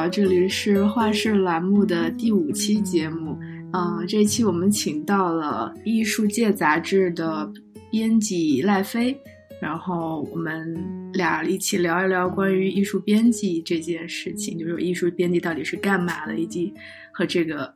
[0.00, 3.38] 好，这里是画室栏目的第五期节目。
[3.74, 7.52] 嗯，这一期我们请到了《艺术界》杂志的
[7.90, 9.14] 编辑赖飞，
[9.60, 10.74] 然后我们
[11.12, 16.72] 俩一起聊一聊关于艺术编辑这件事情，就是艺术编辑到底是干嘛的，以及
[17.12, 17.70] 和这个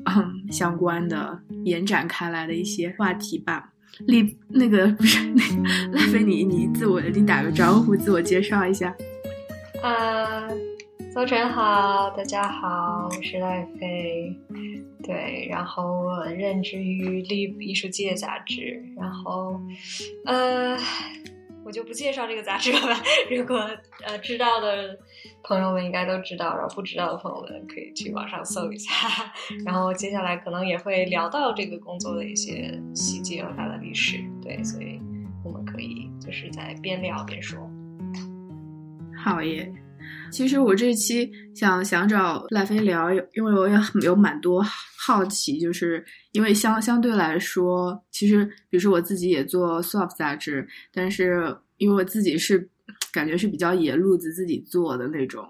[0.51, 3.71] 相关的延展开来的一些话题吧。
[4.07, 5.43] 立那个不是那
[5.93, 8.97] 赖飞，你你自我你打个招呼，自我介绍一下。
[9.83, 10.49] 啊，
[11.15, 14.37] 早晨好，大家好，我是赖飞。
[15.01, 19.61] 对，然后我任职于《立艺术界》杂志，然后
[20.25, 20.77] 呃，
[21.65, 23.01] 我就不介绍这个杂志了吧。
[23.31, 23.59] 如果
[24.05, 24.99] 呃知道的
[25.45, 28.93] 朋友们应该都知道，然后不知道的朋友们可以去网上搜一下。
[29.65, 34.19] 然后接下来可能也会聊到这个工作的一些细节和它的历史。
[34.43, 35.01] 对，所以
[35.45, 37.61] 我们可以就是在边聊边说。
[39.17, 39.73] 好耶，
[40.31, 44.65] 其实我这期想想找赖飞聊，因为我也有蛮多
[44.99, 52.69] 好奇，就是因为相相对来说，其实比如说我自己也做 soft 杂志，但是因为我自己是
[53.13, 55.47] 感觉是比较野路子自己做的那种，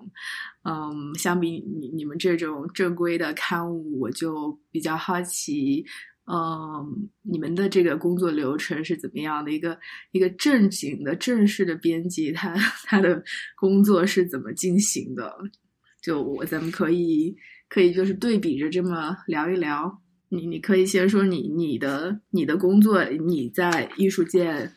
[0.64, 5.84] 嗯，相比你你们这种正规的刊物，我就比较好奇。
[6.26, 9.52] 嗯，你们的这个工作流程是怎么样的？
[9.52, 9.78] 一个
[10.12, 13.22] 一个正经的、正式的编辑，他 他的
[13.54, 15.30] 工作是怎么进行的？
[16.00, 17.36] 就我咱们可以
[17.68, 20.00] 可以就是对比着这么聊一聊。
[20.30, 24.72] 你你可以先说你你的你的工作，你在艺术界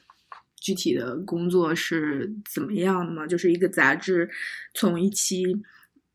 [0.60, 3.26] 具体的工作是怎么样的吗？
[3.26, 4.30] 就是一个杂志
[4.74, 5.46] 从一期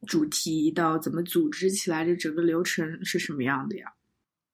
[0.06, 3.94] 主题到怎么组织起来，这整个流程是什么样的呀？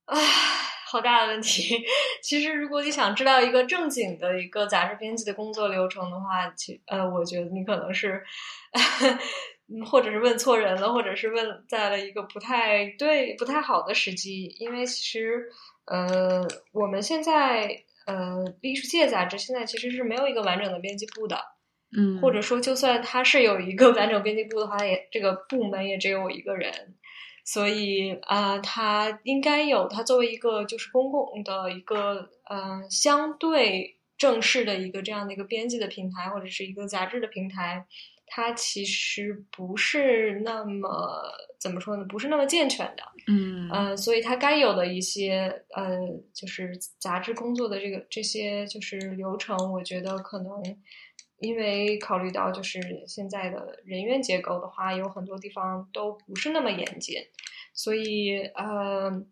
[0.05, 0.58] 唉。
[0.91, 1.79] 好大的问题！
[2.23, 8.25] 其实，如果你想知道一个正经的一个杂志编辑的工作流程的话，其呃，我觉得你可能是，
[9.91, 14.47] 或者是问错人了，或者是问在了一个不太对、不太好的时机。
[14.59, 15.47] 因为其实，
[15.85, 17.69] 呃，我们现在
[18.07, 21.39] 呃，艺术界杂志现在其实是没有一个完整的编辑部的，
[21.95, 26.95] 嗯，或者说，就算他是有一个完整编辑部的话，也这个部门也只有我一个人。
[27.51, 37.87] 所以啊，它应该有它作为一个就是公共的一个呃相对正式的一个这样的一个编辑的平台或者是一个杂志的平台，
[38.27, 41.23] 它其实不是那么
[41.59, 42.05] 怎么说呢？
[42.05, 43.03] 不是那么健全的。
[43.29, 45.97] 嗯呃，所以它该有的一些呃
[46.35, 50.63] 就是杂志工作的这个这些就是流程，我觉得可能。
[51.41, 57.17] 因为考虑到就是现在的人员结构的话，有很多地方都不是那么严谨，
[57.73, 59.25] 所以呃。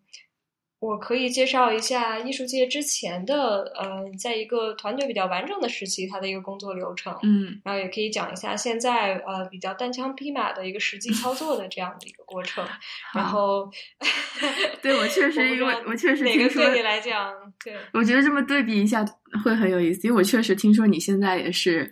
[0.78, 7.18] 我可以介绍一下艺术界之前的，呃，在一个团队比较完整的时期，它的一个工作流程。
[7.22, 12.64] 嗯，然后也可以讲一下现在呃比较单枪匹马的一个实际操作的这样的一个过程。
[13.14, 13.68] 然后，
[14.82, 17.32] 对我确实，因为我确实哪个对你来讲，
[17.64, 19.02] 对，我觉得这么对比一下
[19.38, 21.90] 会很有意思，因为我确实听说你现在也是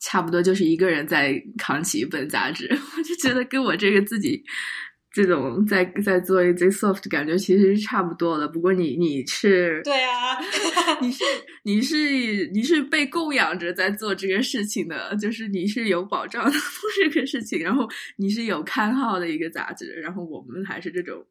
[0.00, 4.42] 差不多就是一个人在扛起一本杂志，我就觉得跟我这个自己。
[5.16, 10.36] 这种在在做一个 soft 感觉其实是差不多的，不过你你是对啊，
[11.00, 11.22] 你是
[11.62, 16.60] 你是你是被供养着在做这个事情的，就是你是有保障的做
[17.00, 21.24] 这个事情，然后你是有刊号的一个杂志，然后我们还是这种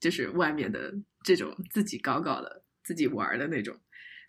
[0.00, 0.90] 就是外面的
[1.22, 3.76] 这种自己搞搞的自己玩的那种。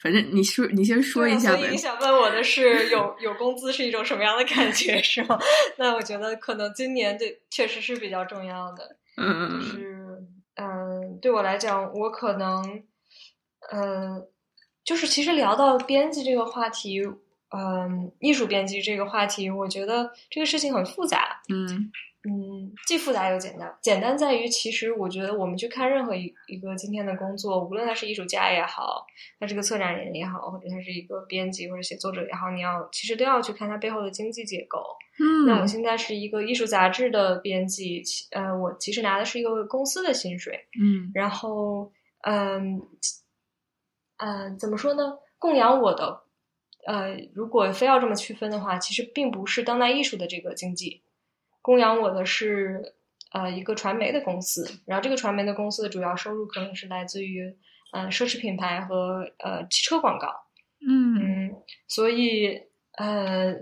[0.02, 1.58] 反正你说，你先说一下呗。
[1.60, 5.40] 所以你想问我的是， 有有工资是一种什么样的感觉，是吗？
[5.78, 8.98] 那我觉得可能今年对确实是比较重要的。
[9.18, 10.24] 嗯就是
[10.56, 12.84] 嗯，对我来讲，我可能
[13.72, 14.26] 嗯，
[14.84, 17.02] 就是其实聊到编辑这个话题，
[17.56, 21.42] 嗯，艺术编辑这个话题，我觉得这个事情很复杂。
[21.50, 21.92] 嗯。
[22.24, 23.76] 嗯，既复杂又简单。
[23.82, 29.04] 简单在于，其实我觉得我们去看任何一一个今天的工作，无论他是艺术家也好，
[29.40, 34.80] 他是个策展人也好，或者他是一个编辑或者写作者也好，你要其实都要去看他背后的经济结构。
[35.20, 40.68] 嗯，那我现在是一个艺术杂志的编辑，呃，我其实拿的是一个公司的薪水。
[40.80, 41.92] 嗯，然后，
[42.22, 42.82] 嗯，
[44.18, 45.18] 嗯，怎么说呢？
[45.40, 46.22] 供养我的，
[46.86, 51.02] 呃，如果非要这么区分的话，其实并不是当代艺术的这个经济。
[51.62, 52.96] 供养我的是
[53.32, 57.56] 呃一个传媒的公司，然后这个传媒的公司的主要收入可能是来自于
[57.92, 60.28] 呃奢侈品牌和呃汽车广告，
[60.88, 61.16] 嗯
[61.50, 61.56] 嗯，
[61.88, 62.62] 所以
[62.98, 63.56] 呃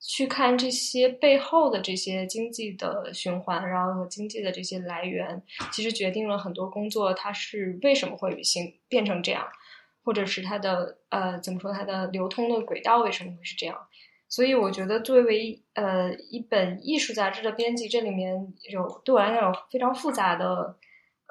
[0.00, 5.42] 去看这些背后的这些经济的循环，然后和经济的这些来源，
[5.72, 9.48] 其实决定了很多工作它是为什么会形变成这样，
[10.04, 13.85] 或者是它的呃怎么说它的流通的轨道为什么会是这样。
[14.28, 20.76] 所以我觉得作为呃一本艺术杂志的编辑，这里面有对我来讲有非常复杂的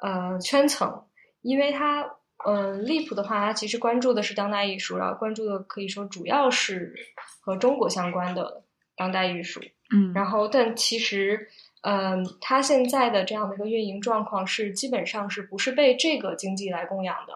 [0.02, 1.04] 呃圈层，
[1.42, 2.02] 因为它
[2.46, 6.94] 嗯，Leap 的话，它其实关注的是当代艺术，然后关注的可以说主要是
[7.40, 8.62] 和中国相关的
[8.96, 9.60] 当代艺术。
[9.94, 11.48] 嗯，然后但其实
[11.82, 17.32] 嗯，它现在的这样的一个运营状况是基本上是不是被这个经济来供养的？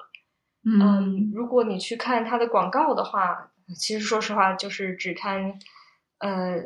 [0.64, 5.58] 嗯，如果你去看它的广告的话，其实说实话，就是只看，
[6.18, 6.56] 呃，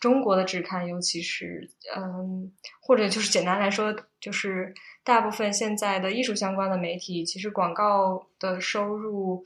[0.00, 4.74] 中国的只看，尤其是嗯，或者就是简单来说，就是
[5.04, 9.44] 大部分现在的艺术相关的媒体，其实广告的收入，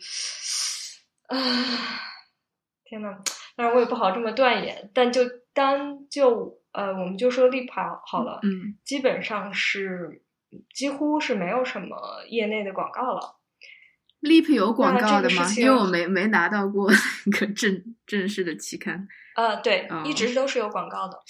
[1.29, 1.39] 啊，
[2.85, 3.19] 天呐，
[3.57, 5.23] 当然我也不好这么断言，但就
[5.53, 10.23] 单就呃，我们就说立牌好了，嗯，基本上是
[10.75, 13.36] 几乎是没有什么业内的广告了。
[14.23, 15.47] Leap 有广告的吗？
[15.57, 16.91] 因为我没没拿到过
[17.27, 19.07] 一个正正式的期刊。
[19.37, 21.21] 呃，对，一直都是有广告的，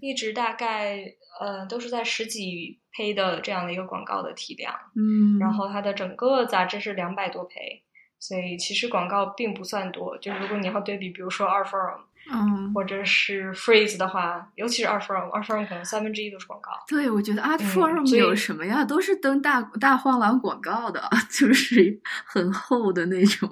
[0.00, 1.04] 一直大概
[1.40, 4.74] 呃都是在十几胚的这样的一个广告的体量。
[4.96, 7.84] 嗯，然后它的整个杂志是两百多胚，
[8.18, 10.16] 所以其实广告并不算多。
[10.18, 12.00] 就如果你要对比，比如说二 forum。
[12.32, 16.70] 嗯，或者是 Freeze 的话，尤其是二 Forum，二 Forum 可能三分之一都是广告。
[16.86, 18.84] 对，我觉得 Art Forum 有什么呀？
[18.84, 23.48] 都是登大大画廊广告的， 就是很厚的那种。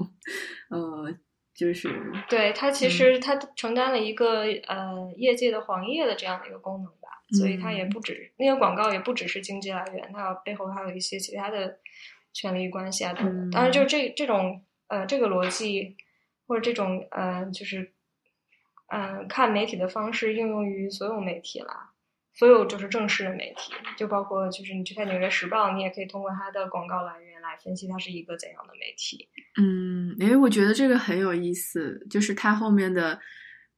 [0.69, 1.13] 呃，
[1.55, 1.89] 就是
[2.29, 11.79] 对它其实它承担了一个呃业界的黄页的这样的一个功能吧，所以它也不止那个广告也不只是经济来源，它背后还有一些其他的
[12.33, 13.51] 权利关系啊等等。
[13.51, 15.97] 当然，就是这这种呃这个逻辑
[16.47, 17.93] 或者这种呃就是。
[18.91, 21.91] 嗯，看媒体的方式应用于所有媒体啦，
[22.35, 29.29] 所有就是正式的媒体，就包括就是你去看《纽约时报》，你也可以通过它的广告来源来分析它是一个怎样的媒体。
[29.61, 33.21] 嗯，诶，我觉得这个很有意思，就是它后面的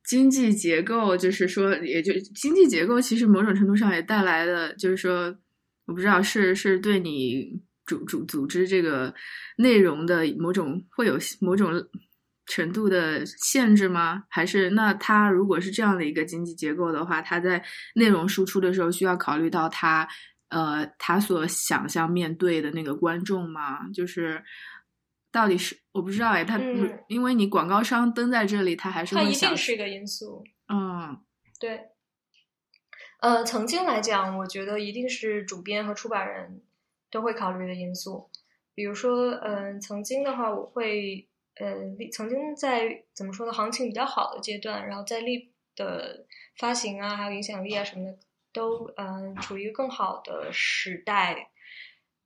[0.05, 5.37] 经济结构，就是说，也就经济结构其实某种程度上也带来的，就是说，
[5.87, 9.12] 我不知道是是对你组组组织这个
[9.57, 11.73] 内容的某种会有某种。
[12.50, 14.25] 程度的限制吗？
[14.29, 17.64] 还是那它如果是这样的一个经济结构的话，它在
[17.94, 20.08] 内容输出的时候需要考虑到它
[20.49, 23.88] 呃他所想象面对的那个观众吗？
[23.94, 24.43] 就是
[25.31, 26.58] 到底是我不知道哎，他
[27.06, 30.43] 因为你广告商登在这里，他还是它一定是一个因素。
[30.67, 31.17] 嗯，
[31.61, 31.81] 对。
[33.20, 36.62] 呃，曾经来讲，我觉得一定是主编和出版人
[37.12, 38.29] 都会考虑的因素。
[38.75, 41.29] 比如说，嗯，曾经的话，我会。
[41.56, 41.75] 呃，
[42.12, 46.25] 曾经在怎么说呢，行情比较好的阶段，然后在力的
[46.56, 48.19] 发行啊，还有影响力啊什么的，
[48.52, 51.50] 都嗯处于更好的时代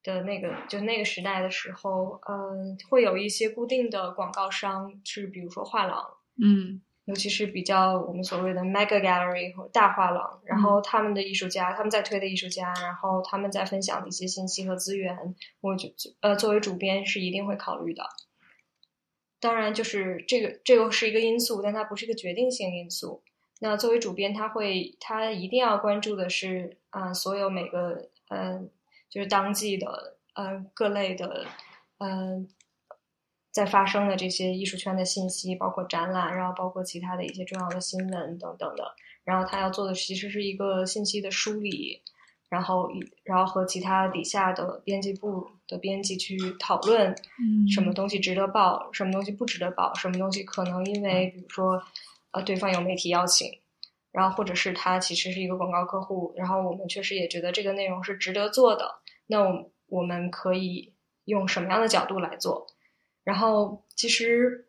[0.03, 6.05] 的那个，就那个时代的时候，嗯，会有一些固定的广告商，是比如说画廊，
[6.41, 15.89] 嗯，尤其是比较我们所谓的 mega gallery 和大画廊，然后他们的艺术家，他们在推的艺术家，然后他们在分享的一些信息和资源，我就
[16.21, 18.05] 呃作为主编是一定会考虑的。
[19.45, 23.23] 当然，就是这个这个是一个因素，但它不是一个决定性因素。
[23.61, 28.71] 那作为主编，他会他一定要关注的是啊，所有每个嗯，
[29.11, 31.45] 就是当季的嗯各类的
[31.99, 32.49] 嗯
[33.53, 38.95] 在发生的这些艺术圈的信息，包括展览，然后包括其他的一些重要的新闻等等的。
[39.25, 42.01] 然后他要做的其实是一个信息的梳理。
[42.51, 42.89] 然后，
[43.25, 51.83] 然后和其他底下的编辑部的编辑去讨论，嗯，什么东西值得报，什么东西不值得报，什么东西可能因为比如说，
[52.31, 53.51] 呃，对方有媒体邀请，
[54.13, 59.41] 然后或者是他其实是一个广告客户，然后我们确实也觉得这个内容是值得做的，那
[59.89, 62.67] 我们可以用什么样的角度来做？
[63.25, 64.67] 然后其实，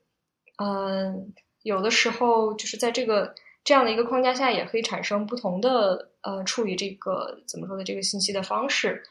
[0.58, 3.36] 嗯，有的时候就是在这个。
[3.66, 9.02] 这样的一个框架下，也可以产生不同的呃处理这个怎么说的这个信息的方式。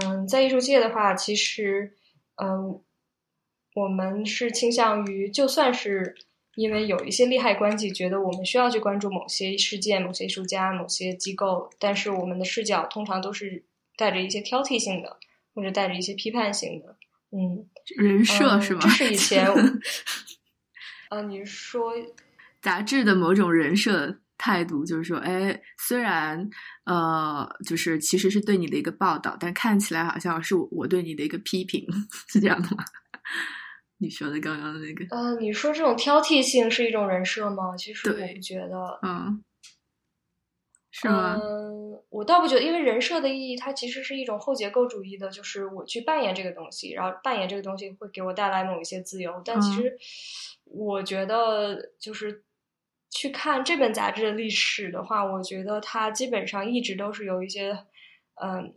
[0.00, 1.94] 嗯，在艺术界的话，其实
[2.36, 2.80] 嗯，
[3.74, 6.14] 我们是倾向于，就算是
[6.54, 13.64] 因为有一些利害关系，觉得我们需要去关注某些事件、某些艺术家、某些机构，但是我们的视角通常都是
[13.96, 15.18] 带着一些挑剔性的，
[15.54, 16.96] 或者带着一些批判性的。
[17.30, 18.80] 嗯，人设是吗？
[18.82, 19.46] 这是以前，
[21.10, 21.92] 呃，你说。
[22.60, 26.50] 杂志的某种人设态度，就是说，哎，虽然
[26.84, 31.86] 呃，就是其实是对你的一个报道，但看起来好像是我对你的一个批评，
[32.26, 32.82] 是这样的吗？
[33.98, 37.76] 你说的刚刚的那个，呃，你说这种挑剔性是一种人设吗？
[37.76, 39.44] 其实我不觉得，嗯，
[40.90, 41.38] 是吗？
[41.40, 49.96] 嗯，我倒不觉得，因为人设的意义，它其实是一种后结构主义的，就是我去扮演这个东西，然后扮演这个东西会给我带来某一些自由，但其实
[50.64, 52.42] 我觉得就是。
[53.12, 57.70] 去看这本杂志的历史的话，我觉得它基本上一直都是由一些
[58.42, 58.74] 嗯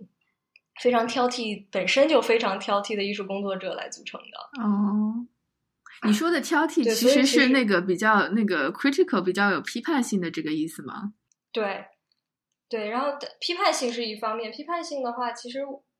[0.81, 4.61] 非常挑剔、本身就非常挑剔的艺术工作者来组成的。
[4.61, 5.25] 哦，
[6.05, 11.13] 你说的挑剔其实是那个比较那个 critical 比较有批判性的这个意思吗？
[11.53, 11.85] 对，
[12.67, 15.59] 对，然后的批判性是一方面，批判性的话，其实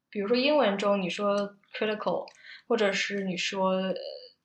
[0.09, 2.25] 比如说英文中你说 critical，
[2.67, 3.93] 或者是你说呃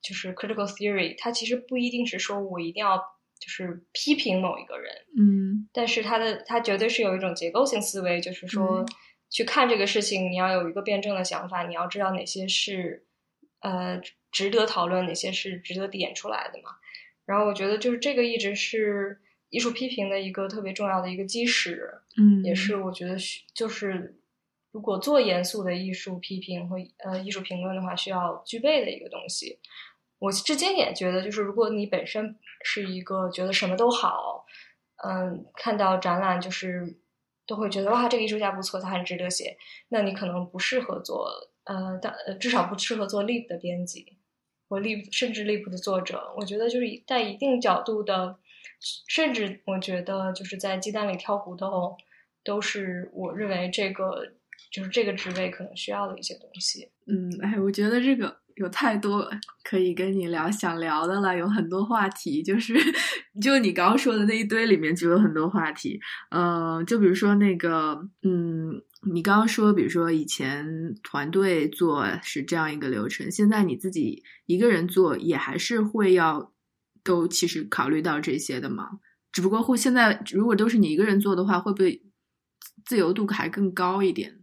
[0.01, 3.03] 就是 critical theory，它其实不一定是说我一定要
[3.41, 8.87] 就是批评某一个人，嗯但是他的他绝对是有一种结构性思维，就是说嗯
[9.31, 13.07] 去看这个事情，你要有一个辩证的想法，你要知道哪些是
[13.61, 16.71] 呃值得讨论，哪些是值得点出来的嘛。
[17.25, 24.21] 然后我觉得就是这个一直是艺术批评的一个特别重要的一个基石，嗯，也是我觉得需就是
[24.73, 29.59] 如果做严肃的艺术批评和呃艺术评论的话，需要具备的一个东西。
[30.21, 34.47] 我至今也觉得，就是如果你本身是一个觉得什么都好，
[35.05, 36.99] 嗯，看到展览就是
[37.47, 39.57] 都会觉得哇，这个艺术家不错，他很值得写，
[39.89, 41.29] 那你可能不适合做
[41.65, 44.17] 呃，但至少不适合做 l i p 的编辑
[44.69, 46.33] 或 l i p 甚至 l i p 的作者。
[46.37, 48.37] 我觉得就是在一定角度的，
[49.09, 51.97] 甚至我觉得就是在鸡蛋里挑骨头，
[52.45, 54.33] 都是我认为这个
[54.71, 56.91] 就是这个职位可能需要的一些东西。
[57.07, 59.27] 嗯，哎，我觉得这个有太多
[59.65, 62.75] 可以跟你聊想聊的了，有很多话题，就是
[63.41, 65.99] 就你刚刚说的那一堆里面就有很多话题，
[66.31, 76.53] 呃，就比如说那个，嗯，你刚刚说，比如说以前团队做是这样一个流程，现在你自己一个人做也还是会要
[77.03, 79.01] 都其实考虑到这些的嘛，
[79.33, 82.03] 只不过会现在如果都是你一个人做的话，会不会
[82.85, 84.37] 自由度还更高一点？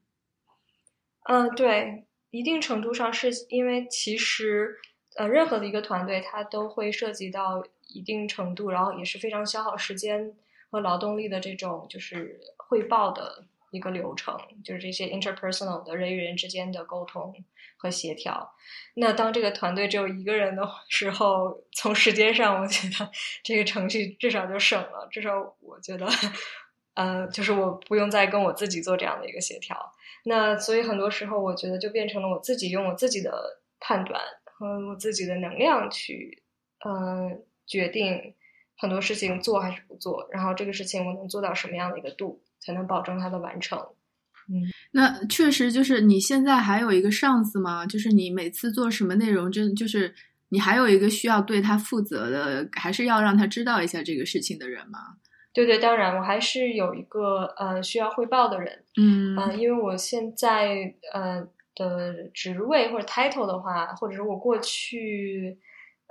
[1.29, 4.77] 嗯，对，一定程度上是因为其实
[5.15, 10.35] 呃，任何的一个团队它都会涉及到一定程度，然后也是非常消耗时间
[10.69, 17.33] 和劳动力的这种就是汇报的一个流程，就是这些 interpersonal 的人与人之间的沟通
[17.77, 18.53] 和协调。
[18.95, 23.09] 那当这个团队只有一个人的时候，从时间上，我觉得
[23.43, 26.05] 这个程序至少就省了，至少我觉得，
[26.97, 29.77] 呃，就是我不用再跟我自己做这样的一个协调。
[30.23, 36.41] 那所以很多时候，我觉得就变成了我自己用我自己的判断和我自己的能量去，
[36.83, 37.29] 呃，
[37.67, 38.33] 决定
[38.77, 43.77] 很多事情做还是不做，然后这个事情我能做到什么样的一个度，才能保证它的完成。
[44.49, 47.85] 嗯那确实就是你现在还有一个上司吗？
[47.85, 50.15] 就是你每次做什么内容，真就是
[50.49, 55.17] 你还有一个需要对他负责的，还是要让他知道一下这个事情的人吗？
[55.57, 59.35] 对对，当然我还是有一个呃需要汇报的人，嗯。
[59.35, 65.57] 呃，因为我现在呃的职位或者 title 的话，或者是我过去，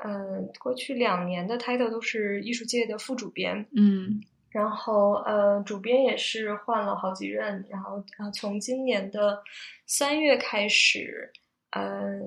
[0.04, 4.20] 嗯、过去两年的 title 都是艺术界的副主编，嗯。
[4.50, 9.40] 然后呃，主编也是换了好几任，然后呃，从今年的
[9.86, 11.30] 三月开始，
[11.70, 12.20] 呃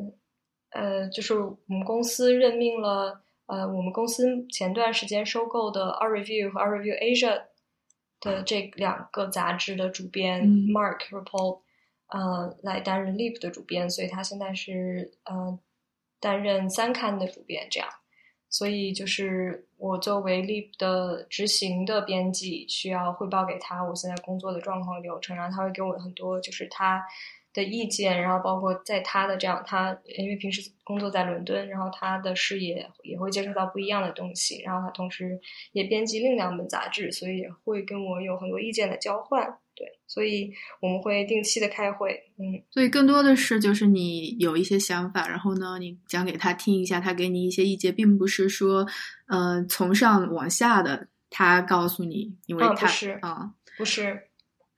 [0.71, 7.41] 呃，就是我们公司任命了呃，我们公司前段时间收购的 Art Review 和 Art Review Asia
[8.21, 11.61] 的这两个杂志的主编、嗯 Mark Repol，
[12.09, 15.59] 呃，来担任 Leap 的主编，所以他现在是呃
[16.19, 17.89] 担任三刊的主编这样。
[18.51, 27.03] 所以就是我作为 Leap 的执行的编辑，需要汇报给他我现在工作的状况流程，然后他会给我很多就是他
[27.59, 35.39] 的意见，然后包括在他的这样，他因为平时工作在伦敦，然后他的视野也会接触到不一样的东西，然后他同时
[35.73, 39.57] 也编辑另两本杂志，所以也会跟我有很多意见的交换。
[39.75, 40.51] 对，所以
[40.81, 42.61] 我们会定期的开会，嗯。
[42.69, 48.85] 所以更多的是就是你有一些想法，然后呢，你讲给他听一下，他给你一些意见，并不是说，
[49.27, 54.28] 呃，从上往下的他告诉你，因为嗯不他是啊、不是，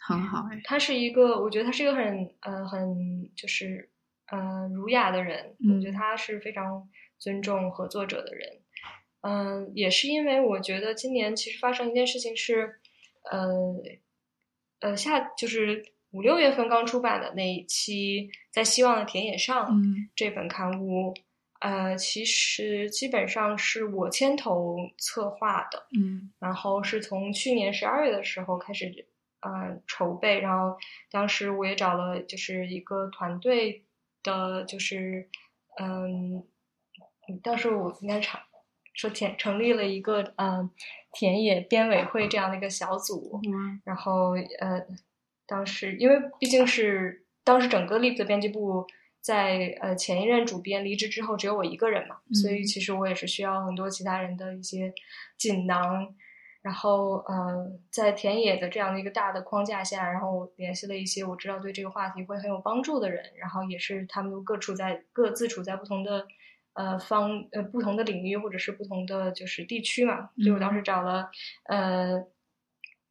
[0.03, 3.87] 很好哎，他是一个，我觉得他是一个很呃很就是
[4.31, 6.89] 呃儒雅的人，嗯我觉得他是非常
[7.19, 8.49] 尊重合作者的人。
[9.23, 12.79] 嗯、也是因为我觉得今年其实发生一件事情是，
[13.29, 13.75] 呃
[14.79, 21.13] 呃下就是五六月份刚出版的那一期在希望的田野上，嗯这本刊物，
[21.59, 26.31] 呃，其实基本上是我牵头策划的，嗯。
[26.39, 29.05] 然后是从去年十二月的时候开始，
[29.41, 30.77] 呃，筹备，然后
[31.09, 33.83] 当时我也找了就是一个团队
[34.21, 35.27] 的，就是，
[35.79, 36.43] 嗯，
[37.41, 38.39] 当时我应该成
[38.93, 40.69] 说田成立了一个呃
[41.11, 44.85] 田野编委会这样的一个小组，嗯然后呃，
[45.47, 48.85] 当时因为毕竟是当时整个 Leap 的编辑部
[49.21, 54.93] 在呃前一任主编离职之后，只有我一个人嘛，所以其实我也是需要很多其他人的一些
[55.35, 56.13] 锦囊。
[56.61, 66.27] 然后呃，在田野的这样的一个大的框架下，然后联系了一些我知道对这个话题会很有帮助的人，然后也是他们都各处在各自处在不同的
[66.73, 71.29] 呃方呃不同的领域或者是不同的就是地区嘛，所以我当时找了
[71.65, 72.23] 呃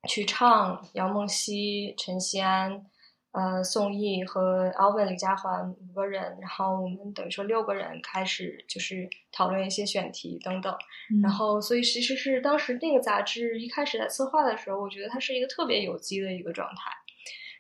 [0.09, 2.87] 曲畅、姚梦溪、陈西安。
[3.33, 10.77] 呃，宋轶和 Alvin 李佳环五个人，然后我们等于说六个人开始就是讨论一些选题等等，
[11.23, 16.91] 然后所以其实是当时那个杂志一开始在策划的时候，我觉得它是一个特别有机的一个状态，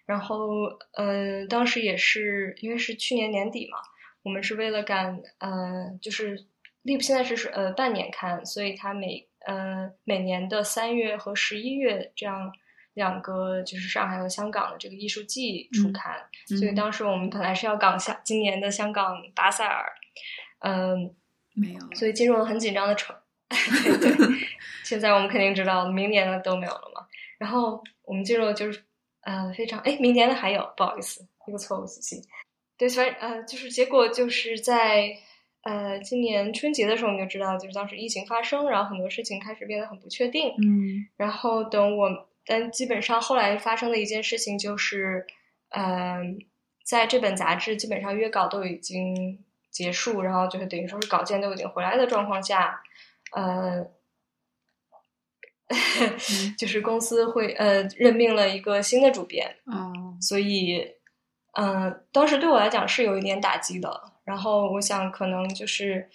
[0.06, 0.48] 然后
[0.94, 3.78] 呃，当时也是因为是去年年底嘛，
[4.24, 6.36] 我们是为了赶呃，就是
[6.82, 12.52] Leap 现在是呃半年刊，所以它每呃每年的三月和十一月这样。
[12.94, 19.92] 两个就是上海和香港的这个艺术季出刊，所以当时我们本来是要港香今年的香港巴塞尔，
[20.58, 21.14] 嗯，
[21.54, 23.14] 没有，所以进入了很紧张的程。
[23.48, 24.36] 对 对，
[24.84, 27.06] 现在我们肯定知道明年的都没有了嘛。
[27.38, 28.82] 然后我们进入就是
[29.22, 32.28] 呃非常哎，明年的还有，不好意思，一个错误信息。
[32.76, 35.16] 对，所以呃就是结果就是在
[35.62, 40.48] 呃今年春节的时候，我们就知道，就是当时疫情发生，然后很多事情开始变得很不确定。
[40.58, 42.29] 嗯，然后等我。
[42.46, 45.26] 但基本上后来发生的一件事情就是，
[45.68, 46.38] 嗯，
[46.84, 52.82] 在这本杂志基本上约稿都已经结束，然后就是等于说是稿件都已经回来的状况下，
[53.36, 53.86] 呃，
[56.58, 60.84] 就是公司会呃任命了一个新的主编，嗯，所以，
[61.52, 64.12] 嗯，当时对我来讲是有一点打击的。
[64.24, 66.08] 然后我想可能就是，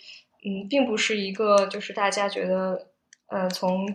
[0.44, 2.89] 嗯，并不是一个就是大家觉得，
[3.27, 3.88] 呃，从。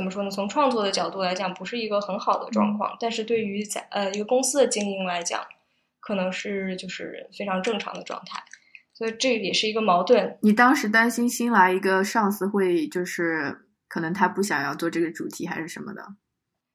[0.00, 0.30] 怎么说呢？
[0.30, 2.96] 从创作的角度来讲，不是一个很好的状况。
[2.98, 5.46] 但是对于在呃一个公司的经营来讲，
[6.00, 8.42] 可能是就是非常正常的状态。
[8.94, 10.38] 所以这也是一个矛盾。
[10.40, 16.02] 你当时担心新来一个上司会就是可能他不想要做这个主题还是什么的？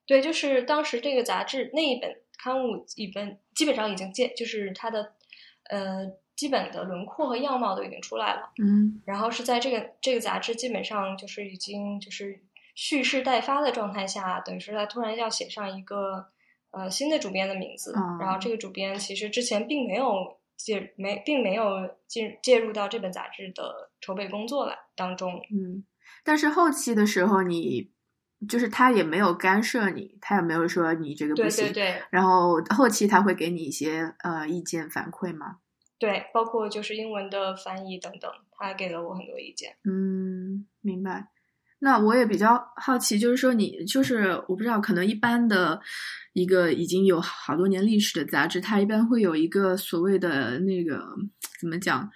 [0.06, 5.14] 对，就是当时这个杂志那一本刊物一本基本上已经建，就是它的
[5.72, 8.52] 呃基本的轮廓和样貌都已经出来了。
[8.62, 12.40] 嗯，然后是在这个这个杂志基本上就是已经就是。
[12.76, 16.28] 蓄势待发的状态下，等于是他突然要写上一个
[16.72, 21.66] 呃新的主编的名字，然后这个主编其实之前并没有介没并没有
[22.08, 25.42] 进介入到这本杂志的筹备工作来当中。
[25.52, 25.86] 嗯，
[26.24, 27.92] 但是后期的时候，你
[28.50, 31.66] 就是他也没有干涉你，他也没有说你这个不行。
[31.66, 32.02] 对对对。
[32.10, 35.60] 然后后期他会给你一些呃意见反馈吗？
[35.98, 39.78] 对，包括就是英文的翻译等等，他给了我很多意见。
[39.86, 41.30] 嗯，明白。
[41.80, 45.80] 那我也比较好奇，就是说你就是我不知道，可能一般的
[46.34, 51.06] 一个已经有好多年历史的杂志，它一般会有一个所谓的那个
[51.60, 52.10] 怎么讲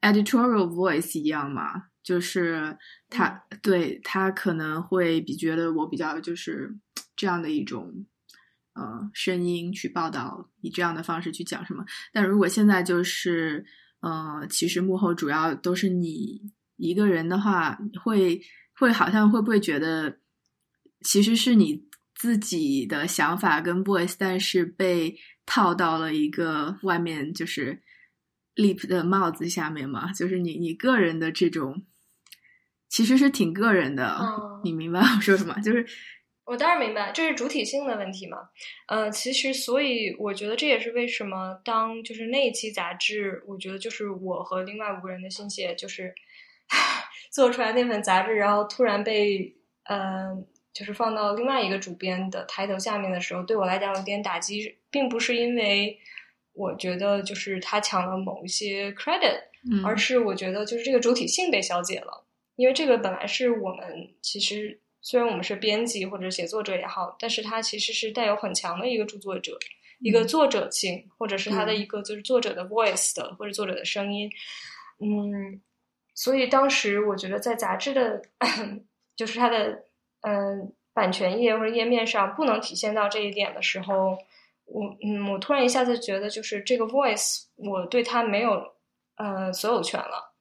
[0.00, 2.78] ，editorial voice 一样嘛，就是
[3.10, 6.74] 他对他可能会比觉得我比较就是
[7.16, 8.06] 这样的一种
[8.74, 11.84] 呃声音去报道，以这样的方式去讲什么。
[12.12, 13.66] 但如果现在就是
[14.00, 16.40] 呃，其实幕后主要都是你
[16.76, 18.40] 一个人的话，会。
[18.76, 20.18] 会好像会不会觉得，
[21.02, 21.84] 其实是你
[22.14, 27.82] 自己的想法跟 voice，但是被套到了一个外面就是
[28.56, 30.12] leap 的帽子下面嘛？
[30.12, 31.84] 就是你你个人的这种，
[32.88, 34.18] 其实是挺个人的。
[34.64, 35.54] 你明白我说什么？
[35.60, 35.86] 就是
[36.44, 38.38] 我当然明白，这是主体性的问题嘛。
[38.88, 46.12] 呃，其实所以我觉得这也是为什么当就是那一期杂志，我觉得就是我和另外五个人的心血就是。
[47.34, 49.52] 做出来那份杂志，然后突然被
[49.90, 55.98] 嗯，就是放到另外一个主编的抬头下面的时候，对我来讲有点打击，并不是因为
[56.52, 59.40] 我觉得就是他抢了某一些 credit，
[59.84, 62.24] 而是我觉得就是这个主体性被消解了。
[62.54, 69.58] 因为这个本来是我们其实虽然我们是编辑或者写作者也好，但是它其实是带有很强的一个著作者、
[69.98, 74.30] 一个作者性，或者是他的一个就是作者的 voice 的或者作者的声音，
[75.00, 75.60] 嗯。
[76.14, 78.22] 所以当时我觉得，在杂志的，
[79.16, 79.84] 就是它的
[80.22, 84.16] 嗯版权页或者页面上不能体现到这一点的时候，
[84.66, 88.62] 我嗯，我突然一下子觉得，就是这个 voice 我对它没有
[89.16, 90.32] 呃所有权了。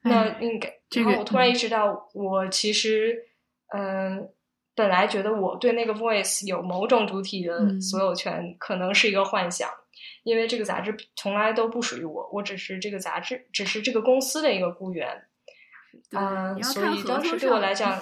[0.00, 3.26] 那应该，然后我突然意识到，我其实
[3.74, 4.30] 嗯
[4.74, 9.68] 本来觉得我对那个 voice 有某种主体的所有权，可能是一个幻想。
[10.24, 15.24] 因为这个杂志从来都不属于我，我只是这个杂志，只是这个公司的一个雇员。
[16.10, 17.98] 嗯，所以当时对我来讲，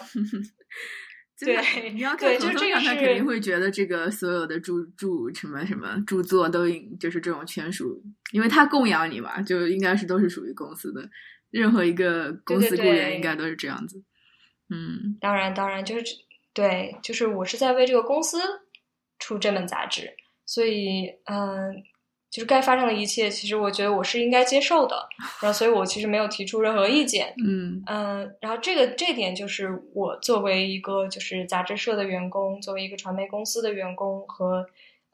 [1.38, 8.02] 对，你要看对，就这个他肯定会觉得这个所有的著著什么什么著作都就是这种全属，
[8.32, 11.08] 因为他供养你嘛，就应该是都是属于公司的。
[11.50, 14.02] 任何一个公司雇员应该都是这样子。
[14.68, 16.04] 嗯，当然，当然，就是
[16.52, 18.38] 对，就是我是在为这个公司
[19.20, 21.84] 出这本杂志，所以嗯。
[22.36, 25.08] 就是该发生的一切，其实我觉得我是应该接受的，
[25.40, 27.32] 然后所以我其实没有提出任何意见。
[27.42, 34.66] 嗯嗯，然后这个这点就是我作为一个就是杂志社的员工，作为一个传媒公司的员工和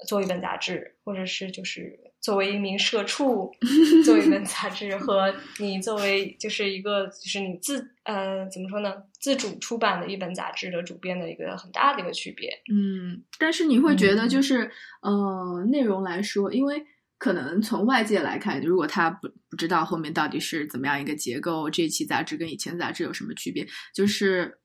[0.08, 3.52] 做一本杂志，或者是就是作为一名社畜
[4.04, 12.50] 做一本杂志，和你作为就是一个就是你自呃怎么说呢自主出版的一本杂志的主编的一个很大的一个区别。
[12.68, 14.68] 嗯，但是你会觉得就是
[15.02, 16.84] 呃内容来说，因为。
[17.22, 23.64] 可能从外界来看，如果他不不知道后面到底是怎么样一个结构，这期杂志跟以前杂志有什么区别？
[23.94, 24.58] 就是，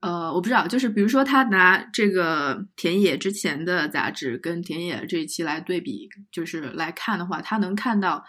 [0.00, 0.68] 呃，我不知道。
[0.68, 8.24] 就是比如说，他拿这个田野之前的杂志跟田野这一期来对比，就是来看的话，他能看到，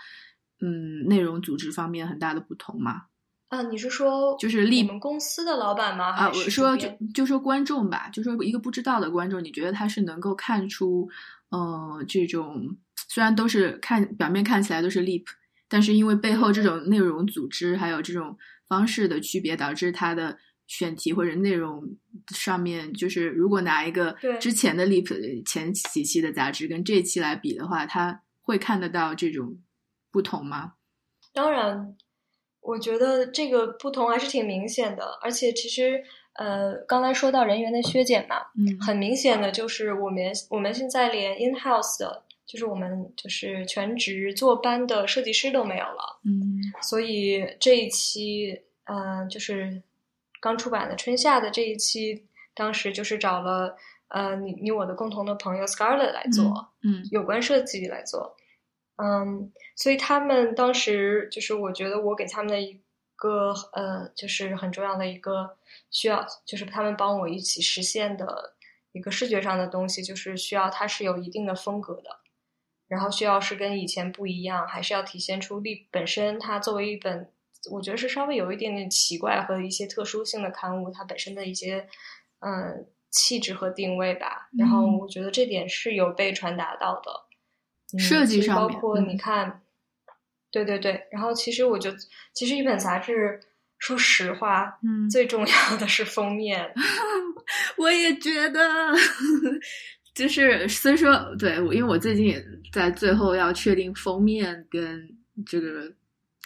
[0.59, 3.03] 嗯，内容组织方面很大的不同吗？
[3.49, 6.05] 啊，你是说就是你们公司的老板吗？
[6.11, 11.09] 啊，我说就就说观众吧，就说一个不知道的观众，你觉得他是能够看出，
[11.49, 12.77] 呃，这种。
[13.07, 15.25] 虽然都是看表面看起来都是 leap，
[15.67, 18.35] 但是因为背后这种内容组织还有这种
[18.67, 21.83] 方式的区别，导致他的选题或者内容
[22.29, 29.59] 上面，就是如果拿一个之前的 leap 前几期的杂志跟这期来比的话，他会看得到这种
[30.11, 30.73] 不同吗？
[31.33, 31.95] 当然，
[32.65, 35.17] 我觉得这个不同还是挺明显的。
[35.21, 42.23] 而且其实，呃，刚才说到人员的削减嘛，嗯，很明显的就是我们我们现在连 in house 的。
[42.47, 49.81] 就是我们就是全职坐班的设计师都没有了，嗯，所以这一期，嗯，就是
[50.39, 52.23] 刚出版的春夏的这一期，
[52.53, 53.75] 当时就是找了
[54.09, 58.34] 呃你你我的共同的朋友 Scarlett 来做，嗯，有关设计来做，
[58.97, 62.81] 嗯，所以他们当时就是我觉得我给他们的一
[63.15, 65.57] 个呃就是很重要的一个
[65.91, 68.55] 需要，就是他们帮我一起实现的
[68.91, 72.19] 一个视觉上的东西，就是需要它是有一定的风格的。
[72.87, 77.31] 然后需要是跟以前不一样，还是要体现出立本身它作为一本，
[77.71, 81.87] 我觉得是稍微有一点点奇怪和一些特殊性的刊物，它本身的一些
[82.41, 84.49] 嗯气质和定位吧。
[84.55, 87.24] 然后我觉得这点是有被传达到的，
[87.97, 89.61] 设计上面包括你看，
[90.51, 91.07] 对对对。
[91.11, 91.97] 然后其实我觉得，
[92.33, 93.39] 其实一本杂志，
[93.77, 96.73] 说实话，嗯，最重要的是封面。
[97.77, 98.61] 我也觉得。
[100.13, 105.05] 就是，所以说，对，因为我最近也在最后要确定封面跟
[105.45, 105.93] 这个，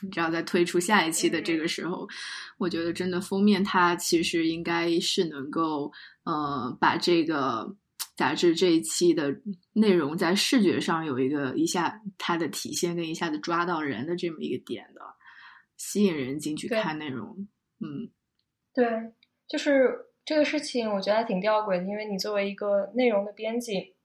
[0.02, 2.08] 你知道，在推出下一期的这个时候，
[2.58, 5.92] 我觉得真的封面它其实应该是能够，
[6.24, 7.72] 呃，把这个
[8.20, 9.34] 杂志这一期的
[9.72, 15.02] 内容在视觉上有一个一下它的体现跟一下子抓到人的这么一个点的，
[15.78, 17.48] 吸引人进去看内容。
[17.80, 18.12] 嗯，
[18.74, 18.86] 对，
[19.48, 20.06] 就是。
[20.26, 23.96] 这个事情我觉得还挺吊诡的，因为你作为一个内容的编辑，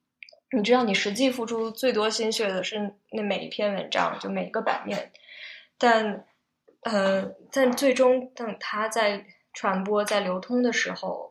[0.56, 5.12] 你知道你实际付出最多心血的是那每一篇文章，就每一个版面。
[5.76, 6.24] 但，
[6.84, 11.28] 呃，但最终等它在传播、在流通的时候，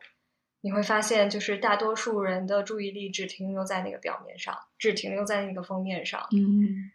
[0.64, 6.26] 你会发现，就是大多数人的注意力只停留在那个表面上，只停留在那个封面上。
[6.32, 6.90] 嗯，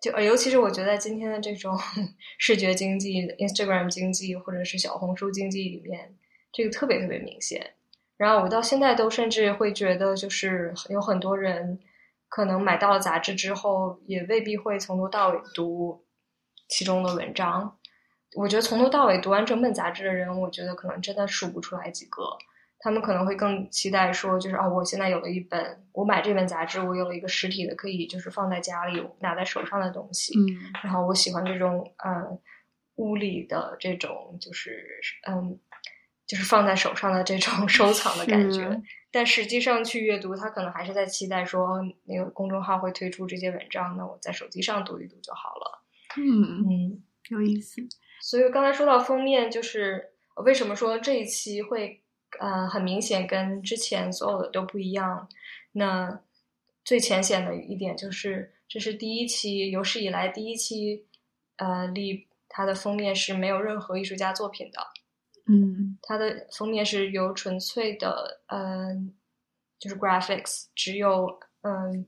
[0.00, 1.78] 就尤其是我觉得今天的这种
[2.38, 6.16] 视觉经济、Instagram 经济或者是小红书经济里面。
[6.52, 7.74] 这个特别特别明显，
[8.18, 11.78] 然后我到现在都甚至会觉得，就是有很多人
[12.28, 16.04] 可能买到了杂志之后，也未必会从头到尾读
[16.68, 17.78] 其中的文章。
[18.34, 22.22] 我觉得从头到尾读完整本杂志的人，我觉得可能真的数不出来几个。
[22.82, 30.38] 他们可能会更期待说，就是哦，我现在有了一本，我买这本杂志，我有了一个实体的，可以就是放在家里拿在手上的东西。
[30.38, 32.38] 嗯，然后我喜欢这种呃
[32.96, 34.84] 屋里的这种就是
[35.26, 35.58] 嗯。
[36.24, 45.82] 就是放在手上的这种 收藏的感觉，但实际上去阅读，他可能还是在期待说，那个公众号会推出这些文章，那我在手机上读一读就好了。
[46.16, 47.82] 嗯嗯，有意思。
[48.22, 52.01] 所以刚才说到封面，就是为什么说这一期会
[52.40, 55.28] 呃很明显跟之前所有的都不一样？
[55.72, 56.20] 那
[56.84, 61.06] 最浅显的一点就是，这是第一期有史以来第一期，
[61.56, 64.80] 呃，立它的封面是没有任何艺术家作品的。
[65.46, 69.14] 嗯，它的封面是由纯粹的，嗯，
[69.78, 72.06] 就是 graphics，只有嗯，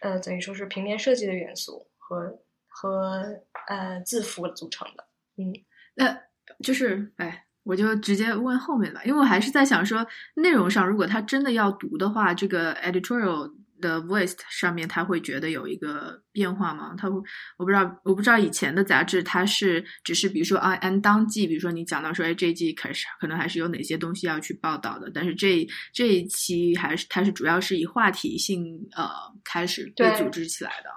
[0.00, 3.24] 呃，等于说是平面设计的元素和和
[3.68, 5.06] 呃字符组成的。
[5.36, 5.52] 嗯，
[5.94, 6.20] 那
[6.64, 16.94] 就是，哎，我就直接问后面吧，因为我还是在想说，内容上如果他真的要读的话，这个 editorial 的 voice 上面他会觉得有一个变化吗？
[16.96, 17.16] 他会，
[17.58, 29.10] 我不知道，我不知道以前的杂志它是只是比如说按按当季，比如说你讲到说，哎，这一季可是可能还是有哪些东西要去报道的，但是这这一期还是它是主要是以话题性呃
[29.44, 30.88] 开始被组织起来的。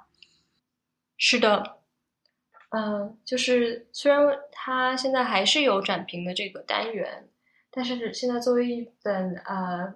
[1.17, 1.80] 是的。
[2.73, 7.27] 嗯，就是虽然它现在还是有展评的这个单元，
[7.69, 9.93] 但是现在作为一本呃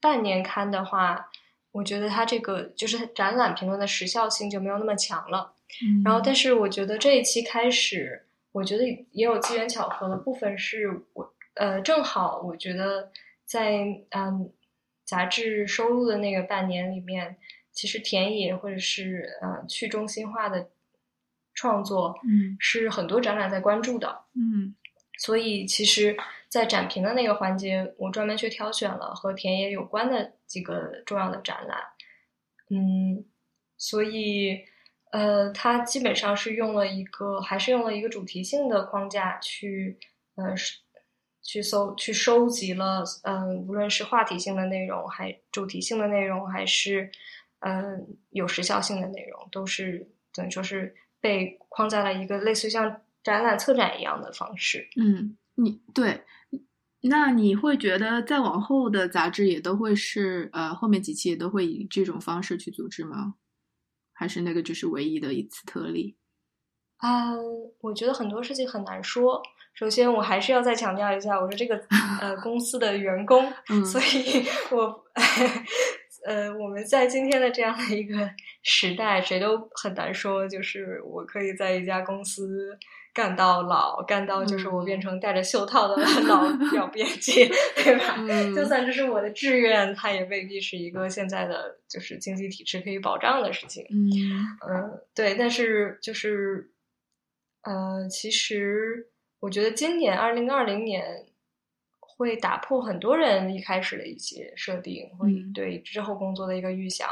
[0.00, 1.28] 半年刊的话，
[1.72, 5.52] 我觉得它这个就是展览评论的时效性就没有那么强了。
[5.82, 13.10] 嗯，然后，但是我觉得这一期开始，我觉得也有机缘巧合的部分，是我呃正好我觉得
[13.44, 14.52] 在嗯
[15.04, 17.36] 杂志收录的那个半年里面，
[17.72, 20.68] 其实田野或者是呃去中心化的。
[21.56, 24.72] 创作，嗯，是很多展览在关注的，嗯，
[25.18, 26.14] 所以其实，
[26.48, 31.78] 在展评的那个环节，我专门去挑选了和田野有关的几个重要的展览，
[32.68, 33.24] 嗯，
[33.78, 34.62] 所以，
[35.12, 39.98] 呃，它基本上是用了一个，还是用了一个主题性的框架去，
[40.34, 40.54] 呃，
[41.42, 47.10] 去搜，去收集了，嗯，无论是话题性的内容，还主题性的内容，还是，
[47.60, 50.94] 嗯，有时效性的内容，都是等于说是。
[51.26, 54.88] 被框在了一个类似于像展览策展一样的方式。
[54.96, 56.22] 嗯，你对，
[57.00, 63.34] 那你会觉得再往后的杂志也都会是呃后面几期也都会以这种方式去组织吗？
[64.12, 66.16] 还是那个就是唯一的一次特例？
[67.02, 67.36] 嗯，
[67.80, 69.42] 我觉得很多事情很难说。
[69.74, 71.76] 首先，我还是要再强调一下，我是这个
[72.22, 73.52] 呃公司的员工，
[73.84, 75.04] 所以我。
[76.26, 78.28] 呃，我们在今天的这样的一个
[78.64, 82.76] 时代，谁都很难说，就是我可以在一家公司
[83.14, 85.94] 干到老，干到就是我变成戴着袖套的
[86.26, 88.16] 老表编辑，对吧？
[88.56, 93.84] 就算这是我的志愿，它也未必是一个现在的就是经济体制可以保障的事情。
[93.88, 94.10] 嗯
[94.68, 96.72] 嗯，对，但是就是
[97.62, 99.06] 呃，其实
[99.38, 101.26] 我觉得今年二零二零年。
[102.16, 107.08] 会打破很多人一开始的一些设定，会对之后工作的一个预想。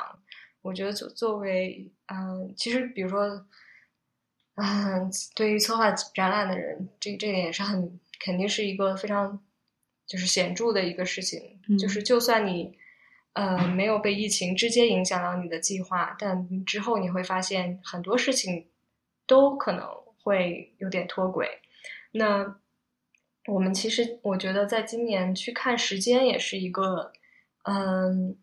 [0.63, 3.47] 我觉得作作为嗯，其实比如说，
[4.55, 9.39] 嗯，对于策划展览的人，这这点也是很肯定是一个非常
[10.07, 11.61] 就是显著的一个事情。
[11.79, 12.75] 就是就算你
[13.35, 18.67] 呃没有被疫情直接影响到你的计划，但之后你会发现很多事情
[19.27, 19.87] 都可能
[20.23, 21.47] 会有点脱轨。
[22.11, 22.59] 那。
[23.47, 27.13] 我们其实，我觉得在今年去看时间也是一个，
[27.65, 28.35] 嗯，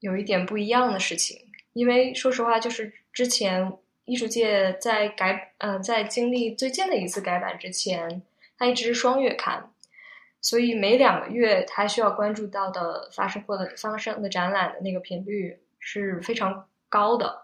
[0.00, 1.38] 有一点不一样的事情。
[1.74, 3.70] 因为说实话，就是之前
[4.06, 8.22] 艺术界在改，呃，在经历最近的一次改版之前，
[8.56, 9.70] 它一直是双月刊，
[10.40, 17.42] 所以每两个月它需要关注到的发生过的发生的展览的那个频率是非常高的。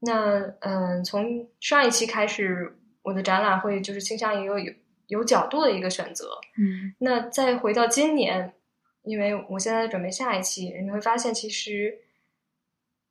[0.00, 4.70] 那，嗯，从上一期开始，我的展览会就是倾向于有有。
[5.06, 8.54] 有角度的一个选择，嗯，那再回到今年，
[9.02, 11.98] 因为我现在准备下一期，你会发现其实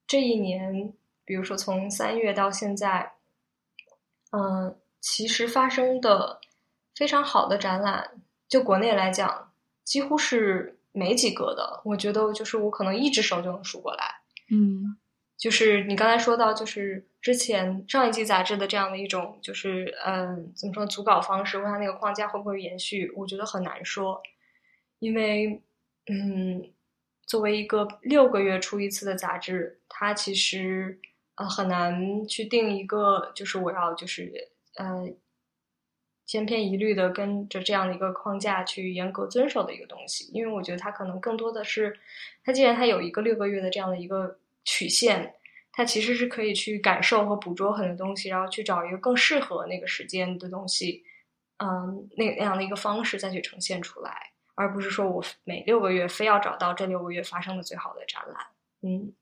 [0.06, 3.14] 这一年，比如说从三月到现在，
[4.32, 6.40] 嗯，其实发生的
[6.96, 9.52] 非常好的展览，就国内来讲，
[9.84, 11.82] 几乎是没几个的。
[11.86, 14.04] 我觉得就是我可能一只手就能数过来，
[14.52, 14.98] 嗯。
[15.38, 23.12] 就是你刚才说到，就是之前上一季杂志的这样的一种，就是嗯，怎么说组稿方式，问它那个框架会不会延续？
[23.18, 24.24] 我觉得很难说，
[25.00, 25.62] 因为
[26.08, 26.72] 嗯，
[27.26, 30.98] 作为一个六个月出一次的杂志，它其实
[31.36, 34.32] 呃很难去定一个，就是我要就是
[34.78, 35.06] 呃
[36.26, 42.00] 千篇一律的跟着这样的一个框架去严格遵守的一个东西，因为我觉得它可能更多的是，
[42.46, 44.40] 它既然它有一个六个月的这样的一个。
[44.66, 45.34] 曲线，
[45.72, 51.04] 它其实是可以去感受和捕捉很多东西，然后去找一个更适合那个时间的东西，
[51.58, 58.38] 嗯，那那样的一个方式再去呈现出来，而不是说我每六个月非要找到这六个月发生的最好的展览。
[58.82, 59.14] 嗯，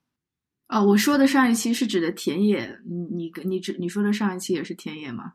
[0.68, 5.34] 哦，我说的上一期是指的田野，你你你指你说的上一期也是田野吗？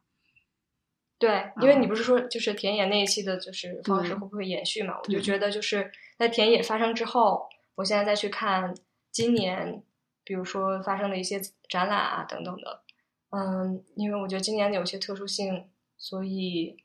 [1.18, 4.98] 对，因为你不是说就是田野那一期的就是方式会不会延续嘛？
[5.04, 7.46] 我就觉得就是在田野发生之后，
[7.76, 8.74] 我现在再去看
[9.12, 9.84] 今年。
[10.30, 12.84] 比如说发生的一些展览啊等等的，
[13.32, 16.78] 嗯，因为我觉得今年有些特殊性，所以，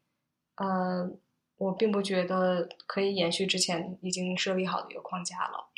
[0.57, 1.11] 呃，
[1.59, 5.69] 我并不觉得可以延续之前已经设立好的一个框架了。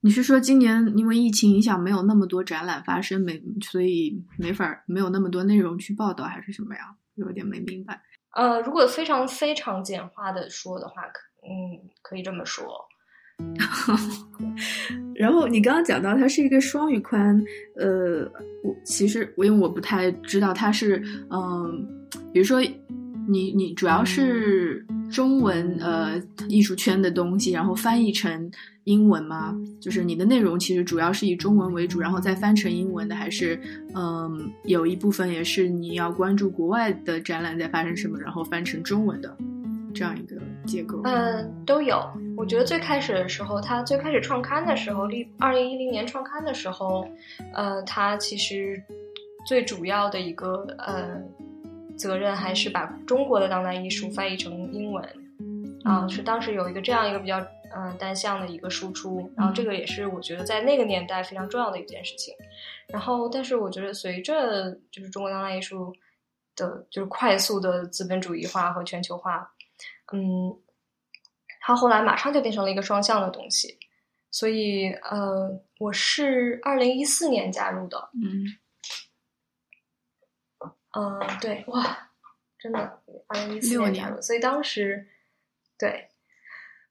[0.00, 6.96] 你是说今年因为疫情影响没有那么多展览发生，没所以没法没有那么多内容去报道，还是什么呀？
[7.14, 8.02] 有点没明白。
[8.30, 12.88] 呃，如果非常非常简化的说的话，可嗯，可以这么说。
[15.14, 17.40] 然后你刚刚讲到它是一个双语宽，
[17.76, 18.30] 呃，
[18.62, 21.86] 我其实我因为我不太知道它是，嗯，
[22.32, 22.60] 比如说
[23.28, 28.50] 你你主要是中文呃艺术圈的东西，然后翻译成
[28.84, 29.56] 英文吗？
[29.80, 33.58] 就是你的内容其实主要是以中文为主，然后再翻成英文的，还是
[33.94, 39.36] 嗯有一部分也是你要关注国外的展览在发生什么，然后翻成中文的？
[39.94, 42.02] 这样一个结构，嗯，都有。
[42.36, 47.06] 我觉得最开始的时候，它最开始创刊的时候，立二零一零年创刊的时候，
[47.54, 48.82] 呃，它其实
[49.46, 51.22] 最主要的一个呃
[51.96, 55.04] 责任还是把中国的当代艺术翻译成英文，
[55.84, 57.38] 啊，是当时有一个这样一个比较
[57.76, 62.34] 嗯单向的一个输出，然后这个也是我觉得在那个年代非常重要的一件事情。
[62.88, 65.92] 然后，但是我觉得随着就是中国当代艺术
[66.56, 69.50] 的就是快速的资本主义化和全球化。
[70.14, 70.62] 嗯，
[71.60, 73.78] 它后来马上就变成了一个双向的东西，
[74.30, 78.46] 所以呃，我是二零一四年加入的，嗯，
[80.92, 82.10] 嗯，对，哇，
[82.58, 85.08] 真的，二零一四年加入，所以当时，
[85.76, 86.08] 对，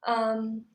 [0.00, 0.66] 嗯，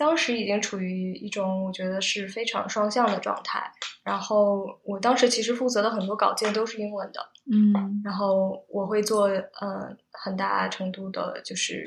[0.00, 3.70] 当时已经处于一种我觉得是非常双向的状态，
[4.02, 7.20] 然后我当时其实负责的很多稿件都是英文的。
[7.52, 11.86] 嗯，然后我会做呃很大程度的就是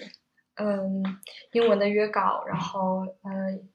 [0.58, 1.04] 嗯
[1.54, 3.68] 英文的约稿，然后嗯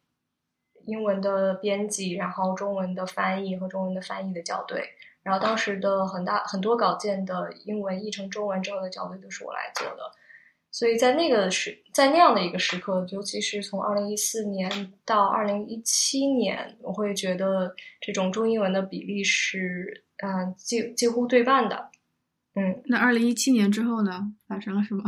[0.87, 4.85] 英文的编辑，然后中文的翻译和中文的翻译的校对，
[5.24, 10.12] 然后当时的很大很多稿件的英文译成中文之后的校对都是我来做的，
[10.70, 20.04] 所以在那个时在那样的一个时刻，尤其是从二零一四年到二零一七年，我会觉得这种中英文的比例是。
[20.20, 21.92] 嗯，几几乎对半的，
[22.57, 22.83] 嗯。
[22.87, 24.35] 那二零一七年之后呢？
[24.48, 25.04] 发生了什么？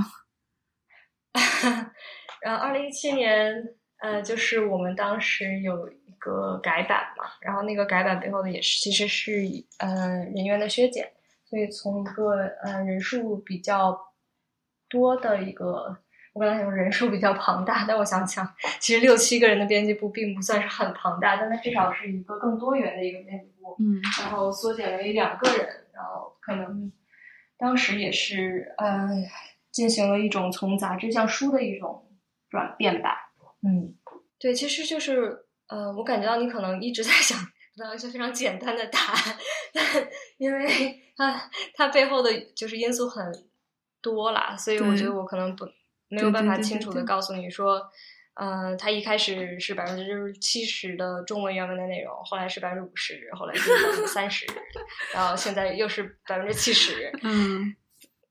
[2.40, 9.42] 然后二零一七年，呃，就是我们当时有一个改版嘛，然后那个改版背后的也是其实是
[9.79, 11.11] 呃人员的削减，
[11.44, 14.01] 所以从一个呃人数比较
[14.90, 15.96] 多的一个，
[16.35, 18.46] 我刚才说人数比较庞大，但我想想，
[18.79, 23.76] 其实六七个人的编辑部并不算是很庞大，但它至少是一个更多元的一个编辑部。
[23.79, 26.92] 嗯，然后缩减为两个人，然后可能
[27.57, 29.09] 当时也是呃
[29.70, 32.11] 进行了一种从杂志向书的一种
[32.50, 33.33] 转变吧。
[33.62, 33.94] 嗯，
[34.38, 37.38] 对，其实就是呃，我感觉到你可能一直在想
[37.76, 39.37] 得到 一些非常简单的答案，
[39.72, 39.85] 但
[40.38, 43.24] 因为它它背后的就是因素很
[44.01, 45.67] 多啦，所以我觉得我可能不
[46.09, 47.91] 没有办法清楚的告诉你说。
[48.35, 54.47] 呃，它一开始是百分之七十的中文原文的内容，后来是百分之五十，后来是百分之三十，
[55.13, 57.13] 然后现在又是百分之七十。
[57.23, 57.75] 嗯，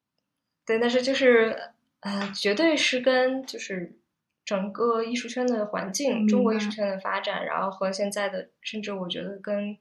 [0.65, 1.55] 对，但是就是
[1.99, 3.99] 呃，绝对是跟就是
[4.43, 9.77] 整个艺术圈的环境、中国艺术圈的发展，然后和现在的，甚至我觉得跟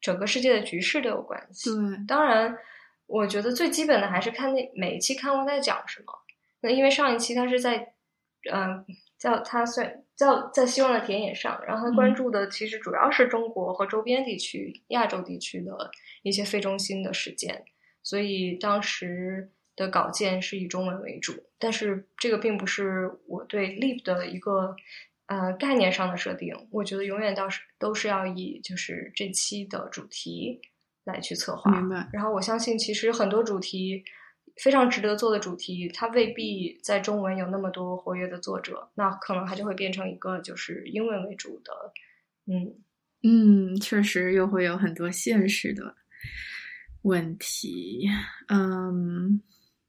[0.00, 1.70] 整个世界的局势都有关系。
[1.70, 2.58] 对，当然，
[3.06, 6.12] 我觉得最基本的还是看那每一期刊物在讲什么。
[6.60, 7.94] 那因为上一期它是在
[8.52, 8.84] 嗯。
[9.18, 15.92] 叫他算叫在希望的田野上，然后他关注的其实主要是中国和周边地区、亚洲地区的
[16.24, 17.64] 一些非中心的事件，
[18.02, 21.34] 所以当时的稿件是以中文为主。
[21.56, 24.74] 但是这个并不是我对 Leap 的一个
[25.26, 30.60] 呃概念上的设定，我觉得永远倒是都是要以就是这期的主题
[31.04, 31.70] 来去策划。
[31.70, 32.08] 明白。
[32.12, 34.04] 然后我相信其实很多主题。
[34.62, 41.72] 非常值得做的主题，它未必在中文有那么多活跃的作者，那可能它就会变成一个就是英文为主的，
[42.44, 42.76] 嗯
[43.22, 45.94] 嗯，确实又会有很多现实的
[47.00, 48.06] 问题，
[48.48, 49.40] 嗯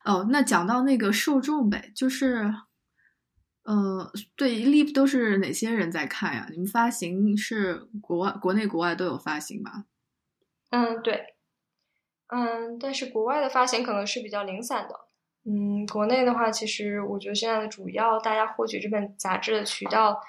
[0.06, 2.50] 哦，那讲到那个受众呗，就是
[3.64, 6.48] 呃，对，Live 都是哪些人在看呀？
[6.50, 9.84] 你们发行是国外、国内、国外都有发行吗？
[10.74, 11.36] 嗯，对。
[12.30, 14.96] 嗯，但是国外的发行可能是比较零散的。
[15.46, 20.20] 嗯，国内的话，其实我觉得现在的主要大家获取这本杂志的渠道，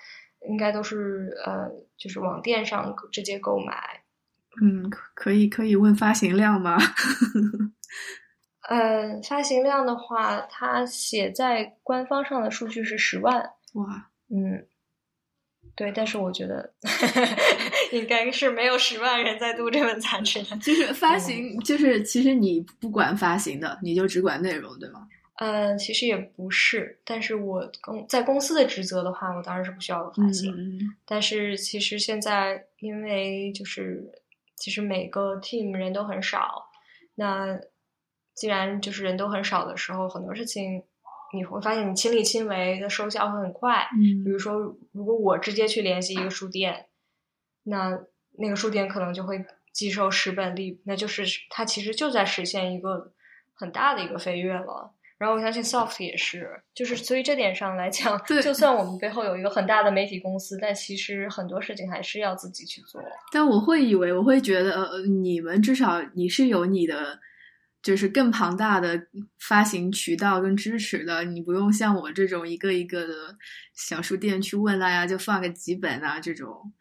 [0.47, 4.03] 应该都是呃，就是网店上直接购买。
[4.61, 6.77] 嗯，可以可以问发行量吗？
[8.69, 13.53] 呃，发行量的话，它写在官方上的数据是十万。
[13.75, 14.67] 哇，嗯。
[15.77, 16.73] 对，但是我觉得
[17.95, 20.57] 应该是没有十万人在读这本杂志的。
[20.63, 25.09] 就是发行，就是其实你不管发行的，你就只管内容，对吗？
[25.37, 26.97] 嗯，其实也不是。
[27.05, 30.55] 但是我公在公司的职责的话，我当然是不需要发行。
[31.05, 34.05] 但是其实现在，因为就是
[34.57, 36.71] 其实每个 team 人都很少，
[37.17, 37.59] 那
[38.35, 40.83] 既然就是人都很少的时候，很多事情
[41.33, 43.89] 你会发现你亲力亲为的收效会很快。
[43.93, 44.55] 嗯比如说，
[44.93, 46.87] 如果我直接去联系一个书店，
[47.65, 47.99] 那
[48.39, 53.13] 那个书店可能就会寄售十本利，那就是它其实就在实现一个
[53.53, 54.93] 很大的一个飞跃了。
[55.17, 63.01] 然后我相信 Soft 也是，就是所以这点上来讲，对就算我们背后有一个很大的媒体公司，但其实很多事情还是要自己去做。
[63.33, 67.21] 但我会以为，我会觉得，呃，你们至少你是有你的，
[67.81, 69.07] 就是更庞大的
[69.39, 73.15] 发行渠道跟支持的，你不用像我这种一个一个的
[73.73, 76.73] 小书店去问大家就放个几本啊这种，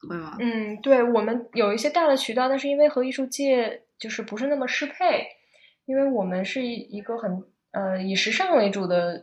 [0.00, 0.36] 会吗？
[0.38, 5.26] 嗯，对我们有一些大的渠道，但是因为和艺术界就是不是那么适配，
[5.86, 7.42] 因为我们是一一个很
[7.72, 9.22] 呃以时尚为主的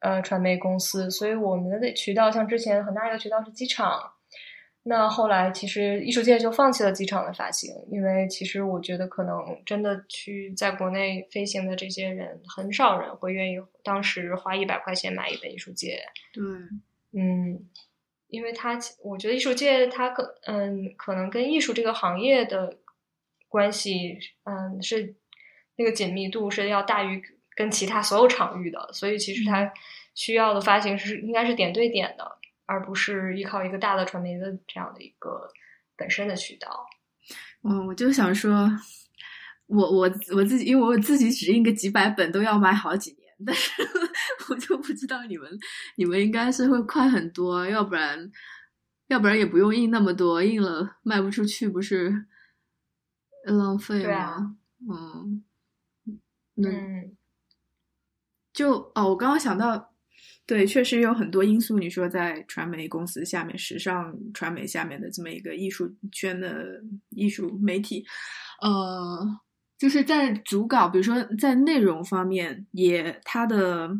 [0.00, 4.12] 呃传媒公司，所以我们的渠道像之前很大一个渠道是机场，
[4.82, 15.98] 那后来其实艺术界就放弃了机场的发行，因为其实我觉得可能真的去在国内飞行的这些人，很少人会愿意当时花一百块钱买一本艺术界。
[16.32, 16.42] 对，
[17.12, 17.68] 嗯，
[18.30, 22.78] 因为它，我觉得艺术界它可嗯，可能跟艺术这个行业的
[23.48, 25.14] 关系，嗯，是
[25.76, 27.22] 那个紧密度是要大于
[27.56, 29.72] 跟其他所有场域的，所以其实它
[30.14, 35.50] 需要的发行是应该是点对点的，而不是依靠一个大的传媒的这样的一个
[35.96, 36.86] 本身的渠道。
[37.62, 38.70] 嗯，我就想说，
[39.66, 43.70] 我我我自己，因为我自己只印个几百本都要买好几年，但是
[44.50, 45.48] 我就不知道你们，
[45.96, 48.30] 你们应该是会快很多，要不然，
[49.08, 52.26] 要不然也不用印那么多，印了卖不出去不是
[53.44, 54.12] 浪费吗？
[54.14, 54.36] 啊
[54.88, 55.44] 嗯，
[56.54, 57.16] 那嗯
[58.52, 59.94] 就哦，我刚刚想到，
[60.46, 61.78] 对，确实有很多因素。
[61.78, 68.04] 你说在传媒公司下面、时尚传媒下面的这么一个艺术圈的艺术媒体，
[68.60, 69.40] 呃，
[69.80, 73.90] 就是在主稿，比如说在内容方面，也它的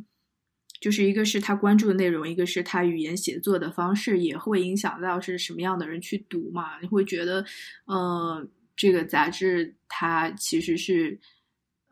[0.78, 6.78] 就是一个是他关注的内容，一个是他语言写作的方式，也会影响到是什么样的人去读嘛。
[6.82, 7.42] 你会觉得，
[7.86, 11.18] 呃，这个杂志它其实是。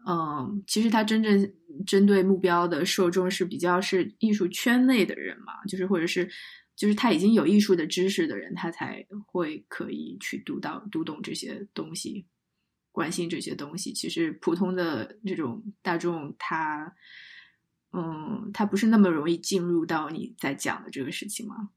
[0.07, 1.53] 嗯，其实它真正
[1.85, 6.27] 针对目标的受众是比较是艺术圈内的人嘛，就是或者是
[6.77, 12.25] 就是他已经有艺术的知识的人，他才会可以去读到读懂这些东西，
[12.99, 13.93] 关心这些东西。
[13.93, 16.97] 其实普通的这种大众，他
[17.93, 21.71] 嗯，他不是那么容易进入到你在讲的这个事情吗？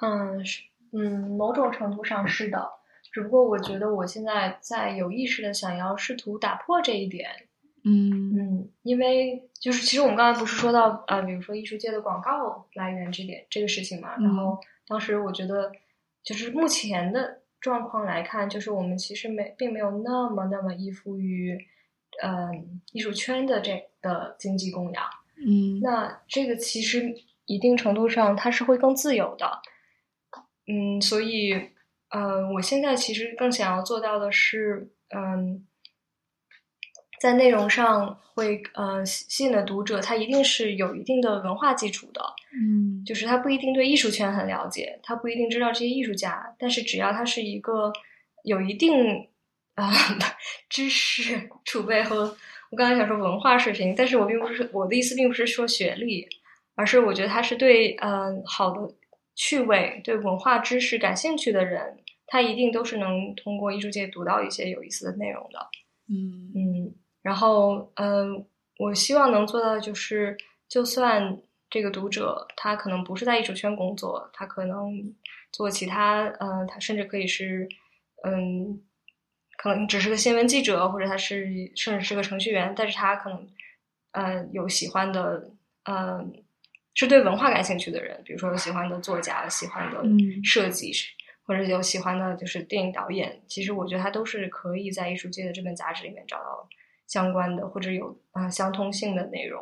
[0.00, 0.62] 嗯，是，
[0.92, 2.70] 嗯，某种程度上是的。
[3.12, 7.28] 只不过我觉得我现在在有意识的想要试图打破这一点，
[7.84, 15.70] 嗯嗯，因为就是其实我们刚才不是说到呃，比如说艺术界的广告来源这点这个事情嘛，然后当时我觉得
[16.24, 21.58] 就是目前的状况来看，就是我们其实没并没有那么那么依附于
[22.22, 22.50] 嗯、呃、
[22.92, 25.04] 艺术圈的这的经济供养，
[25.46, 27.14] 嗯那这个其实
[27.46, 29.60] 一定程度上它是会更自由的，
[30.66, 31.70] 嗯，所以。
[32.10, 35.67] 嗯，我现在其实更想要做到的是，嗯，
[37.20, 42.20] 在内容上会呃吸引的读者，他一定是有一定的文化基础的，
[42.52, 47.92] 嗯，就是他不一定对艺术圈很了解，他不一定知道这些艺术家，但是只要他是一个
[48.44, 48.94] 有一定
[49.74, 50.18] 啊、呃、
[50.68, 52.36] 知识储备和
[52.70, 56.26] 我刚才想说文化水平，但是我并不是我的意思，并不是说学历，
[56.74, 58.94] 而是我觉得他是对嗯、呃、好的。
[59.40, 61.96] 趣味对文化知识感兴趣的人，
[62.26, 65.60] 他一定都是能通过艺术界读到一些有意思的内容的。
[66.08, 66.92] 嗯嗯，
[67.28, 68.46] 然后嗯、呃，
[68.78, 70.34] 我希望能做到就是，
[70.66, 75.14] 就算这个读者他可能不是在艺术圈工作，他可能
[75.52, 77.68] 做其他，呃，他甚至可以是，
[78.24, 78.80] 嗯，
[79.58, 83.46] 可能只是个新闻记者，或者他是甚至是个程序员，但是他可能，
[84.12, 85.50] 呃，有喜欢的，
[85.84, 86.26] 嗯、呃。
[86.94, 90.02] 是对文化感兴趣的人，比如说有喜欢的作家、喜欢的
[90.42, 91.14] 设计师，嗯、
[91.46, 93.40] 或者有喜欢的就是电影导演。
[93.46, 96.68] 其实我觉得他都是可以在艺术界的这本杂志里面找到
[97.08, 99.60] 相关的或者有啊、相通性的内容。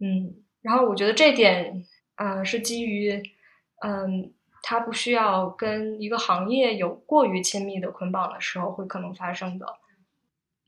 [0.00, 1.84] 嗯，然后我觉得这点
[2.14, 3.22] 啊、是基于
[3.82, 4.32] 嗯，
[4.62, 9.66] 它不需要跟一个行业有过于亲密的捆绑的时候会可能发生的。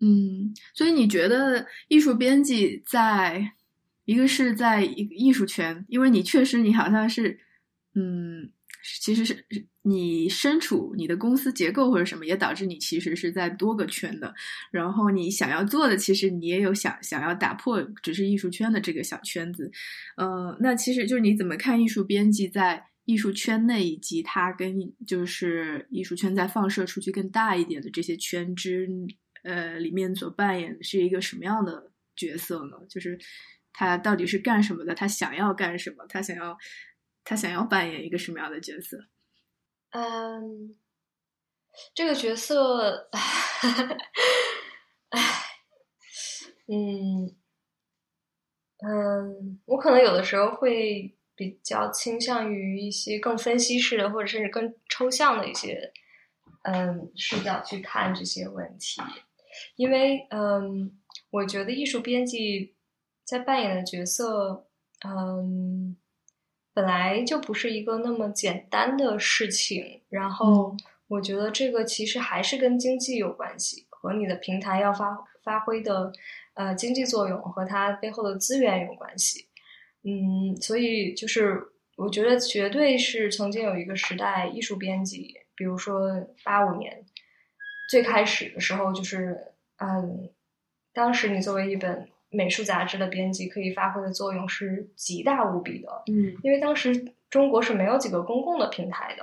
[0.00, 3.52] 嗯，所以你觉得艺术编辑在？
[4.06, 7.40] 一个是在一艺术圈，因为你确实你好像是，
[7.94, 8.52] 嗯，
[9.00, 9.46] 其实是
[9.82, 14.34] 你身处你的公司结构或者什么，也导致你其实是在多个圈的。
[14.70, 19.70] 然后你想要做的，其实你也有想想要打破只是艺术圈的这个小圈子。
[20.16, 24.74] 呃，那其实就是你怎么看艺术编辑在艺术圈内，以及它跟
[25.06, 28.88] 就是艺术圈在放射出去更大一点的这些圈之
[29.44, 32.76] 呃里面所扮演是一个什么样的角色呢？
[32.88, 33.18] 就是
[33.72, 34.94] 他到底是干什么的？
[34.94, 36.06] 他想要干什么？
[36.08, 36.56] 他想要
[37.24, 38.98] 他想要扮演一个什么样的角色？
[39.90, 40.76] 嗯，
[41.94, 43.08] 这个角色，
[45.08, 45.18] 唉，
[46.66, 47.34] 嗯
[48.78, 55.92] 嗯，我可能有的时候会比较倾向于一些更分析式的，或者甚至更抽象的一些
[56.64, 59.00] 嗯视角去看这些问题，
[59.76, 61.00] 因为嗯，
[61.30, 62.74] 我觉得艺术编辑
[63.24, 64.66] 在扮演的角色，
[65.06, 65.96] 嗯。
[66.74, 76.12] 本来就不是一个那么简单的事情，然后我觉得这个其实还是跟经济有关系，和你的平台要发发挥的
[76.54, 79.48] 呃经济作用和它背后的资源有关系。
[80.02, 81.62] 嗯，所以就是
[81.96, 87.06] 我觉得绝对是曾经有一个时代，艺术编辑，比如说八五年
[87.88, 90.28] 最开始的时候，就是嗯，
[90.92, 92.08] 当时你作为一本。
[92.34, 99.22] 美术杂志的编辑可以发挥的作用是极大无比的，嗯，因为当时中国是没有几个公共的平台的，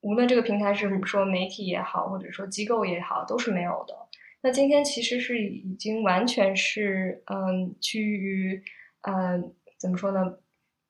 [0.00, 3.94] 无论这个平台是说媒体也好，或者说机构也好，都是没有的。
[4.40, 8.62] 那今天其实是已经完全是，嗯，趋于，
[9.02, 9.42] 呃，
[9.76, 10.38] 怎么说呢，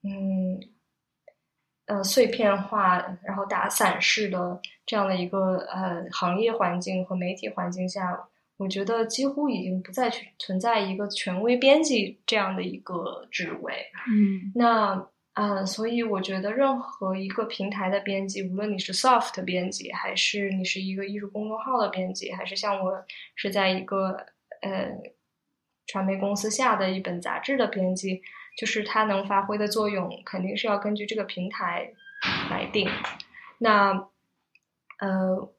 [0.03, 0.59] 嗯，
[1.87, 8.27] 呃，碎片化，然后打散式的这样的一个呃行业环境和媒体环境下。
[8.59, 13.73] 我觉得几乎已经不再去存在一个权威编辑这样的一个职位。
[14.11, 22.91] 嗯，那啊，所以我觉得任何一个平台的编辑，无论你是 soft 编辑，还是你是一个艺术公众号的编辑，还是像我
[23.33, 24.09] 是在一个
[24.61, 24.91] 呃
[25.87, 28.21] 传媒公司下的一本杂志的编辑，
[28.57, 31.89] 就是它能发挥的作用，肯定是要根据这个平台
[32.51, 32.89] 来定。
[33.57, 34.09] 那
[34.99, 35.53] 呃。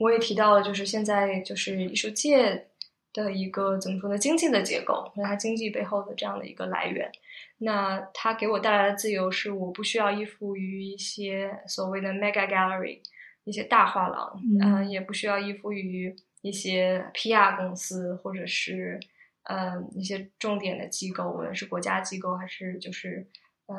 [0.00, 2.66] 我也提到了，就是现在就是艺术界
[3.12, 4.16] 的一个怎么说呢？
[4.16, 7.12] 经济的结构和它经济背后的这样的一个来源。
[7.58, 13.00] 那它给我带来的自由是，我不需要依附于一些所谓的 mega gallery，
[13.44, 18.98] 一些大画廊，嗯，也不需要依附于一些 PR 公司或者是
[19.42, 23.26] 嗯一些重点的机构，无论是国家机构还是就是
[23.66, 23.76] 嗯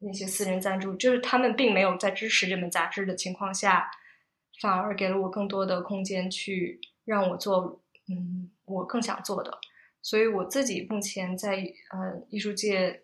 [0.00, 3.90] 那些私人赞助，就是他们并没有在支持这本杂志的情况下。
[4.60, 9.58] 反而给了我更多的空间去让我做，嗯，我更想做的。
[10.00, 11.56] 所以我自己目前在
[11.90, 13.02] 呃艺术界，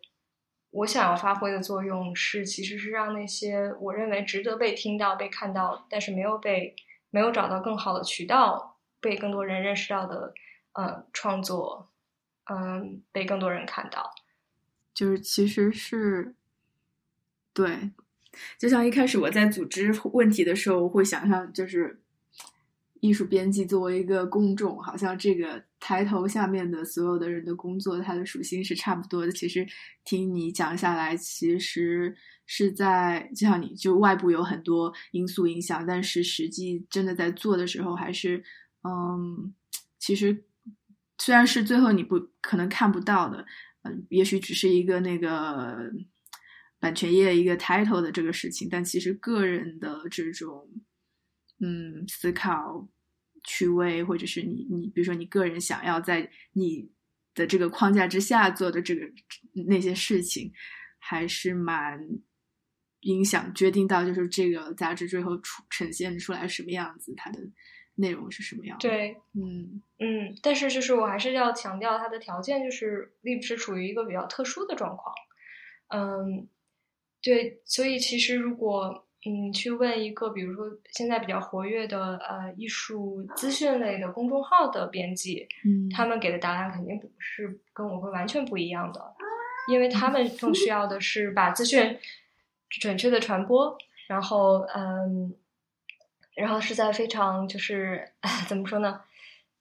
[0.71, 6.77] 我想要发挥的作用是，其实是让那些我认为值得被听到、被看到，但是没有被
[7.11, 10.35] 没有找到更好的渠道被更多人认识到的，
[10.73, 11.91] 呃，创作，
[12.45, 14.13] 嗯，被更多人看到。
[14.93, 16.35] 就是其实是，
[17.55, 17.91] 对。
[18.59, 22.01] 就像一开始我在组织问题的时候，我会想象就是
[23.01, 29.33] 艺术编辑作为一个公众，好像这个抬头下面的所有的人的工作，它的属性是差不多的。
[29.33, 29.67] 其实
[30.05, 32.15] 听你讲下来，其实
[32.47, 38.45] 是在就像你就外部有很多因素影响，但是实际真的在做的时候，还是
[38.85, 39.53] 嗯，
[39.99, 40.45] 其实
[41.19, 43.45] 虽然是最后你不可能看不到的，
[43.83, 45.91] 嗯，也许只是一个那个。
[46.81, 50.67] 版权业一个 title 的这个事情，但其实个人的这种，
[51.61, 52.89] 嗯，思考、
[53.45, 56.91] 趣味，或者是你你，比如说你个人想要在你
[57.35, 59.07] 的这个框架之下做的这个
[59.67, 60.51] 那些事情，
[60.99, 62.01] 还是蛮
[63.01, 67.41] 影响决定到就是这个杂志最后出呈现出来什么样子，它的
[67.97, 68.79] 内容是什么样。
[68.79, 75.15] 对，嗯嗯，但是就是我还是要强调它的条件，就是 Lib 是处于一个比较特殊的状况，
[75.89, 76.49] 嗯。
[77.23, 89.15] 对，所以其实如果嗯去问一个，比如说现在比较活跃的呃艺术资讯类的公众号的编辑，嗯，他们给的答案肯定不是跟我会完全不一样的，
[89.69, 91.99] 因为他们 更需要的是把资讯
[92.81, 93.77] 准确的传播，
[94.09, 95.35] 然后嗯，
[96.35, 98.13] 然后是在非常就是
[98.49, 99.03] 怎么说呢，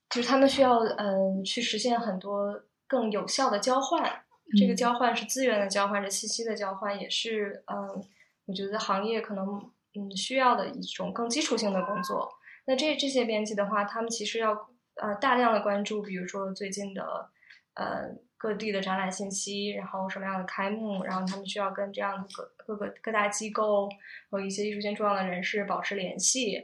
[0.10, 4.24] 就是他们需要嗯去实现很多更有效的交换。
[4.58, 8.04] 这个交换是资源的交换，是信息的交换，也是嗯，
[8.45, 9.45] 我觉得行业可能
[9.93, 12.30] 嗯需要的一种更基础性的工作。
[12.66, 17.30] 那这这些编辑的话，他们其实要呃大量的关注，比如说最近的
[17.76, 23.89] 呃各地的展览信息，然后什么样的开幕，然后他们需要跟这样的各各个各大机构
[24.30, 26.64] 和一些艺术圈重要的人士保持联系，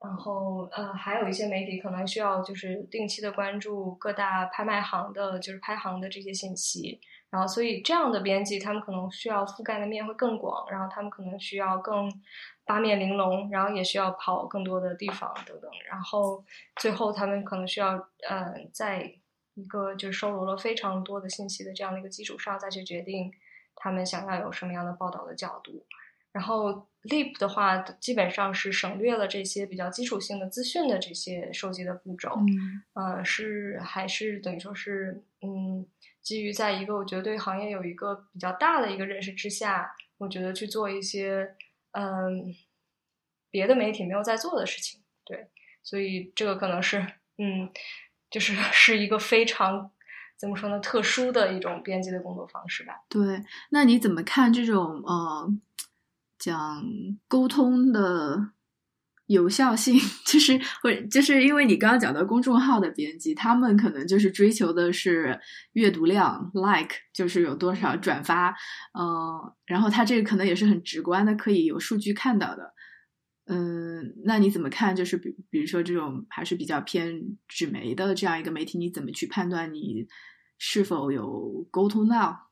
[0.00, 7.00] 然后呃，还有一些媒体可能需要就是定期的关注各大拍卖行的，就是拍行的这些信息。
[7.30, 12.12] 然后，所以这样的编辑，他们可能需要覆盖的面会更广，然后他们可能需要更
[12.64, 15.70] 八面玲珑，然后也需要跑更多的地方等等。
[15.88, 16.44] 然后
[16.80, 17.92] 最后，他们可能需要
[18.28, 19.14] 呃，在
[19.54, 23.32] 一个就是收罗了非常多的信息的这样的一个基础上，再去决定
[23.76, 25.86] 他们想要有什么样的报道的角度。
[26.32, 35.86] 然后 Leap 的话，基本上是省略了这些比较基础性的资讯的这些收集的步骤，嗯呃，是还是等于说是嗯。
[36.22, 41.56] 基于在一个我觉得对行业有一个比较大的一个认识之下，我觉得去做一些
[41.92, 42.54] 嗯
[43.50, 45.48] 别的媒体没有在做的事情，对，
[45.82, 46.98] 所以这个可能是
[47.38, 47.70] 嗯
[48.30, 49.90] 就是 是一个非常
[50.36, 53.02] 怎么说呢特殊的一种编辑的工作方式吧。
[53.08, 55.48] 对，那你怎么看这种呃
[56.38, 56.84] 讲
[57.26, 58.52] 沟通的？
[59.30, 65.38] 有效性 就是会就是因为你刚刚讲到公众号的编辑，他们可能就是追求的是
[65.74, 68.48] 阅读量，like 就是有多少转发，
[68.92, 72.74] 嗯，然后他这个可能也是很直观的，可以有数据看到的，
[73.46, 74.96] 嗯，那你怎么看？
[74.96, 80.08] 就是比比如说这种还是比较偏纸媒的这样一个媒体，你怎么去判断你
[80.58, 82.48] 是否有沟通到？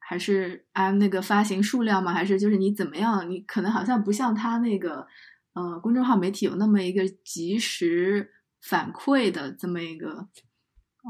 [0.00, 2.12] 还是按那个发行数量吗？
[2.12, 3.30] 还是就是你怎么样？
[3.30, 5.06] 你可能好像不像他那个。
[5.54, 10.28] 呃，公众号媒体有那么一个及时反馈的这么一个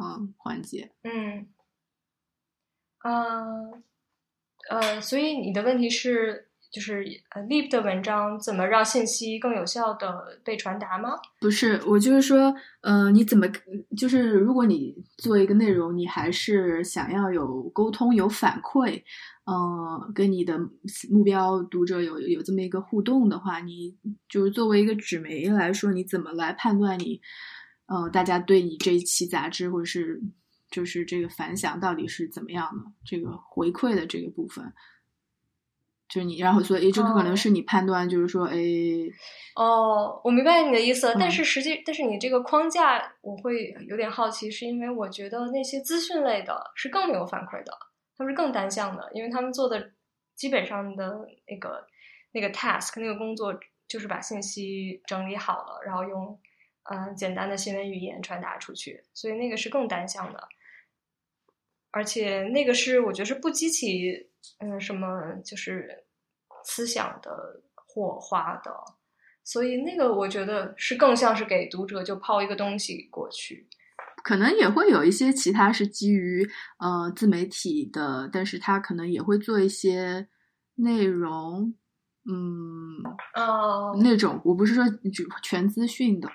[0.01, 0.93] 嗯环节。
[1.03, 1.49] 嗯，
[3.03, 3.83] 呃，
[4.69, 11.11] 呃，所以你的问题是，就是呃，Leap 的文章怎么让信息更有效的被传达吗？
[11.41, 13.47] 不是，我就是说，呃，你怎么
[13.97, 19.03] 就是如果你做一个内容，你还是想要有沟通、有反馈。
[19.47, 20.59] 嗯，跟你的
[21.11, 23.95] 目标读者有有这么一个互动的话，你
[24.27, 27.21] 就是作为一个纸媒来说，你怎么来判断你，
[27.85, 30.23] 呃，大家对你这一期杂志或者是
[30.71, 32.91] 就是这个反响到底是怎么样的？
[33.05, 34.73] 这个回馈的这个部分，
[36.09, 38.57] 就是你，然后所以这个可能是你判断，就是说，哎，
[39.57, 47.77] 哦，我明白你的意思，但是实际，但是你这个框架我会有点好奇，是因为我觉得那些资讯类的是更没有反馈的。
[48.17, 49.93] 他们是更单向的，因为他们做的
[50.35, 51.87] 基本上的那个
[52.33, 56.41] 那个 task 那个工作就是把信息整理好了，然后用
[56.85, 60.49] 嗯简单的新闻语言传达出去，所以那个是更单向的，
[61.91, 66.05] 而且那个是我觉得是不激起嗯什么就是
[66.65, 68.73] 思想的火花的，
[69.43, 73.69] 所以那个我觉得是更像是给读者就抛一个东西过去。
[74.25, 76.49] 可能也会有一些其他是基于
[76.79, 80.27] 呃自媒体的，但是他可能也会做一些
[80.77, 81.75] 内容，
[82.25, 83.05] 嗯，
[83.37, 84.83] 哦，那种我不是说
[85.43, 86.29] 全资讯的，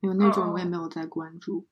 [0.00, 1.66] 有那种我也没有在关注。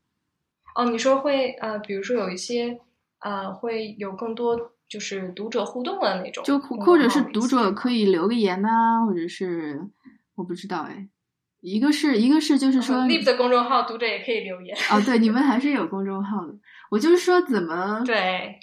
[0.74, 2.78] 哦，你说会呃，比如说有一些
[3.20, 9.88] 呃，会有更多就是读者互动的那种，就或者是读者可以留个言呐，或者是
[10.34, 11.08] 我不知道哎。
[11.66, 15.02] 一个是一个是就是说，Leap 的公众号读者也可以留言哦。
[15.04, 16.54] 对，你们还是有公众号的。
[16.90, 18.60] 我就是说，怎么 对，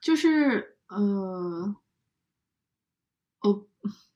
[0.00, 1.76] 就是呃，
[3.42, 3.66] 我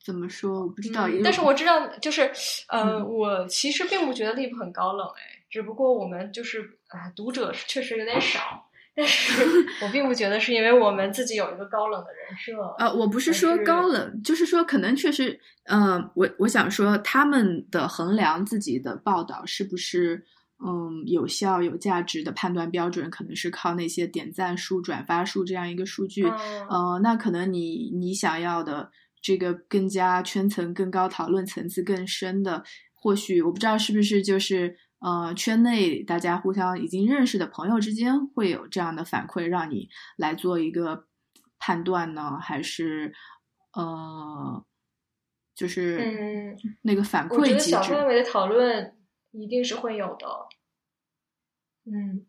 [0.03, 0.63] 怎么说？
[0.63, 1.07] 我不知道。
[1.23, 2.33] 但是我知道，就是
[2.69, 8.68] 呃，我其实并不觉得 Leap 很高冷，哎，只不过我们就是啊，读者确实有点少。
[8.99, 9.45] 但 是
[9.81, 20.25] 我并不觉得是因为我们自己有一个高冷的人设呃，我不是说高冷，就是说可能确实，嗯，我我想说他们的衡量自己的报道是不是
[20.67, 26.25] 嗯有效有价值的判断标准，可能是靠那些点赞数、转发数这样一个数据。
[26.27, 28.91] 呃，那可能你你想要的
[29.23, 34.77] 这个更加圈层更高、讨论层次更深的，或许我不知道是不是就是。
[35.01, 41.07] 呃，圈内大家互相已经认识的朋友之间会有这样的反馈，让你来做一个
[41.59, 42.39] 判断呢？
[42.41, 43.13] 还是
[43.73, 44.65] 呃，
[45.55, 47.71] 就是嗯，那个反馈机制？
[47.71, 48.97] 小范围的讨论
[49.31, 50.27] 一定是会有的。
[51.85, 52.27] 嗯，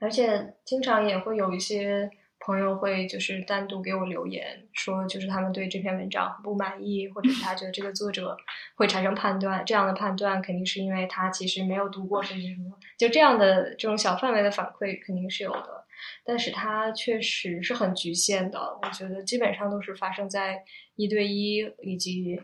[0.00, 2.10] 而且经常也会有一些。
[2.38, 8.36] 朋友会就是单独给我留言说，就是他们对这篇文章不满意，或者是他觉得这个作者
[8.76, 15.84] 会产生判断，这样的判断肯定是因为他其实没有读过，甚至什么，就这样的这种小范围的反馈肯定是有的，
[16.24, 18.78] 但是它确实是很局限的。
[18.82, 20.62] 我觉得基本上都是发生在
[20.94, 22.40] 一对一以及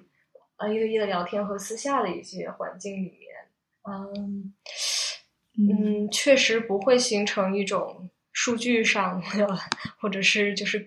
[0.56, 3.28] 呃一对一的聊天和私下的一些环境里面，
[3.88, 4.54] 嗯
[5.58, 8.08] 嗯，确实不会形成一种。
[8.32, 9.20] 数据上，
[10.00, 10.86] 或者是就是，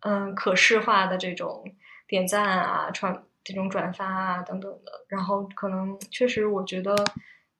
[0.00, 1.64] 嗯，可视化的这种
[2.06, 6.94] 点赞啊、传这种转发啊等等的，然后可能确实我觉得，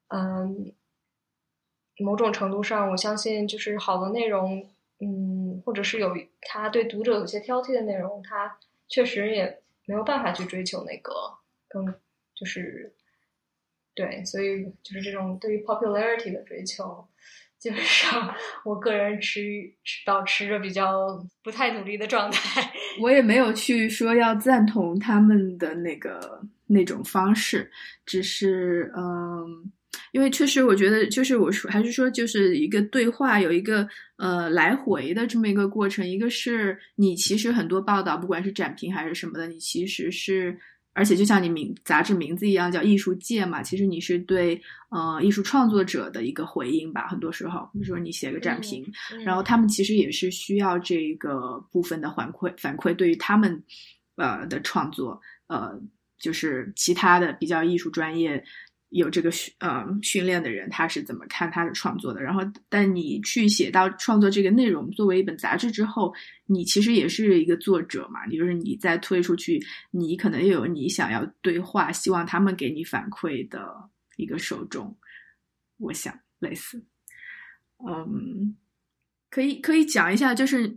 [0.08, 0.72] 嗯，
[1.98, 4.68] 某种程度上，我相信就是好的内容，
[5.00, 8.58] 嗯，或者是有他对读者有些挑剔的内容，他
[8.88, 11.12] 确实也没有办法去追求那个
[11.68, 11.86] 更
[12.34, 12.92] 就是
[13.94, 17.06] 对，所以就是这种对于 popularity 的追求。
[17.60, 18.34] 基本上，
[18.64, 19.40] 我个人持
[20.06, 22.72] 保持着比较不太努力的状态。
[22.98, 27.70] 我也没有去说要赞同他们的那个那种方式，
[28.06, 29.70] 只是嗯，
[30.12, 33.86] 因为确实我觉得，就是我说还是说，就是一个对话有一个
[34.16, 36.06] 呃来回的这么一个过程。
[36.06, 40.58] 一个是你其实很多报道，不管是展评还是什么的，你其实是。
[40.92, 44.60] 而且就像你名杂志名字一样，叫艺术界嘛，其实你是对
[44.90, 47.06] 呃艺术创作者的一个回应吧。
[47.06, 48.84] 很多时候，比如说你写个展评，
[49.24, 53.62] 然后他们其实也是需要这个部分的反馈，反馈对于他们
[54.16, 55.80] 呃的创作，呃，
[56.18, 58.42] 就是其他的比较艺术专业。
[58.90, 62.20] 有这个训呃训练的人，他是怎么看他的创作的？
[62.20, 66.12] 然后，但你去写到创作这个内容作为一本杂志之后，
[66.46, 74.96] 你其实也是一个作者嘛，也就是你在推出去，你可能也有你想要对话，希望他们给你反馈的一个受众。
[75.78, 76.84] 我想类似，
[77.88, 78.56] 嗯，
[79.30, 80.76] 可以可以讲一下，就是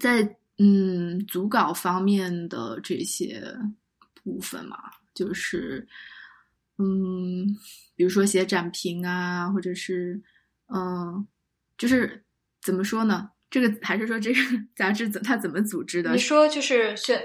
[0.00, 3.42] 在嗯组稿方面的这些
[4.24, 4.76] 部分嘛，
[5.14, 5.86] 就是。
[6.76, 7.46] 嗯，
[7.94, 10.20] 比如说写展评啊，或者是，
[10.74, 11.26] 嗯，
[11.78, 12.24] 就是
[12.60, 13.30] 怎么说呢？
[13.48, 14.40] 这个还是说这个
[14.74, 16.10] 杂志怎它怎么组织的？
[16.10, 17.16] 你说就是选，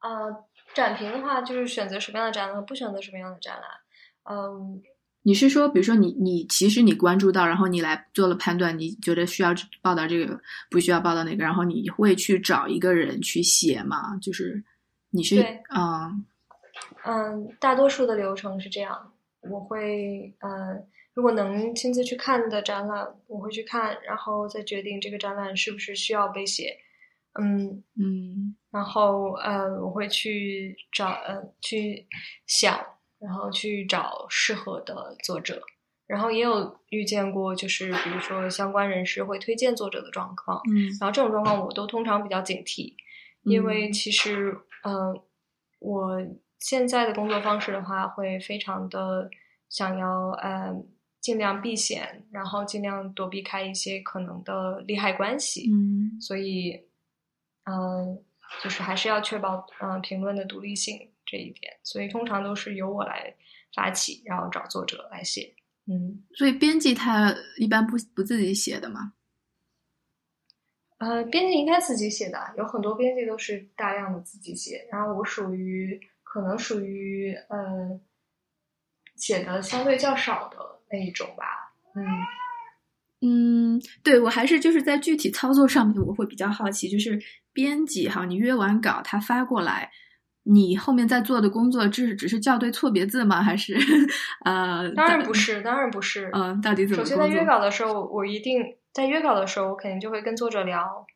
[0.00, 0.32] 呃，
[0.74, 3.64] 展评的话，就是选择什么样的展览，不选择什么样的展览。
[4.30, 4.80] 嗯，
[5.22, 10.40] 你是说，比如说你你其实你关注到，然后你来做了判断，你觉得需要报道这个，
[10.70, 14.16] 不需要报道那个，然后你会去找一个人去写吗？
[14.22, 14.62] 就是
[15.10, 15.42] 你是
[15.74, 16.24] 嗯。
[17.04, 19.12] 嗯，大多数的流程是这样，
[19.42, 26.76] 我会呃，如果能亲自去看的展览，我会去看，然后再决定这个展览是不是需要被写。
[27.38, 32.06] 嗯嗯，然后呃，我会去找呃去
[32.46, 32.78] 想，
[33.18, 35.62] 然后去找适合的作者，
[36.06, 40.60] 然后也有遇见过，就是比如说相关人士会推荐作者的状况。
[40.70, 42.94] 嗯，然后这种状况我都通常比较警惕，
[43.42, 45.20] 因为其实嗯
[45.80, 46.20] 我。
[46.60, 49.30] 现在的工作方式的话，会非常的
[49.68, 50.86] 想要，嗯，
[51.20, 55.70] 尽量避险，然后尽量躲避开一些可能的利害关系。
[55.70, 56.80] 嗯，所以，
[57.64, 58.22] 嗯，
[58.62, 61.76] 就是还是要确保，嗯，评论的独立性这一点。
[61.82, 63.34] 所以通常都是由我来
[63.74, 65.54] 发起，然后找作者来写。
[65.86, 69.12] 嗯，所以编辑他一般不不自己写的吗？
[70.96, 76.00] 呃，编辑应该自己写的，有很多编辑都是大量的自己写，然后我属于。
[76.34, 78.00] 可能属于呃
[79.14, 80.58] 写的相对较少的
[80.90, 87.16] 那一种吧，嗯嗯，对我还是就是在具体操作上面我会比较好奇，就是
[87.52, 89.92] 编辑哈，你约完稿他发过来，
[90.42, 93.40] 你后面在做的工作，这是只是校对错别字吗？
[93.40, 93.76] 还是
[94.44, 94.90] 呃？
[94.90, 96.28] 当然不是，当然不是。
[96.32, 97.04] 嗯，到底怎么？
[97.04, 98.60] 首先在约稿的时候，我一定
[98.92, 101.06] 在约稿的时候，我肯定就会跟作者聊，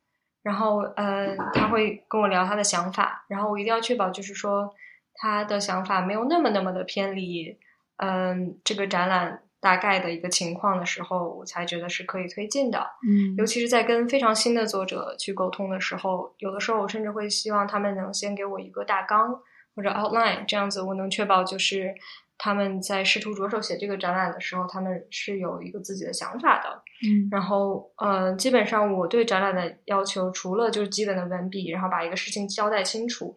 [0.44, 4.72] 然后呃，他会跟我聊他的想法，然后我一定要确保就是说。
[5.20, 7.58] 他的想法没有那么那么的偏离，
[7.96, 12.78] 嗯，这个展览大概的一个情况的时候，我才觉得是可以推进的。
[13.04, 19.40] 嗯，尤其是在跟非常新的作者去沟通的时候，有的时候我甚至会希望他们能先给我一个大纲
[19.74, 21.92] 或者 outline，这样子我能确保就是
[22.38, 26.80] 他们在试图着手写这个展览的时候，他们是有一个自己的想法的。
[27.02, 33.34] 嗯，然后呃，基本上我对展览的要求，除了就是基本的文笔，然后把一个事情交代清楚。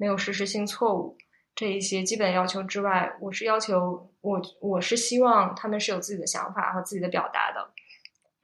[0.00, 1.14] 没有实时性错误
[1.54, 7.70] 这一些基本要求之外，我是要求我我是希望他们是有自己的想法和自己的表达的，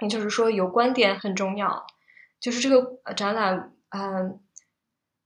[0.01, 1.87] 也就是说有观点很重要。
[2.39, 4.39] 就是这个展览，嗯，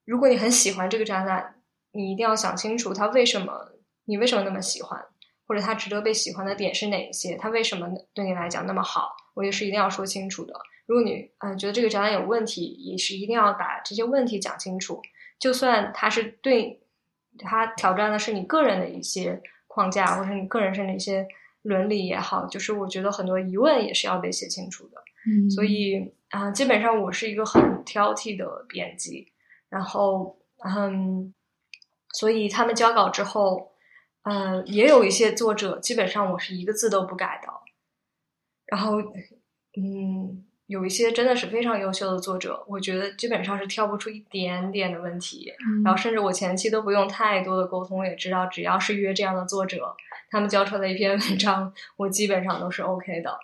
[0.04, 1.60] 如果你很喜欢这个展览，
[1.90, 3.72] 你一定要想清楚它为什么
[4.04, 5.04] 你为什么那么喜欢，
[5.48, 10.54] 或者它值得被喜欢的点是哪一些，它为什么对你来讲那么好，我也是一定要说清楚的。
[10.86, 15.02] 如果你嗯觉得这个展览有问题，也是一定要把这些问题讲清楚。
[15.40, 16.80] 就算他是对，
[17.38, 21.26] 他挑战的是你个人的一些框架，或者你个人甚至一些
[21.62, 25.02] 伦理也好，就是我觉得很多疑问也是要被写清楚的。
[25.26, 29.32] 嗯，所以啊，基本上我是一个很挑剔的编辑，
[29.70, 31.34] 然后嗯，
[32.12, 33.72] 所以他们交稿之后，
[34.24, 37.48] 嗯，也有一些作者，基本上我是一个字都不改的，
[38.66, 38.98] 然后
[39.76, 40.46] 嗯。
[40.70, 45.52] 有一些真的是非常优秀的作者，我觉得基本上是挑不出一点点的问题。
[45.84, 49.92] 然后甚至我前期都不用太多的沟通，也知道只要是约这样的作者，
[50.30, 53.36] 他们交出来的一篇文章，我基本上都是 OK 的。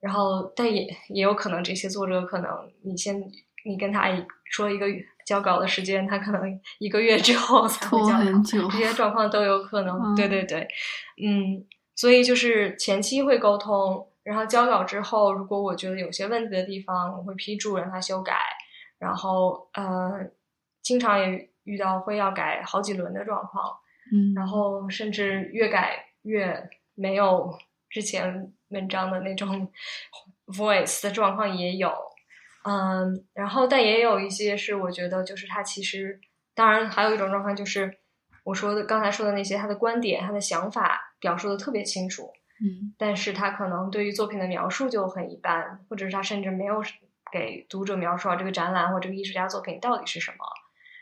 [0.00, 2.50] 然后，但也也有可能这些作者可能
[2.82, 3.22] 你先
[3.64, 4.08] 你跟他
[4.50, 4.86] 说一个
[5.24, 10.12] 交稿的时间，他可能一个月之后才会交稿，这些状况都有可能。
[10.16, 10.66] 对对对，
[11.24, 11.64] 嗯，
[11.94, 14.08] 所以就是前期会沟通。
[14.24, 18.38] 然后交稿之后，如果我觉得有些问题的地方，我会批注让他修改。
[18.98, 20.12] 然后，呃，
[20.82, 23.70] 经常也遇到会要改好几轮的状况。
[24.10, 27.54] 嗯，然后甚至越改越没有
[27.90, 29.70] 之前文章的那种
[30.46, 31.92] voice 的状况也有。
[32.64, 36.18] 嗯，然后但也有一些是我觉得就是他其实，
[36.54, 37.98] 当然还有一种状况就是
[38.42, 42.32] 我说的刚才说的那些他的观点、他的想法表述的特别清楚。
[42.60, 46.82] 嗯，但是他可能对于作品的描述就很一般，或者是他甚至没有
[47.32, 50.44] 给读者描述这个展览或这个艺术家作品到底是什么，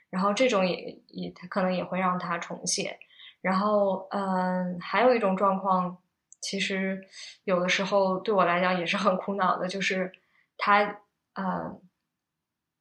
[0.09, 2.99] 然后这种也也他可能也会让他重写。
[3.43, 5.99] 然后，嗯，还有一种状况，
[6.41, 7.07] 其实
[7.45, 10.13] 有的时候对我来讲也是很苦恼的，就是
[10.57, 11.01] 他
[11.35, 11.77] 呃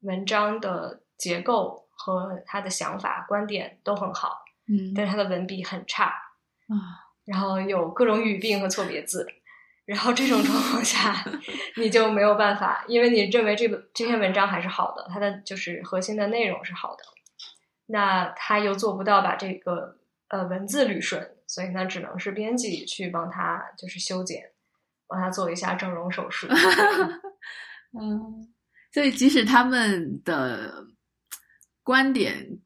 [0.01, 7.00] 文章的结构和他的想法观点都很好，嗯，但是他的文笔很差啊。
[7.26, 9.26] 然后有各种语病和错别字，
[9.86, 11.24] 然后这种状况下，
[11.78, 17.03] 你就没有办法，因为你认为这本这篇文章还是好的，它的就是核心的内容是好的，
[17.88, 19.97] 那他又做不到把这个
[20.30, 24.51] 呃文字捋顺，所以呢，只能是编辑去帮他就是修剪，
[25.07, 26.47] 帮他做一下整容手术。
[27.99, 28.53] 嗯，
[28.93, 30.86] 所以即使他们的
[31.84, 32.59] 观点，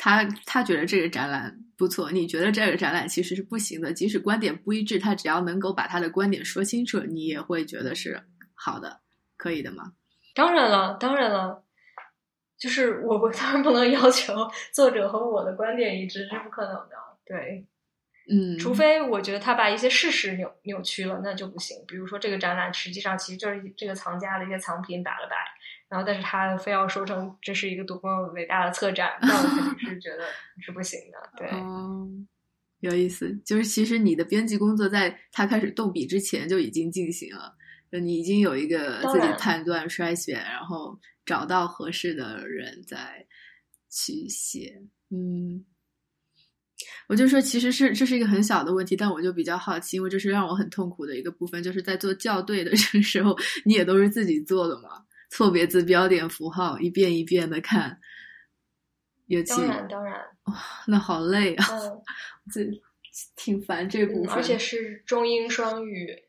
[0.00, 1.64] 他他觉得这个展览。
[1.80, 8.22] 不错，你觉得这个展览其实是不行的，即使观点不一致，他只要能够把他的观点说清楚，你也会觉得是
[8.54, 9.00] 好的，
[9.38, 9.94] 可以的吗？
[10.34, 11.64] 当然了，当然了，
[12.58, 14.34] 就是我我当然不能要求
[14.74, 16.96] 作者和我的观点一致，是不可能的。
[17.24, 17.66] 对，
[18.30, 21.78] 嗯，除非我觉得他把一些事实扭扭曲了，那就不行。
[21.88, 25.34] 比如说这个展览实际上其实就是这个藏家的一些藏品打了摆。
[25.90, 30.24] 然后，但是他非要说成这是一个多么伟大的策展，那我肯定是觉得
[30.62, 31.18] 是不行的。
[31.36, 31.50] 对，
[32.78, 37.52] 有意思，就是其实你的编辑工作在他开始动笔之前就已经进行了，
[37.90, 43.26] 就你已经有一个自己判断、筛选，然后找到合适的人再
[43.90, 44.80] 去写。
[45.10, 45.64] 嗯，
[47.08, 55.04] 我就说，其实是这是一个很小的问题，但我就比较好奇，因为这是让我很痛苦的一个部分，就是在做校对的这 个时候，你也都是自己做的嘛。
[55.30, 58.00] 错别字、标点符号，一遍一遍的看，
[59.26, 60.14] 尤其当然当然，
[60.46, 60.54] 哇，
[60.88, 61.64] 那好累啊！
[62.52, 62.60] 这
[63.36, 66.24] 挺烦这部分，而且是中英双语。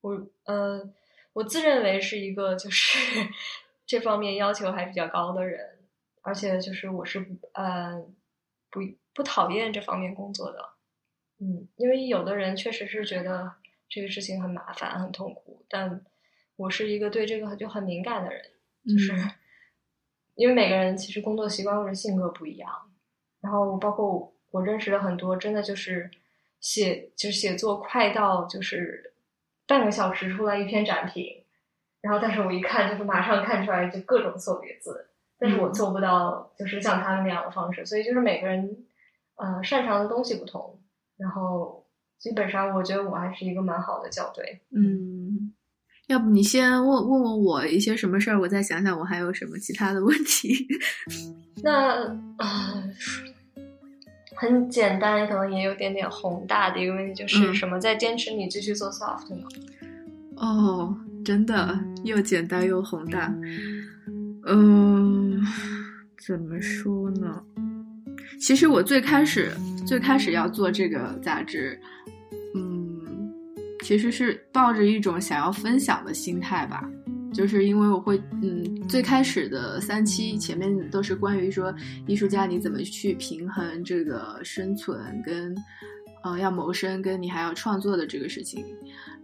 [0.00, 0.88] 我呃，
[1.32, 2.96] 我自认为是一个就是
[3.84, 5.80] 这方面要求还比较高的人，
[6.22, 7.18] 而且就是我是
[7.54, 8.00] 呃
[8.70, 8.80] 不
[9.12, 10.60] 不讨厌这方面工作的。
[11.40, 13.52] 嗯，因为有的人确实是觉得
[13.88, 16.04] 这个事情很麻烦、很痛苦，但。
[16.58, 18.42] 我是一个对这个就很敏感的人，
[18.84, 19.14] 就是
[20.34, 22.68] 因为每个人其实工作习惯或者性格不一样，
[23.40, 26.10] 然后包括我认识了很多，真的就是
[26.58, 29.14] 写就是写作快到就是
[29.68, 31.44] 半个小时出来一篇展评，
[32.00, 38.84] 然后但是我一看就是马上看出来就各种错别字，但是我做不到就是像他们那样的方式，所以就是每个人
[39.36, 40.80] 呃擅长的东西不同，
[41.16, 41.86] 然后
[42.18, 45.17] 基本上我觉得我还是一个蛮好的校对，嗯。
[46.08, 50.66] 要不你先问问问我一些什么事儿，我再想想我还有什么其他的问题。
[51.62, 52.06] 那
[52.38, 52.82] 啊，
[54.34, 59.42] 很简单，可能也有点点宏大的一个问题，就是什么在坚持你继续做 soft 呢？
[60.36, 63.30] 哦，真的又简单又宏大。
[64.46, 65.44] 嗯，
[66.26, 67.42] 怎么说呢？
[68.40, 69.52] 其实我最开始
[69.86, 71.78] 最开始要做这个杂志。
[73.88, 76.86] 其实是抱着一种想要分享的心态吧，
[77.32, 81.74] 就是因为我会，嗯，最开始的三期前面都是关于说
[82.06, 85.56] 艺术家你怎么去平衡这个生存跟，
[86.22, 88.62] 呃，要谋生跟你还要创作的这个事情，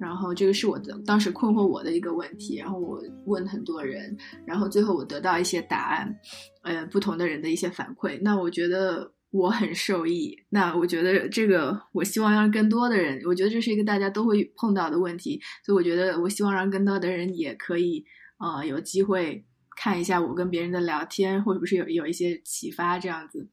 [0.00, 6.18] 然后这个是我的当时困惑我的一个问题，然后我问很多人，然后最后我得到一些答案，
[6.62, 9.12] 呃，不同的人的一些反馈，那我觉得。
[9.34, 18.06] 我很受益，那我觉得这个，我希望让更多的人，我觉得这是一个大家都会碰到的问题，所以我觉得我希望让更多的人也可以，
[18.38, 19.44] 呃，有机会
[19.76, 23.50] 看一下我跟别人的聊天，或者不是有有一些启发这样子，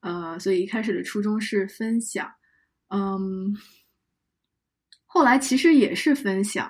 [0.00, 2.26] 呃，所以一开始的初衷是分享，
[2.88, 3.54] 嗯，
[5.04, 6.66] 后来其实也是分享，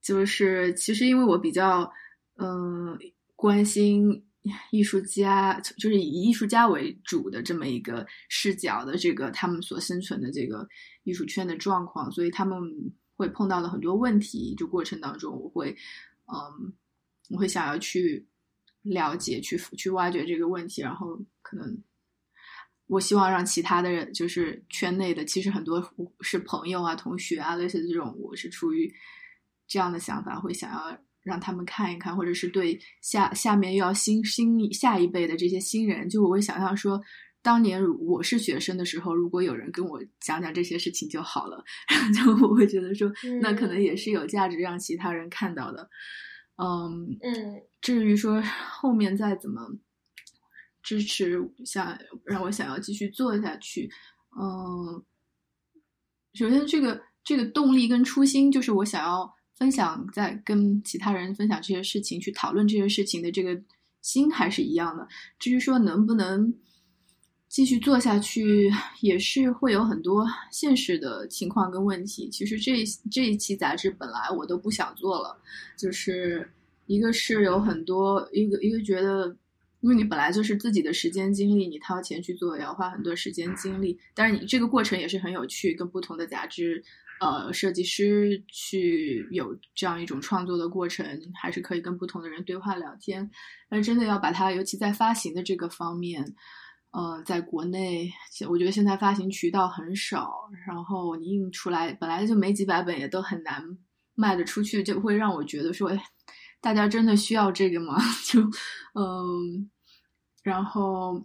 [0.00, 1.92] 就是其实因为我比较
[2.36, 2.96] 嗯
[3.34, 4.25] 关心
[4.70, 10.66] 艺术家，就是以艺术家为主的这么一个视角的这个他们所生存的这个
[11.04, 12.58] 艺术圈的状况，所以他们
[13.16, 15.76] 会碰到的很多问题，就过程当中我会
[16.26, 16.72] 嗯
[17.30, 18.26] 我会想要去
[18.82, 21.82] 了解、去去挖掘这个问题，然后可能。
[22.88, 25.82] 我希望让其他的人，就是圈内的，其实很多
[26.20, 28.88] 是朋友啊、同学啊，类似这种，我是出于
[29.66, 30.96] 这样的想法，会想要
[31.26, 36.98] 让他们看一看，或者是对下下面又要新新下一辈的这些新人，就我会想象说，
[37.42, 41.64] 当年我是学生的时候，如果有人跟我讲讲这些事情就好了，
[42.14, 43.12] 就我会觉得说，
[43.42, 45.90] 那可能也是有价值让其他人看到的。
[46.56, 49.60] 嗯嗯，至于说后面再怎么。
[50.82, 53.90] 支持想让我想要继续做下去，
[54.40, 55.04] 嗯，
[56.34, 63.60] 首先这个这个动力跟初心就是我想要分享，在跟其他人分享这些事情，去讨论这些事情的这个
[64.02, 65.08] 心还是一样的。
[65.38, 66.54] 至于说能不能
[67.48, 72.28] 继续做下去，也是会有很多现实的情况跟问题。
[72.28, 75.36] 其实这这一期杂志本来我都不想做了，
[75.76, 76.48] 就是
[76.86, 79.36] 一个是有很多一个一个觉得。
[79.82, 83.96] 因为你本来就是自己的时间精力，你掏钱去做，也要花很多时间精力。
[84.14, 86.82] 但是你这个过程也是很有趣，跟不同的杂志，
[87.20, 93.30] 呃，设计师去有这样一种创作的过程，还是可以跟不同的人对话聊天。
[93.68, 96.24] 但真的要把它，尤其在发行的这个方面，
[96.90, 98.10] 呃，在国内，
[98.48, 103.62] 我觉得现在发行渠道很少，然后你印出来本来就没几百本，也都很难
[104.14, 106.02] 卖得出去，就会让我觉得说，哎，
[106.60, 107.96] 大家真的需要这个吗？
[108.26, 108.40] 就，
[108.94, 109.70] 嗯。
[110.42, 111.20] 然后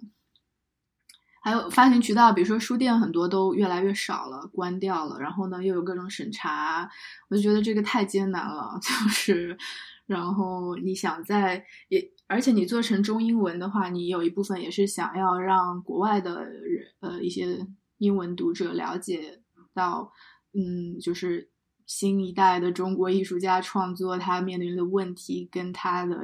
[1.43, 5.19] 还有发行渠道，比如说书店很多都越来越少了，关掉了。
[5.19, 6.87] 然后呢，又有各种审查，
[7.29, 8.77] 我就觉得这个太艰难了。
[8.79, 9.57] 就是，
[10.05, 17.67] 然后你想在也，而且你做成中英文的话，你有一部分也是想要让国外的人，呃，一些
[17.97, 19.41] 英文读者了解
[19.73, 20.13] 到，
[20.53, 21.49] 嗯，就是
[21.87, 26.15] 新一代的中国艺术家创作他面临的问题跟他的。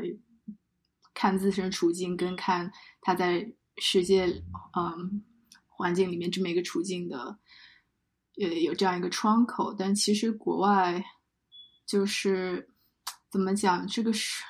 [1.19, 4.25] 看自身处境，跟看他在世界
[4.77, 5.23] 嗯
[5.67, 7.37] 环境里面这么一个处境的，
[8.41, 9.73] 呃，有这样一个窗口。
[9.73, 11.03] 但其实国外
[11.85, 12.69] 就是
[13.31, 14.43] 怎么讲，这个是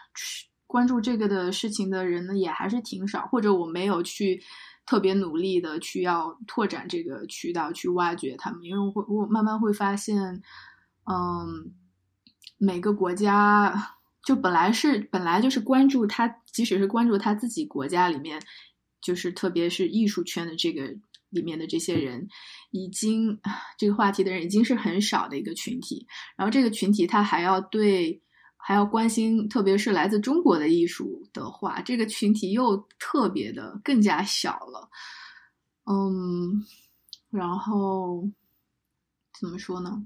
[0.65, 4.41] 关注这个的事情的人呢，也还是挺少，或者我没有去
[4.85, 10.41] 特别努力的去要拓展这个渠道，去挖掘他们，因为我会我慢慢会发现，
[11.05, 11.73] 嗯，
[12.57, 13.93] 每个国家。
[14.25, 18.41] 就本来是本来就是关注他，即使是关注他自己国家里面，
[19.01, 20.83] 就是特别是艺术圈的这个
[21.29, 22.27] 里面的这些人，
[22.71, 23.39] 已经
[23.77, 26.05] 这个话题的人已经是很少的一个群体。
[26.35, 28.21] 然后这个群体他还要对
[28.55, 34.89] 还要关心，特别是来自中国的艺术的话，这个群体又特别的更加小了。
[35.85, 36.65] 嗯，
[37.29, 38.29] 然后
[39.39, 40.05] 怎么说呢？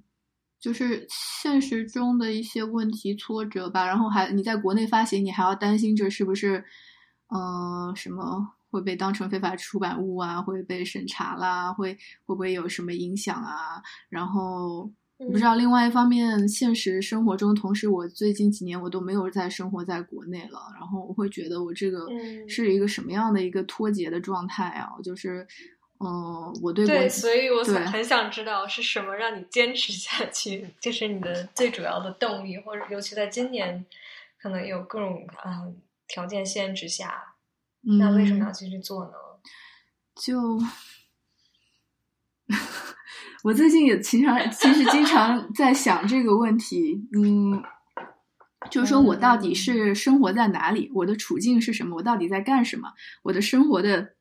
[0.60, 6.64] 就是现实中的一些问题挫折吧，然后还你在国内发行，你还要担心这是不是，
[7.30, 11.94] 呃，什么会被当成非法出版物啊，会被审查啦，会
[12.26, 13.84] 会不会有什么影响啊？
[14.10, 22.08] 然后不知道另外一方面，现实生活中，同时我最近几年我都没有再生活在国内了，然后我会觉得我这个
[22.48, 24.90] 是一个什么样的一个脱节的状态啊？
[25.04, 25.46] 就是。
[26.04, 33.86] 嗯，我对对，所以我很很想知道是什么让你坚持下去，就是你的最主要的动力，或者尤其在今年，
[34.42, 35.62] 可能有各种啊
[36.08, 37.31] 条件限制下，
[37.82, 39.12] 那为什么要继续做呢？
[40.16, 40.60] 就
[43.44, 47.64] 我最近也经常，其实经常在想这个问题，嗯，
[48.70, 54.16] 就是说我到底是生活在哪里，我的处境是什么，我到底在干什么，我的生活的。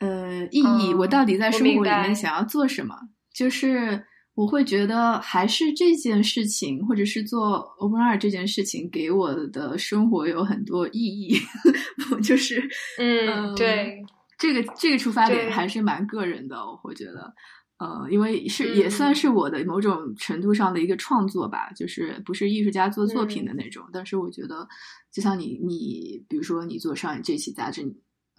[0.00, 2.94] 呃，意义，我到底在生活里面想要做什么？
[3.34, 4.06] 就是
[4.38, 11.36] 我会觉得，还是这件事情，或者是做 Open Art 这件事情，给我的生活有很多意义。
[12.14, 12.62] 我就是，
[12.98, 14.00] 嗯，对，
[14.38, 16.56] 这个这个出发点还是蛮个人的。
[16.64, 17.34] 我会觉得，
[17.80, 23.84] 呃，因为是也算是我的某种程度上的一个创作吧，就是不是艺术家做作品的那种。
[23.92, 24.68] 但是我觉得，
[25.12, 27.82] 就像你，你比如说你做上这期杂志。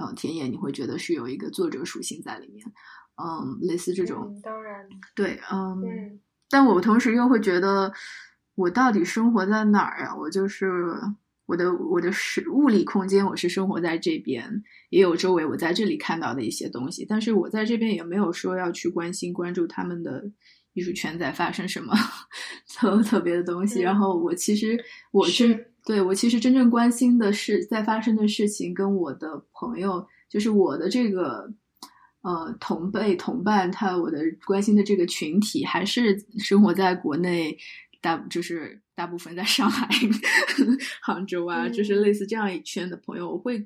[0.02, 2.66] 嗯，田野你会觉得是有一个作者属性在里面，
[3.22, 7.92] 嗯，类似这种，当然，对，嗯，但我同时又会觉得，
[8.56, 10.16] 我到底生活在哪儿呀？
[10.16, 10.72] 我就是
[11.46, 20.24] 我的我的是物理空间，我是生活在这边，也有周围我在这里看到的一些东西，但是我在这边也没有说要去关心关注他们的
[20.74, 21.94] 艺术圈在发生什么
[22.78, 23.82] 特特别的东西。
[23.82, 24.78] 嗯然后我其实
[25.12, 31.52] 我是是对我其实真正关心的是在发生的事情，跟我的朋友，就是我的这个
[32.22, 37.58] 呃同辈同伴，他我的关心的这个群体，还是生活在国内，
[38.02, 39.88] 大就是大部分在上海、
[41.02, 43.66] 杭州啊，嗯就是类似这样一圈的朋友，我会。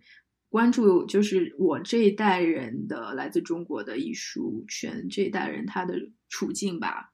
[0.50, 5.96] 关注就是我这一代人的来自中国的艺术圈这一代人他的
[6.30, 7.10] 处境吧，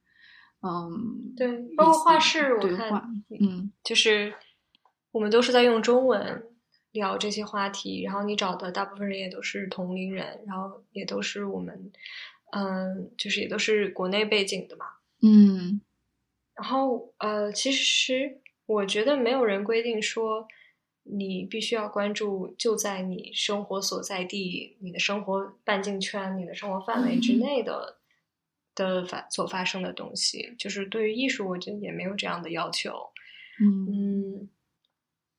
[0.62, 2.92] 嗯，对，包括画室，我看
[3.40, 4.34] 嗯就是
[5.14, 6.44] 我们都是在用中文
[6.92, 11.92] 聊这些话题，然后你找的大部分人也都是同龄人，然后也都是我们，
[12.52, 14.86] 嗯，就是也都是国内背景的嘛。
[15.22, 15.82] 嗯
[16.56, 20.48] 然后呃，其实我觉得没有人规定说
[21.04, 27.98] 你必须要关注就在你生活所在地、你的生活半径圈、你的生活范围之嗯内的、
[28.76, 30.54] 的发所发生的东西。
[30.58, 33.10] 就是对于艺术，我觉得也没有这样的要求。
[33.62, 34.50] 嗯嗯，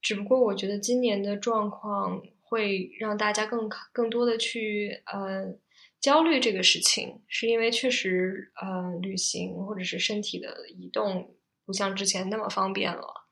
[0.00, 5.54] 只不过我觉得今年的状况会让大家更更多的去呃
[6.00, 11.34] 焦虑这个事情，是因为确实呃旅行或者是身体的移动
[11.66, 13.26] 不像之前那么方便了，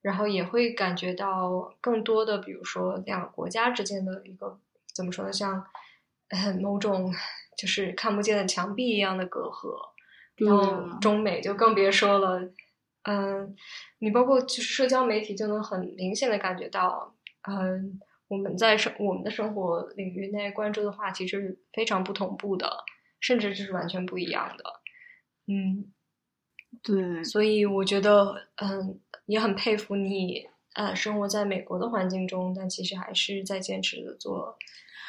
[0.00, 4.58] 然后也会感觉到更多的，比如说两个国家之间的一个
[4.94, 5.64] 怎么说呢，像
[6.28, 7.12] 呃某种
[7.56, 9.76] 就是看不见的墙壁一样的隔阂。
[10.36, 10.98] 然后啊。
[11.00, 12.40] 中美就更别说了，
[13.02, 13.54] 嗯，
[14.00, 17.14] 你包括就是社交媒体就能很明显的感觉到，
[17.48, 22.84] 嗯，我们在生我们的生活领域内关注的话题是非常不同步的，
[23.20, 24.64] 甚至就是完全不一样的，
[25.46, 25.92] 嗯，
[26.82, 34.58] 对，所以我觉得，嗯，也很佩服你，呃，生活在美国的环境中，但其实还是在坚持的做，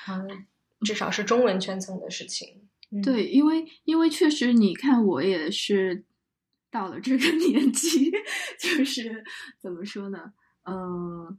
[0.07, 0.45] 嗯，
[0.85, 6.05] 至少是中文圈层的事情，嗯、对，因为因为确实，你看我也是
[6.71, 8.11] 到了这个 年纪，
[8.59, 9.23] 就是
[9.61, 10.19] 怎么说呢？
[10.63, 11.37] 嗯、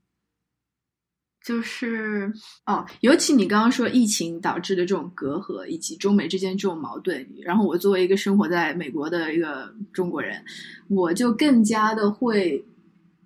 [1.45, 2.33] 就是
[2.67, 10.45] 哦，尤其你刚刚说疫情导致的这种隔阂，以及中美之间这种矛盾，然后我作为一个生活在美国的一个中国人，
[10.89, 12.65] 我就更加的会，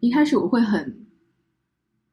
[0.00, 1.03] 一开始我会很。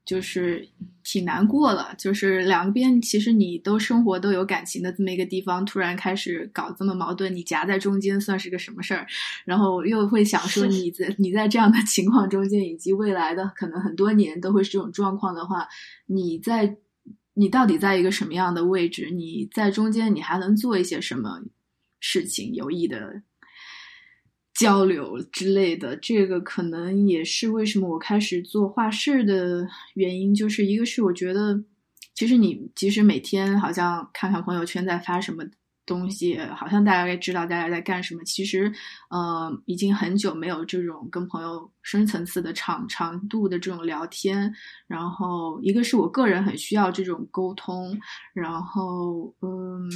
[0.03, 0.67] 就是
[1.03, 9.05] 挺难过了，就是两边其实你都生活都有感情的这么一个地方，突然开始搞这么矛盾，你夹在中间算是个什么事儿？
[9.45, 15.67] 然后又会想说， 你在你在这样的情况中间，以及未来的可能很多年都会是这种状况的话，
[16.07, 16.77] 你在
[17.35, 19.09] 你到底在一个什么样的位置？
[19.11, 21.41] 你在中间你还能做一些什么
[21.99, 23.21] 事情有益的？
[24.53, 30.33] 交流之类的，这个可能也是为什么我开始做画室的原因。
[30.35, 31.63] 就是一个是我觉得，
[32.15, 35.43] 其实你即使每天好像看看朋友圈在发什么
[35.85, 38.71] 东西，好像大概知道大家在干什么，其实，
[39.09, 44.53] 呃，已经很久没有这种跟朋友深层次的长长度的这种聊天。
[44.87, 47.97] 然后，一个是我个人很需要这种沟通，
[48.33, 49.89] 然后，嗯。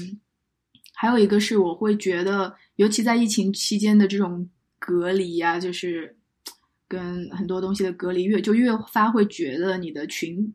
[0.97, 4.49] 还有一个是，我会觉得，尤其在疫情期间的这种
[4.79, 6.17] 隔离呀、就是
[6.87, 10.53] 跟很多东西的隔离，越就越发会觉得你的群，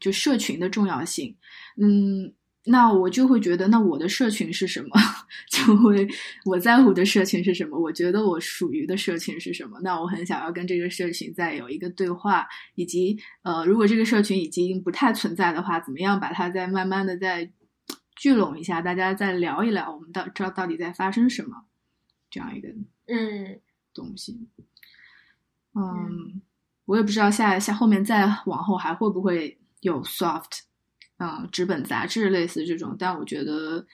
[0.00, 1.34] 就社群的重要性。
[1.80, 2.32] 嗯，
[2.66, 4.88] 那我就会觉得，那我的社群是什么？
[5.50, 6.06] 就会
[6.44, 7.80] 我在乎的社群是什么？
[7.80, 9.80] 我觉得我属于的社群是什么？
[9.82, 17.50] 那我很想要跟这个社群再有一个对话，以及呃，如果这个社群已经不太存在的话，怎么样把它再慢慢的再。
[18.18, 21.64] 聚拢一下，大家再聊一聊，我们到知道到底在发生什么，
[22.28, 22.68] 这样一个
[23.06, 23.60] 嗯
[23.94, 24.48] 东西。
[25.74, 26.42] 嗯，
[26.84, 30.60] 我也不知道下下后面再往后还会不会有 soft，
[31.18, 33.86] 嗯，纸本杂志类似这种，但我觉得，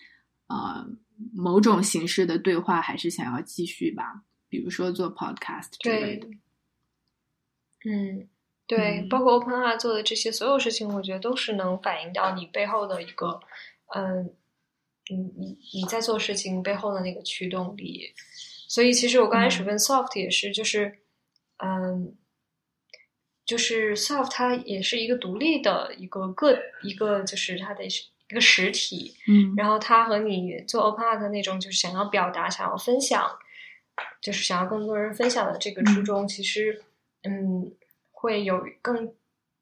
[0.46, 0.86] 呃，
[1.34, 6.28] 某种形式的对话还是想要继续吧，比如说做 podcast 之类的。，
[7.84, 8.26] 嗯，
[8.66, 13.38] 对，嗯包括 Open Art 做的这些所有事情，我觉得都是能反映到你背后的一个，
[13.94, 14.34] 嗯，
[15.08, 18.14] 你，你你在做事情背后的那个驱动力。
[18.68, 19.66] 所以其实我刚开始嗯。
[19.66, 21.00] 问 Soft 也是，就是，
[21.58, 22.16] 嗯，
[23.44, 27.88] 就是 Soft 它也是一个独立的一个个一个就是它的一
[28.28, 29.54] 个实体，嗯。
[29.56, 33.38] 然后它和你做 Open Art 那种就是想要表达、想要分享，
[34.20, 36.82] 就是想要更多人分享的这个初衷，其实
[37.22, 37.72] 嗯
[38.10, 39.14] 会有更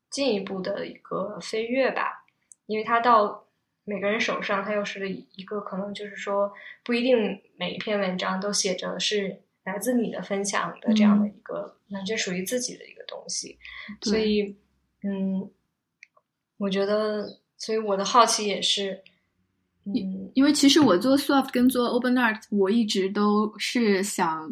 [0.08, 2.24] 进一步的一个飞跃吧，
[2.66, 3.46] 因为它到
[3.84, 6.52] 每个人手上，它又是一个可能就是说
[6.84, 13.58] 不一定每一篇文章都写着是来自你的分享的这样的一个完全属于自己的一个东西，
[14.00, 14.56] 所以
[15.02, 15.50] 嗯，
[16.58, 19.02] 我觉得，所以我的好奇也是，
[19.84, 24.50] 嗯，因为其实我做 soft 跟做 open art，我一直都是想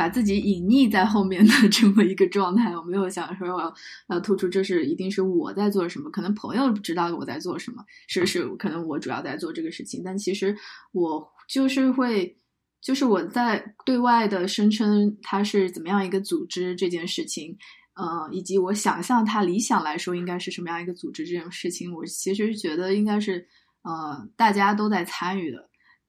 [0.00, 3.74] 把自己隐匿在后面的 这么一个状态，我没有想说我要
[4.08, 10.56] 要突出这是一定是我在做什么，可能朋友知道我在做什么，是是可能我主要在做这个事情，但其实
[10.92, 12.34] 我就是会。
[12.82, 17.54] 就是我在对外的声称它是怎么样一个组织这件事情，
[17.92, 23.46] 呃，以及我想象它理想来说应该是什么样一个组织这种事情，我其实觉得应该是
[23.82, 25.58] 呃大家都在参与的，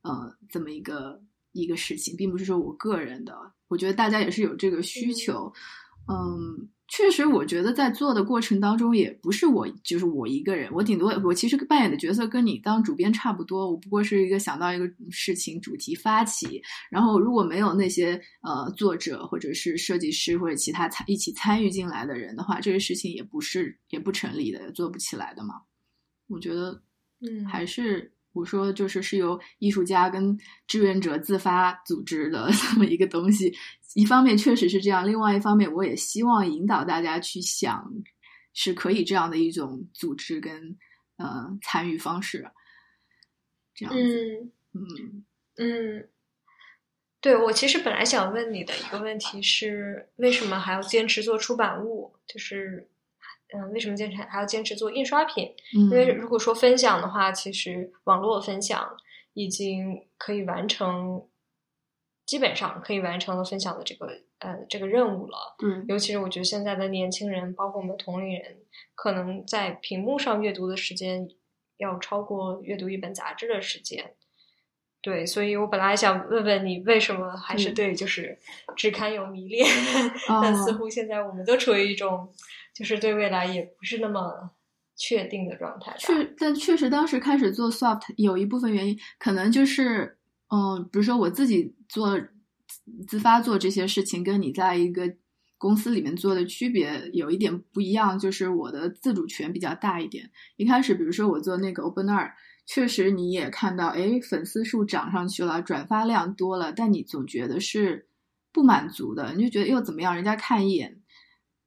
[0.03, 3.33] 呃，这么一个一个事情，并不是说我个人的，
[3.71, 5.51] 我觉得大家也是有这个需求，
[6.07, 6.69] 嗯。
[6.93, 10.69] 确实，我觉得在做的过程当中，也不是我，就是我一个人。
[10.73, 25.61] 我顶多我其实扮演的角色跟你当主编差不多，我不过是一个想到一个事情主题发起，然后如果没有那些呃作者或者是设计师或者其他参一起参与进来的人的话，这个事情也不是也不成立的，也做不起来的嘛。
[26.27, 26.83] 我觉得，
[27.21, 28.11] 嗯，还是。
[28.33, 30.37] 我说，就是是由艺术家跟
[30.67, 33.53] 志愿者自发组织的 这么一个东西。
[33.93, 37.91] 一方面确实是这样，另外一方面，我也希望引导大家去想，
[38.53, 40.77] 是可以这样的一种组织跟
[41.17, 42.49] 呃参与方式。
[43.73, 45.25] 这样子，嗯
[45.57, 46.07] 嗯，
[47.19, 52.15] 对我其实本来想问你的一个问题是，为什么还要坚持做出版物？
[52.25, 52.87] 就是。
[53.53, 55.53] 嗯，为什么坚持还要坚持做印刷品？
[55.73, 58.95] 因为如果说分享的话，其实网络分享
[59.33, 61.27] 已经可以完成，
[62.25, 64.07] 基本上可以完成了分享的这个
[64.39, 65.37] 呃这个任务了。
[65.63, 68.59] 嗯，尤其是我觉得现在的年轻人，包括我们同龄人，
[68.95, 71.27] 可能在屏幕上阅读的时间
[71.75, 74.13] 要超过阅读一本杂志的时间。
[75.01, 78.39] 对，所以我本来想问问你，为什么还是对就是
[78.77, 79.67] 只刊有迷恋？
[80.27, 82.31] 但似乎现在我们都处于一种。
[82.73, 84.51] 就是对未来也不是那么
[84.97, 85.95] 确定的状态。
[85.97, 90.17] 确，但确实当时开始做 soft 有一部分原因，可能就是，
[90.49, 92.19] 嗯，比如说我自己做
[93.07, 95.13] 自发做这些事情，跟你在一个
[95.57, 100.29] 公司里面做的区别有一点不一样，就是我的自主权比较大一点。
[100.57, 102.31] 一开始，比如说我做那个 Open Art，
[102.65, 108.07] 确实你也看到，哎，粉丝数涨上去了，转发量多了，但你总觉得是
[108.53, 110.15] 不满足的，你就觉得又怎么样？
[110.15, 111.00] 人家看一眼。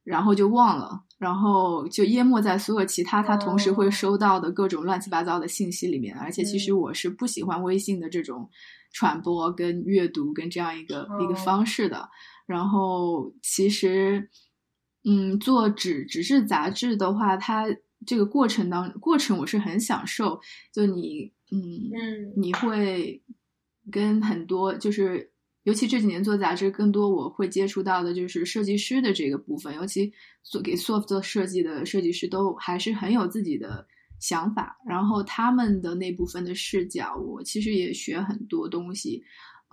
[0.05, 6.15] 然后就忘了，然后就淹没在所有其他他同时会收到的各种乱七八糟的信息里面。
[6.15, 8.47] 而且其实我是不喜欢微信的这种
[8.93, 12.07] 传播跟阅读跟这样一个一个方式的。
[12.45, 14.29] 然后其实，
[15.03, 17.65] 嗯，做纸纸质杂志的话，它
[18.05, 20.39] 这个过程当过程我是很享受。
[20.71, 21.59] 就你，嗯
[21.91, 23.23] 嗯，你会
[23.91, 25.31] 跟很多就是。
[25.65, 29.73] 尤其这几年做杂志，更多我会接触到的就是设计师的这个部分。
[29.73, 30.13] 尤其
[30.43, 33.83] 做给 soft 做设计的设计师，都还是很有自己的
[34.19, 34.77] 想法。
[34.85, 39.23] 然后他们的那部分的视角，我其实也学很多东西。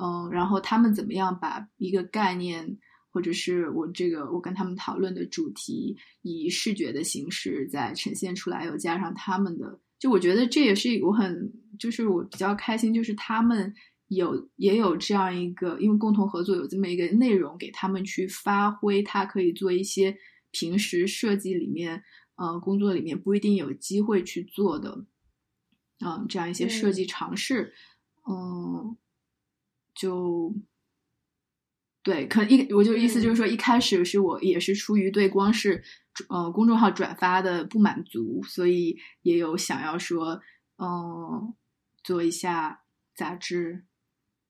[0.03, 2.79] 嗯，然后他们怎么样把一个概念，
[3.11, 13.75] 或者是我这个我跟他们讨论的主题，以视觉的形式再呈现出来，又加上他们的，就我觉得这也是我很就是我比较开心，就是他们。
[14.17, 20.17] 有也有这样一个，因为共同合作有这么一个内容给他们去发挥，他可以做一些
[20.51, 22.03] 平时设计里面，
[22.37, 25.07] 呃，工作里面不一定有机会去做的，
[26.05, 27.73] 嗯，这样一些设计尝试，
[28.29, 28.97] 嗯，
[29.95, 30.55] 就
[32.03, 35.83] 对，可一我就意思就是说，一开始是我也是出于对光是
[36.29, 40.41] 呃公众号转发的不满足，所以也有想要说，
[40.79, 41.55] 嗯，
[42.03, 42.83] 做一下
[43.15, 43.85] 杂志。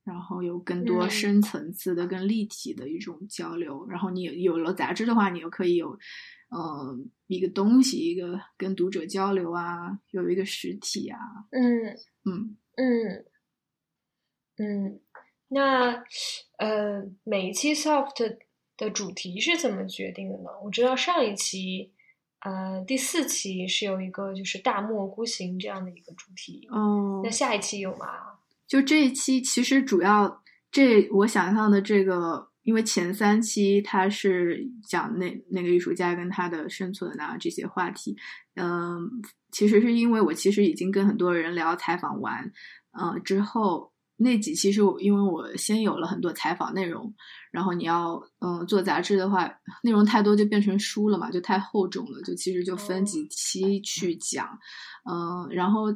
[0.05, 3.87] 然后有更多深层次的、更立体的一种交流。
[3.89, 5.91] 然后你有了杂志的话，你又可以有，
[6.51, 11.19] 呃，一个东西，一个跟读者交流啊，有一个实体啊。
[11.51, 11.85] 嗯
[12.25, 13.25] 嗯嗯
[14.59, 15.01] 嗯。
[15.49, 16.03] 那
[16.57, 18.39] 呃，每一期 soft
[18.79, 20.51] 的主题是怎么决定的呢？
[20.65, 21.93] 我知道上一期，
[22.41, 26.67] 呃，第四期是有一个就是大漠孤行这样的一个主题。
[26.71, 27.21] 哦。
[27.23, 28.32] 那下一期有吗？
[28.73, 38.17] 就这一期，其实主要这我想象的这个，因为前三期它是讲那那个艺术家跟他的生存啊这些话题，
[38.55, 39.11] 嗯，
[39.51, 42.51] 其实是因为我其实已经跟很多人聊采访完，
[42.99, 47.15] 嗯之后那几期是我因为我先有了很多采访内容，
[47.51, 49.47] 然后你要嗯做杂志的话，
[49.83, 54.59] 内容太多就变成书了嘛，就太厚重了，就其实就分几期去讲，
[55.05, 55.95] 嗯，然后。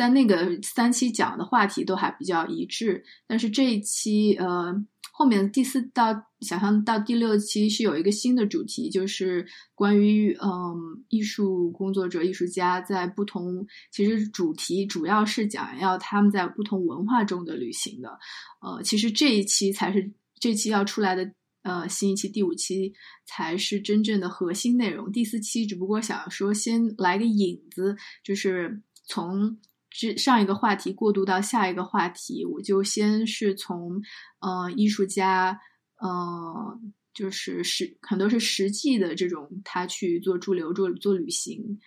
[0.00, 4.74] 但那个三期讲的话题都还比较一致，但是这一期呃
[5.12, 6.06] 后面第四到
[6.40, 18.18] 想象到第六期是有一个新的主题，就是关于嗯艺术工作者、艺术家在不同，其实主题主要是讲要他们在不同文化中的旅行的。
[18.62, 22.94] 呃，其实这一期才是这期要出来的，呃，新一期第五期
[23.26, 25.12] 才是真正的核心内容。
[25.12, 27.94] 第四期只不过想说先来个引子，
[28.24, 29.58] 就是从。
[29.90, 34.00] 之上一个话题过渡到下一个话题，我就先是从，
[34.38, 35.60] 呃，艺术家，
[36.00, 36.80] 呃，
[37.12, 41.80] 就是实很多是实际的这种他去做驻留、做做旅行，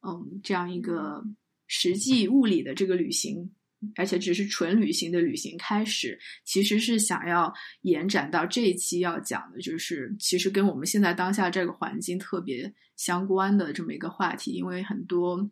[0.00, 1.22] 嗯，这样一个
[1.66, 3.52] 实际物理的这个旅行，
[3.94, 15.50] 而且只是纯旅行的旅行开始，其实是想要延展到这一期要讲的，就是其实跟我们现在当下这个环境特别相关的这么一个话题，因为很多。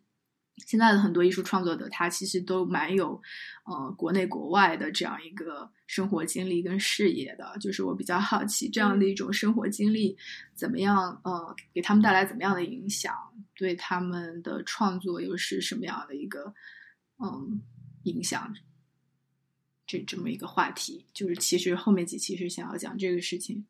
[0.65, 3.21] 现在的很多艺术创作者，他其实都蛮有，
[3.65, 7.57] 呃，国内国外的这样一个生活经历跟视野的。
[7.59, 10.17] 就是我比较好奇，这样的一种生活经历
[10.53, 13.15] 怎么样，呃，给他们带来怎么样的影响，
[13.55, 16.53] 对他们的创作又是什么样的一个，
[17.17, 17.61] 嗯，
[18.03, 18.53] 影响？
[19.87, 23.65] 这这么一个话题，就是其实后面几期是想要讲这个事情。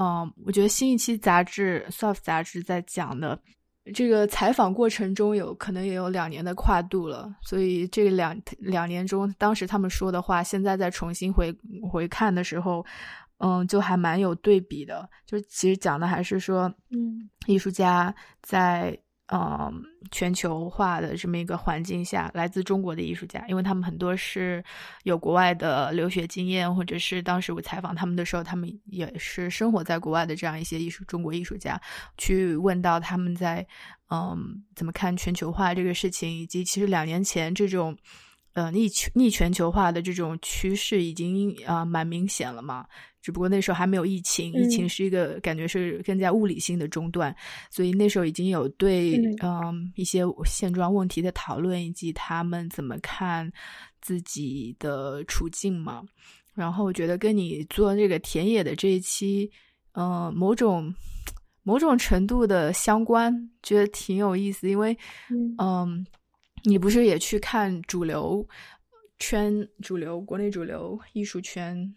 [0.00, 3.42] 嗯，我觉得新一期杂志《Soft》杂志在讲的。
[3.94, 11.54] 这个采访过程中有可能也有两年的跨度了，所以这两两年中，当时他们说的话，现在再重新回
[11.90, 12.84] 回看的时候，
[13.38, 15.08] 嗯，就还蛮有对比的。
[15.26, 18.98] 就其实讲的还是说，嗯，艺术家在。
[19.34, 24.62] 嗯，全球化的这么一个环境下，来自中国的艺术家，因为他们很多是
[25.04, 31.80] 有国外的留学经验，或者是当时我采访他们的时候，他们也是生活在国外的这样一些艺术中国艺术家，
[32.18, 33.66] 去问到他们在
[34.10, 37.96] 嗯怎么看全球化这个事情，以及其实两年前这种
[38.54, 42.86] 呃逆逆全球化的这种趋势已经啊蛮明显了嘛。
[43.20, 47.32] 只不过那时候还没有疫情，疫情是一个感觉是更加物理性的中断，
[47.70, 53.48] 所以那时候已经有对嗯一些现状问题的讨论，以及他们怎么看
[54.00, 56.02] 自己的处境嘛。
[56.52, 59.48] 然后我觉得跟你做这个田野的这一期，
[59.92, 60.92] 嗯，某种
[61.62, 64.98] 某种程度的相关，觉得挺有意思，因为
[65.58, 66.04] 嗯，
[66.64, 68.46] 你不是也去看主流
[69.18, 71.94] 圈、主流国内主流艺术圈。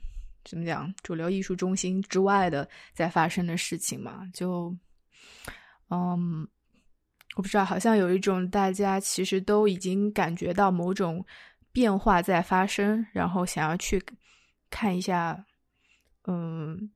[0.47, 0.93] 怎么讲？
[1.01, 4.71] 主流艺术中心之外的在发生的事情嘛，就，
[5.89, 6.47] 嗯，
[7.35, 11.25] 我不知道，好像有一种大家其实都已经感觉到某种
[11.71, 13.99] 变化在发生，然后想要去
[14.69, 15.43] 看一下，
[16.27, 16.91] 嗯，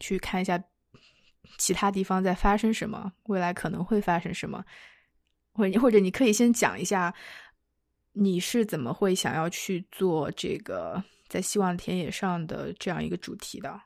[0.00, 0.60] 去看一下
[1.58, 4.64] 其他地方在发生什么，未来可能会发生什么，
[5.56, 7.14] 或或者你可以先讲一下，
[8.12, 11.02] 你是怎么会想要去做这个。
[11.28, 13.80] 在希望田野上的这样一个主题的，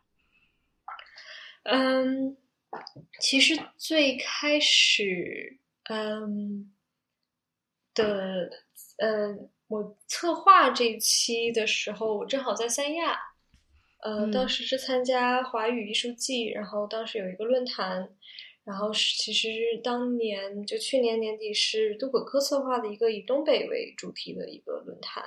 [1.62, 2.36] 嗯，
[3.18, 6.70] 其实最开始，嗯
[7.94, 8.50] 的，
[8.98, 9.34] 呃，
[9.68, 13.18] 我策划这一期的时候，我正好在三亚，
[14.02, 18.06] 呃，当时是参加华语艺术季，然后当时有一个论坛，
[18.70, 19.48] 然后是其实
[19.82, 25.24] 当年就去年年底是杜可科策划的一个以东北为主题的一个论坛，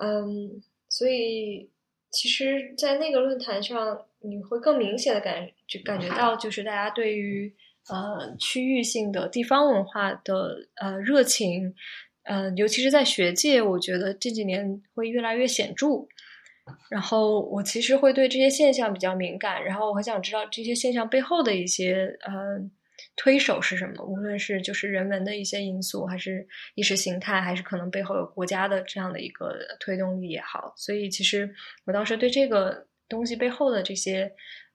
[0.00, 0.62] 嗯。
[0.90, 1.68] 所以，
[2.10, 7.54] 其实，在那个论坛上，你会更明显的感就感觉到，就是大家对于
[7.90, 11.74] 呃区域性的地方文化的呃热情，
[12.22, 16.08] 呃，尤其是在学界，我觉得这几年会越来越显著。
[16.90, 22.70] 然后，我其实会对这些现象比较敏感，然后我很想知道这些现象背后的一些呃。
[23.14, 24.04] 推手是什么？
[24.04, 30.72] 无论是就是人文的一些因素，还是意识形态，还是可能背后有国家的这样的一个推动力也好。
[30.76, 31.48] 所以，其实
[31.84, 34.32] 我当时对这个东西背后的这些，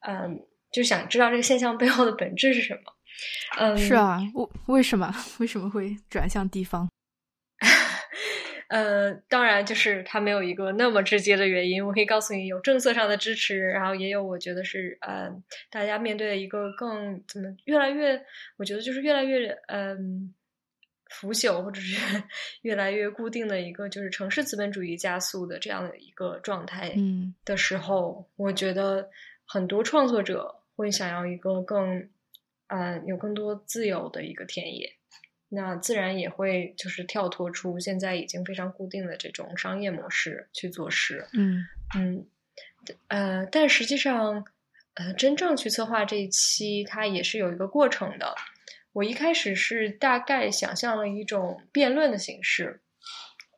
[0.08, 0.40] 嗯，
[0.72, 2.82] 就想知道这个现象背后的本质是什么。
[3.60, 6.90] 嗯，是啊，为为什么 为什么会转向地方？
[8.74, 11.86] 呃，当然，就是它没有一个那么直接的原因。
[11.86, 15.30] 我可以告诉你，有政策上的支持，然后也有我觉得是呃，
[15.70, 18.20] 大家面对的一个更怎么越来越，
[18.58, 20.34] 我觉得就是越来越嗯
[21.12, 21.96] 腐朽，或者是
[22.64, 26.94] 越来越固定的一个就是城市资本主义加速的这样的一个状态。
[26.98, 29.08] 嗯，的时候，我觉得
[29.46, 32.10] 很多创作者会想要一个更
[32.70, 34.92] 嗯有更多自由的一个田野。
[35.56, 41.28] 那自然也会就是跳脱出现在已经非常固定的这种商业模式去做事。
[41.34, 41.64] 嗯
[41.96, 42.26] 嗯，
[43.08, 44.44] 呃，但实际上，
[44.96, 48.34] 呃，真正去策划这一期，它也是有一个过程的。
[48.94, 52.82] 我一开始是大概想象了一种辩论的形式，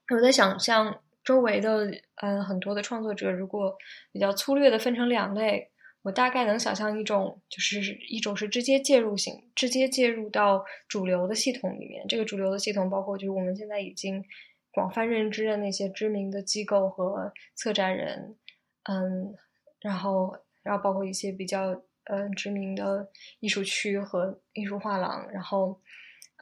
[0.10, 3.74] 我在想象，周围的嗯很多的创作者，如果
[4.12, 5.70] 比较粗略的分成两类，
[6.06, 12.06] 我大概能想象一种，就是一种是直接介入型，直接介入到主流的系统里面。
[12.08, 14.24] 这个主流的系统包括就是我们现在已经
[14.70, 18.38] 广泛认知的那些知名的机构和策展人，
[18.84, 19.34] 嗯，
[19.82, 21.72] 然后然后包括一些比较
[22.04, 23.10] 嗯知名的
[23.40, 25.82] 艺术区和艺术画廊，然后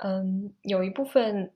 [0.04, 1.54] 嗯有一部分。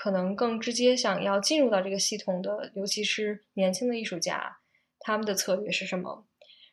[0.00, 4.56] 可能更直接想要进入到这个系统的，尤其是年轻的艺术家，
[5.00, 6.24] 他们的策略是什么？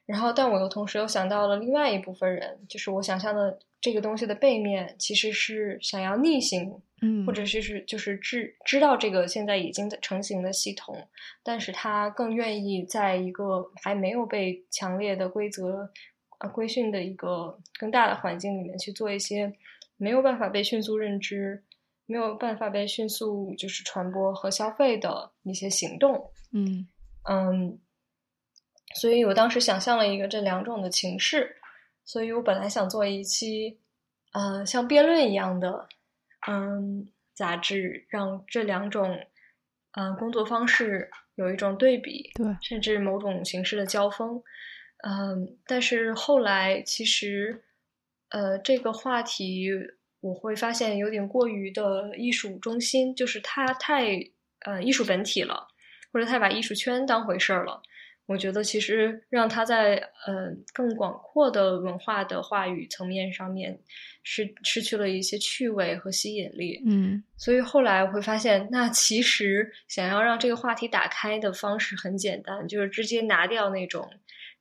[0.06, 6.72] 然后，但我又同时又想到了另外一部分人，就是我想象的这个东西的背面，其实是想要逆行，
[7.02, 10.96] 嗯，或者是是就是知知道这个现在已经成型的系统，
[11.44, 15.90] 但是他更愿意在一个还没有被强烈的规则
[16.38, 19.52] 啊规训的一个更大的环境里面去做一些
[19.98, 21.64] 没有办法被迅速认知。
[22.08, 26.14] 没有办法被迅速就是传播和消费的一些行动，
[26.54, 26.88] 嗯
[27.28, 27.80] 嗯，
[28.96, 31.56] 所以我当时想象了一个这两种的情势，
[32.04, 33.78] 所以我本来想做一期，
[34.34, 35.88] 呃，像辩论一样的，
[36.48, 39.20] 嗯，杂志，让这两种，
[39.92, 44.42] 嗯，工作方式有一种对比，对，甚至某种形式的交锋，
[45.04, 47.64] 嗯，但是后来其实，
[48.30, 49.70] 呃，这个话题。
[50.22, 54.18] 我会发现有点过于的艺术中心，就是它太
[54.62, 55.68] 呃艺术本体了，
[56.12, 57.80] 或者太把艺术圈当回事儿了。
[58.26, 59.96] 我觉得其实让他在
[60.26, 63.80] 呃更广阔的文化的话语层面上面
[64.24, 66.82] 失失去了一些趣味和吸引力。
[66.86, 74.10] 嗯，所以后来我会发现，那其实想要让这个话题打开的方式很简单，就是直接拿掉那种。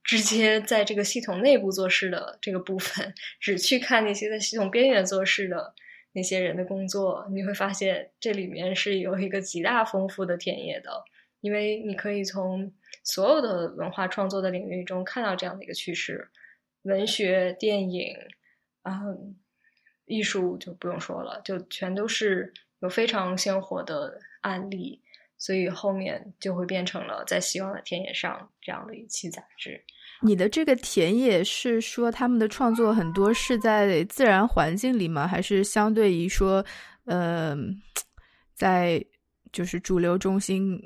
[0.07, 5.74] 直接在这个系统内部做事的这个部分，只去看那些在系统边缘做事的
[6.12, 10.91] 那些人的工作，你会发现这里面是有一个极大丰富的田野的，
[11.41, 12.70] 因为你可以从
[13.05, 16.28] 所有的文化创作的领域中看到这样的一个趋势，
[16.82, 18.16] 文学、电影，
[18.82, 19.36] 嗯，
[20.06, 25.01] 艺术就不用说了，就全都是有非常鲜活的案例。
[25.36, 29.78] 所以后面就会变成了在希望的田野上这样的一期杂志。
[30.22, 35.26] 你的这个田野是说他们的创作很多是在自然环境里吗？
[35.26, 36.64] 还是相对于说，
[37.05, 37.55] 呃，
[38.55, 39.05] 在
[39.52, 40.81] 就是主流中心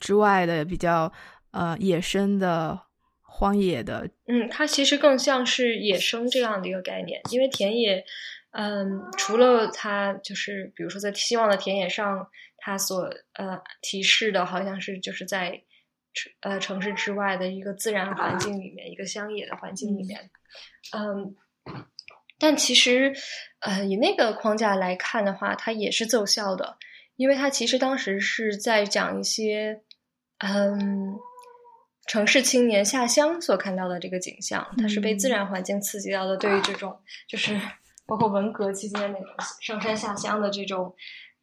[0.00, 1.12] 之外的比较
[1.58, 2.80] 呃野生的
[3.22, 4.08] 荒野的？
[4.26, 8.04] 嗯，它其实更像是野生这样的一个概念，因为田野，
[8.52, 12.28] 嗯，除了它就是比如说在希望的田野上。
[12.60, 15.62] 它所呃提示的，好像是就是在
[16.40, 20.28] 呃城市之外的一个自然环境里面，一个乡野的环境里面，
[20.92, 21.36] 嗯，
[22.36, 23.14] 但其实
[23.60, 26.76] 呃以那个框架来看的话，它也是奏效的，
[27.14, 29.80] 因为它其实当时是在讲一些
[30.38, 31.14] 嗯
[32.08, 36.98] 城市青年下乡所看到的这个景象，它是被自然环境刺激到的，对于这种
[37.28, 37.56] 就是
[38.04, 39.28] 包括文革期间那种
[39.60, 40.92] 上山下乡的这种。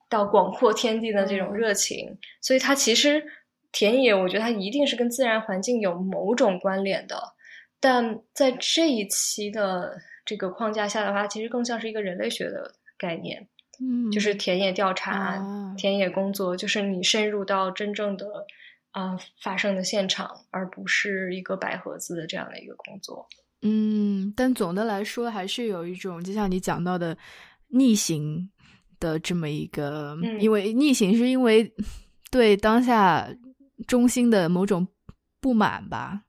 [0.08, 3.26] 到广阔天地的这种热情，所以它其实
[3.72, 7.34] 田野，我觉得它一定是跟自然环境有某种关联的。
[7.80, 13.48] 但在这一期的这个框架下的话，其实更像是一个人类学的概念，
[13.82, 15.44] 嗯，就是田野调查、
[15.76, 18.46] 田野工作，就是你深入到真正的
[18.96, 23.28] 啊发生的现场，而不是一个白盒子的这样的一个工作。
[23.62, 27.16] 嗯，但总的来说，还是有一种，就像你讲到的
[27.68, 28.50] 逆行。
[28.98, 31.70] 的这么一个，因为逆行是因为
[32.32, 33.28] 对当下
[33.86, 34.88] 中心的某种
[35.42, 36.24] 不满吧？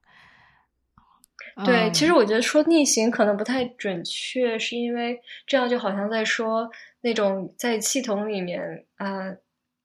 [1.64, 6.68] 对，其实我觉得说逆行可能不太准确，是因为这样就好像在说
[7.02, 8.60] 那种在系统里面
[8.96, 9.32] 啊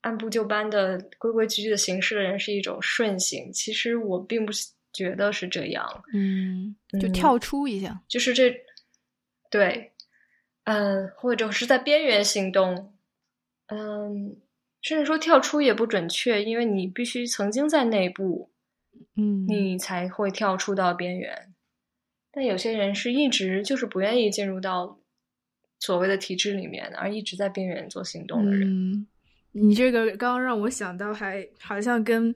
[0.02, 3.52] 按部就班的规规矩矩的行事的人是一种顺行。
[3.52, 4.52] 其实我并不
[4.94, 8.56] 觉得是这样，嗯，就跳出一下，就是这
[9.50, 9.88] 对。
[10.64, 12.94] 嗯，或者是在边缘行动，
[13.66, 14.38] 嗯，
[14.80, 18.52] 甚至说跳出也不准确，因为你必须曾经在内部，
[19.18, 21.52] 嗯，你才会跳出到边缘。
[22.32, 25.00] 但有些人是一直就是不愿意进入到
[25.80, 28.70] 所谓的体制里面，而一直在边缘做行动的人。
[28.70, 29.08] 嗯，
[29.52, 32.34] 你这个刚刚让我想到，还好像跟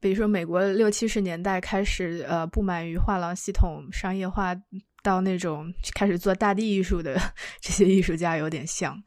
[0.00, 4.54] 比如说美国六七十年代开始，呃，不满于画廊系统商业化。
[5.04, 7.14] 到那种开始做大地艺术的
[7.60, 8.98] 这些艺术家有点像，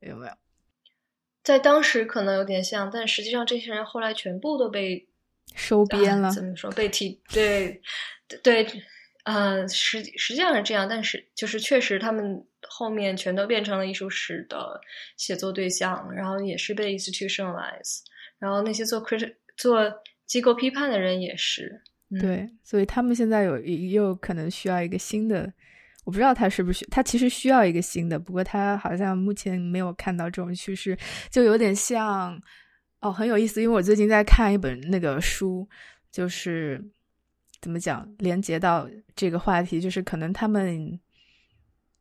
[0.00, 0.32] 有没有？
[1.44, 5.06] 在当时可能有点像，但实际上这些人后来全部都被
[5.54, 6.32] 收编了。
[6.32, 6.72] 怎么说？
[6.72, 7.80] 被提对
[8.42, 8.66] 对，
[9.24, 14.80] 呃，实实际上是这样，但是就是确实他们后面全都变成了艺术史的
[15.16, 18.00] 写作对象，然后也是被 institutionalize，
[18.38, 19.92] 然后那些做 crit 做
[20.26, 21.82] 机构批判的人也是。
[22.20, 25.50] 对，所以他们现在有又可能需要一个新的，
[26.04, 30.98] 我不知道他是不是他其实需要一个新的，不过他好像目前没有看到这种趋势，
[31.30, 32.38] 就有点像
[33.00, 35.66] 哦，很有意思，因为我最近在看一本那个书，
[36.10, 36.84] 就是
[37.62, 38.86] 怎么讲连接到
[39.16, 41.00] 这个话题，就是可能他们。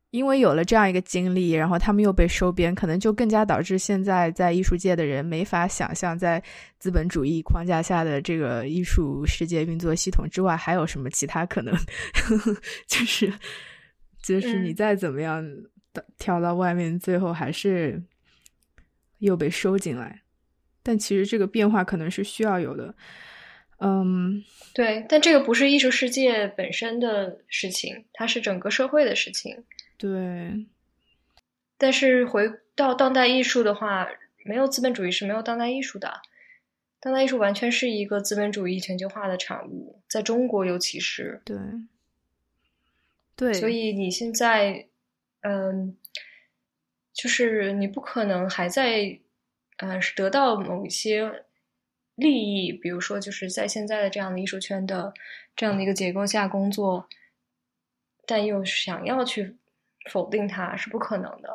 [0.09, 6.43] 因为有了这样一个经历，然后他们又被收编，可能就更加导致现在在艺术界的人没法想象，在
[6.79, 11.73] 资本主义框架下的这个艺术世界运作系统之外还有什么其他可能。
[12.87, 13.33] 就是
[14.21, 15.41] 就是你再怎么样
[16.17, 18.03] 跳到外面，最后还是
[19.19, 20.23] 又被收进来。
[20.83, 22.93] 但其实这个变化可能是需要有的。
[23.83, 24.43] 嗯，
[24.75, 29.63] 对，但这个不是艺术世界本身的事情，它是整个社会的事情。
[29.97, 30.67] 对，
[31.79, 34.07] 但是回到当代艺术的话，
[34.45, 36.21] 没有资本主义是没有当代艺术的。
[36.99, 41.57] 当代艺术完全是一个资本主义全球化的产物，在中国尤其是对，
[43.35, 44.85] 对，所以你现在，
[45.41, 45.97] 嗯，
[47.11, 49.17] 就是你不可能还在，
[49.77, 51.45] 呃，得到某一些
[52.21, 55.13] 利益，比如说就是在现在的这样的艺术圈的
[55.55, 57.05] 这样的一个结构下工作，
[58.25, 59.57] 但又想要去。
[60.09, 61.49] 否定它是不可能的，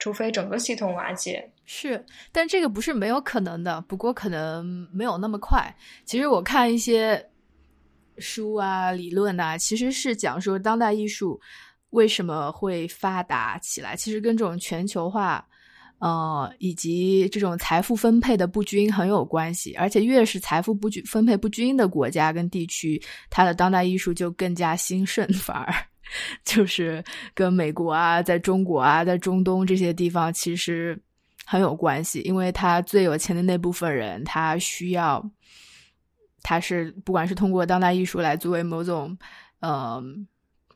[0.00, 1.48] 除非整个系统瓦解。
[1.64, 5.72] 是，但这个不是没有可能的，不过可能没有那么快。
[6.04, 7.30] 其实我看一些
[8.18, 11.40] 书啊、理论啊，其实是讲说当代艺术
[11.90, 15.46] 为什么会发达起来，其实跟这种全球化，
[16.02, 19.72] 呃，以及这种财富分配的不均很有关系。
[19.74, 23.00] 而且越是财富不均、分配不均的国家跟地区，
[23.30, 25.72] 它的当代艺术就更加兴盛， 反而。
[26.44, 27.02] 就是
[27.34, 31.00] 跟美国啊，在中国啊，在中东这些地方其实
[31.46, 35.24] 很有关系，因为他最有钱的那部分人，他需要，
[36.42, 39.16] 他是不管是通过当代艺术来作为某种
[39.60, 40.02] 呃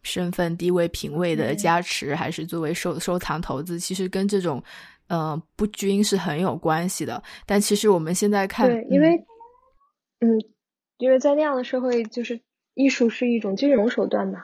[0.02, 4.62] 身份地位品位的加持，还是作为收收藏投资，其实跟这种
[5.08, 7.22] 呃不均是很有关系的。
[7.46, 9.16] 但其实我们现在看，对，因为
[10.20, 10.28] 嗯，
[10.98, 12.40] 因为在那样的社会，就是
[12.74, 14.38] 艺术是一种金融手段嘛。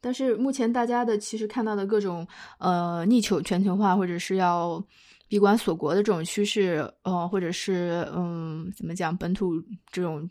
[0.00, 2.26] 但是目前大家的其实看到的各种
[2.58, 4.82] 呃逆求全球化或者是要
[5.28, 9.52] 闭关锁国的这种趋势，呃，或者是嗯怎么讲本土
[9.92, 10.28] 这种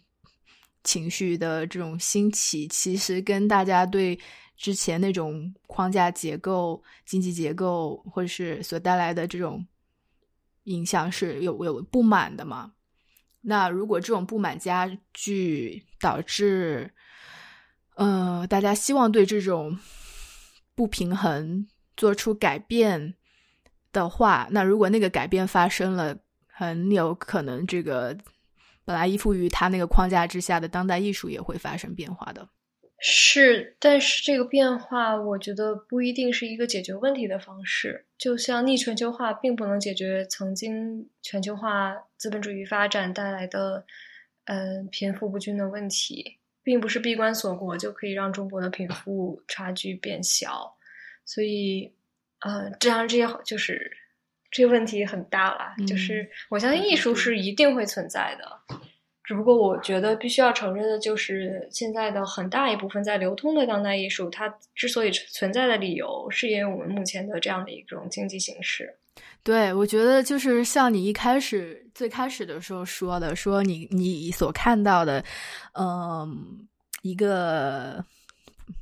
[0.84, 4.20] 情绪的这种兴起，其实跟大家对
[4.60, 9.66] 之前那种框架结构、经济结构或者是所带来的这种
[10.66, 12.74] 影响是有有不满的嘛？
[13.40, 16.94] 那如果这种不满加剧，导致
[17.96, 19.80] 呃，大家希望对这种
[20.76, 21.66] 不平衡
[21.96, 23.16] 做出改变
[23.94, 26.18] 的话，那如果那个改变发生了，
[26.48, 28.18] 很有可能这个
[28.84, 32.50] 本来依附于他那个框架之下的当代艺术也会发生变化的。
[33.02, 38.06] 是，但是这个变化，我觉得不一定是一个解决问题的方式。
[38.18, 43.86] 就像逆全球化，并不能解决曾经全球化资本主义发展带来的
[44.46, 46.38] 嗯贫富不均的问题。
[46.62, 50.72] 并不是闭关锁国就可以让中国的贫富差距变小，
[51.26, 51.92] 所以，
[52.42, 53.90] 呃，这样这些就是
[54.52, 55.74] 这个问题很大了。
[55.88, 58.78] 就是我相信艺术是一定会存在的，
[59.30, 68.92] 只不过我觉得必须要承认的就是，现在的很大一部分在流通的当代艺术，它之所以存在的理由，是因为我们目前的这样的一种经济形势。
[69.44, 75.24] 对，我觉得就是像你一开始最开始的时候说的，说你你所看到的，
[75.80, 76.68] 嗯，
[77.04, 78.04] 一个，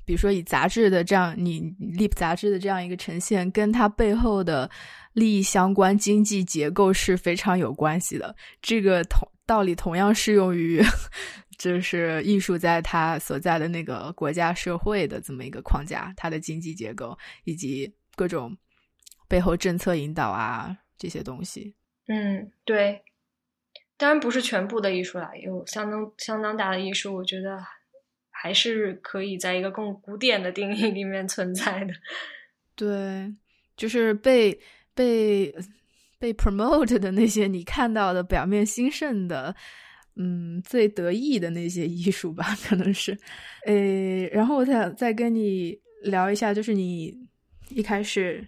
[0.05, 1.59] 比如说以杂志的这样，你
[1.97, 4.69] Leap 杂志的这样一个呈现，跟它背后的
[5.17, 8.35] 利益相关经济结构是非常有关系的。
[8.61, 10.81] 这个同道理同样适用于，
[11.57, 18.55] 就是艺术在它所在的那个国家社会的这么一个框架，它的经济结构以及各种。
[19.29, 21.75] 背后政策引导啊，这些东西，
[22.07, 23.03] 嗯，对，
[23.97, 27.61] 当然不是全部的艺术啦，有相当相当大的艺术，我觉得
[28.29, 31.93] 还是可以在一个更古典的定义里面存在的。
[32.73, 33.35] 对，
[33.75, 34.57] 就是被
[34.97, 35.55] 被
[36.19, 39.55] 被 promote 的那些你看到的表面兴盛的，
[40.17, 43.17] 嗯，最得意的那些艺术吧，可能是，
[43.67, 47.15] 诶，然后我想再跟你聊一下，就是你
[47.69, 48.43] 一开始。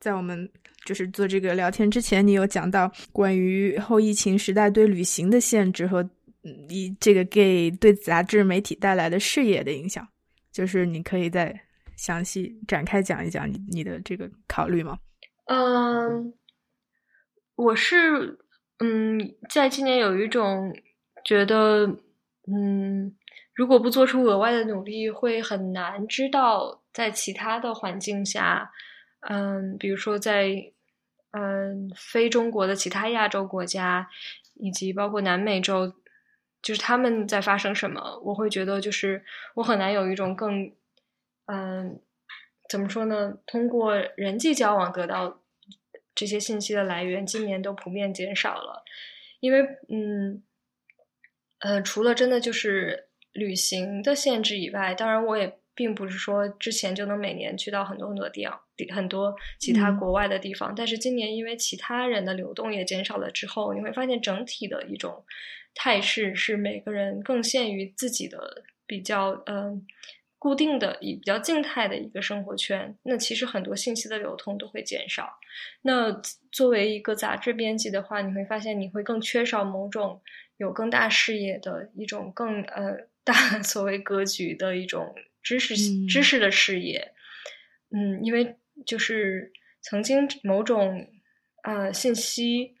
[0.00, 0.46] 在我们
[0.84, 6.06] 就是做这个聊天之前，你有讲到关于后疫情时代对旅行的限制和
[6.68, 10.06] 你这个给对杂志媒体带来的视野的影响，
[10.52, 11.58] 就是你可以再
[11.96, 14.98] 详细展开讲一讲你你的这个考虑吗？
[15.46, 16.32] 嗯，
[17.54, 18.38] 我是
[18.78, 20.74] 嗯，在今年有一种
[21.24, 21.86] 觉得，
[22.46, 23.14] 嗯，
[23.54, 28.72] 如果不做出额外的努力，会很难知道在其他的环境下，
[29.20, 30.72] 嗯，比如说在
[31.32, 34.08] 嗯非中国的其他亚洲国家，
[34.54, 35.92] 以及包括南美洲，
[36.62, 39.24] 就是他们在发生什么，我会觉得就是
[39.56, 40.72] 我很难有一种更，
[41.46, 42.00] 嗯，
[42.68, 43.38] 怎么说呢？
[43.46, 45.42] 通过人际交往得到
[46.14, 48.82] 这些信息的来源，今年都普遍减少了，
[49.40, 50.42] 因为嗯。
[51.60, 58.60] 呃，除了真的就是旅行的限制以外，当然我也并不是说之前就能每年去到很多很多地方，
[58.94, 60.74] 很多其他国外的地方。
[60.76, 65.24] 但是今年因为其他人的流动也减少了之后，你会发现整体的一种
[65.74, 69.86] 态势是每个人更限于自己的比较嗯
[70.44, 72.94] 固定的、以比较静态的一个生活圈。
[73.04, 75.38] 那其实很多信息的流通都会减少。
[75.80, 76.12] 那
[76.52, 80.20] 作为一个杂志编辑的话，你会发现你会更缺少某种。
[80.56, 85.12] 有更大视野的一种更呃大 所谓格局的一种
[85.42, 85.74] 知识
[86.06, 87.12] 知识的视野，
[87.90, 88.54] 嗯，因为
[88.86, 89.50] 就是
[89.80, 91.08] 曾经某种
[91.64, 92.76] 呃信息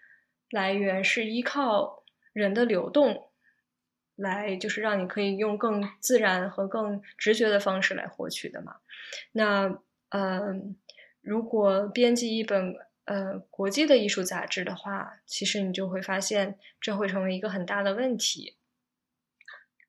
[0.50, 3.30] 来源是依靠人的流动
[4.16, 8.76] 来，就是让你可以用更自然和更直觉的方式来获取的嘛。
[9.32, 9.78] 那
[10.10, 10.76] 嗯，
[11.20, 12.74] 如果编辑一本。
[13.06, 18.56] 呃，国际的艺术杂志的话，其实你就会发现这会成为一个很大的问题。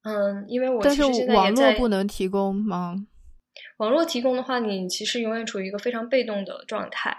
[0.04, 3.08] 嗯，因为我其实网络不能提供吗？
[3.78, 7.18] 网络提供的话，你其实永远处于一个非常被动的状态。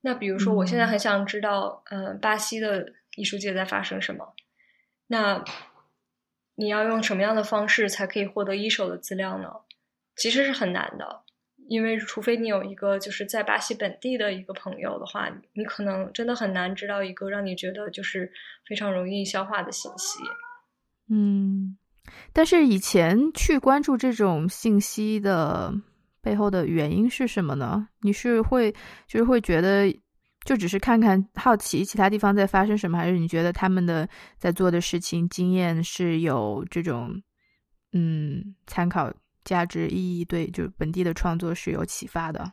[0.00, 4.34] 那比如说，我现在很想知道，嗯，巴西的艺术界在发生什么？
[5.06, 5.44] 那
[6.58, 9.48] 你要用什么样的方式才可以获得一手的资料呢？
[10.16, 11.22] 其实是很难的。
[11.68, 18.32] 因为除非你有一个就是在巴西本地的一个朋友的话，你可能真的很难知道一个让你觉得就是
[18.66, 20.18] 非常容易消化的信息。
[21.10, 21.76] 嗯，
[22.32, 25.72] 但是以前去关注这种信息的
[26.22, 27.88] 背后的原因是什么呢？
[28.00, 28.72] 你是会
[29.06, 29.94] 就是会觉得
[30.48, 34.08] 就只是看看好奇其他地方在发生什么，还是你觉得他们的
[34.38, 37.22] 在做的事情经验是有这种
[37.92, 39.12] 嗯参考？
[39.44, 42.52] 价值意义对，就是本地的创作是有启发的。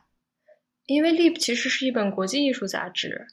[0.86, 3.26] 因为《Leap》其实是一本国际艺术杂志，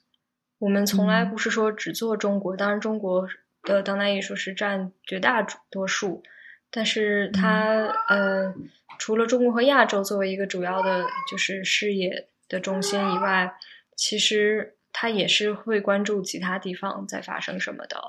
[0.60, 3.26] 我们从来不是说只做中国，当然中国
[3.62, 6.22] 的当代艺术是占绝大多数，
[6.70, 8.54] 但是它呃，
[9.00, 13.50] 除了中国和亚洲作为一个主要的就是视野的中心以外，
[13.96, 18.00] 其实他也是会关注其他地方在发生什么的。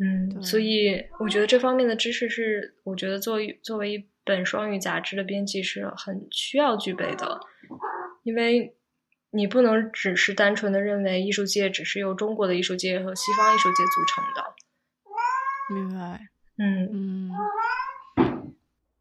[0.00, 7.40] 嗯，所以我觉得这方面的知识是，我觉得作为作为一本双语杂志的编辑是很需要具备的，
[8.22, 8.76] 因为
[9.30, 14.54] 你不能只是单纯的认为艺术界只是由中国的艺术界和西方艺术界组成的。
[15.74, 16.28] 明白。
[16.58, 17.30] 嗯嗯。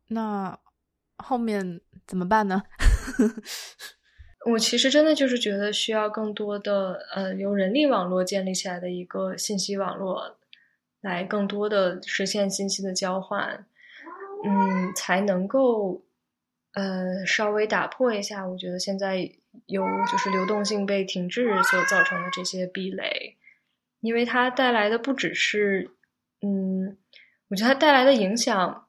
[0.08, 0.60] 那
[1.18, 2.64] 后面怎么办呢？
[4.46, 10.38] 我其实真的就是觉得需要更多的呃，由人力网络建立起来的一个信息网络。
[11.00, 13.66] 来更多的实现信息的交换，
[14.44, 16.02] 嗯，才能够
[16.74, 19.32] 呃稍微打破一下，我觉得现在
[19.68, 23.38] 有就是流动性被停滞所造成的这些壁垒，
[24.02, 25.92] 因为它带来的不只是，
[26.42, 26.98] 嗯，
[27.50, 28.88] 我觉得它带来的影响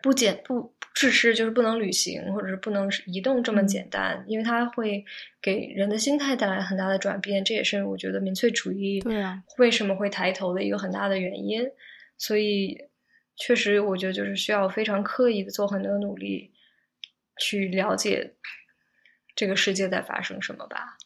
[0.00, 0.73] 不简不。
[0.94, 5.04] 只是就是不能旅行，或者是不能移动这么简单，因为它会
[5.42, 11.68] 给人的心态带来很大的转变，这也是我觉得民粹主义对啊为什么会抬头的一个很大的原因。
[12.16, 12.78] 所以，
[13.34, 16.52] 确实我觉得就是需要非常刻意的做很多努力，
[17.40, 18.36] 去了解
[19.34, 20.96] 这个世界在发生什么吧。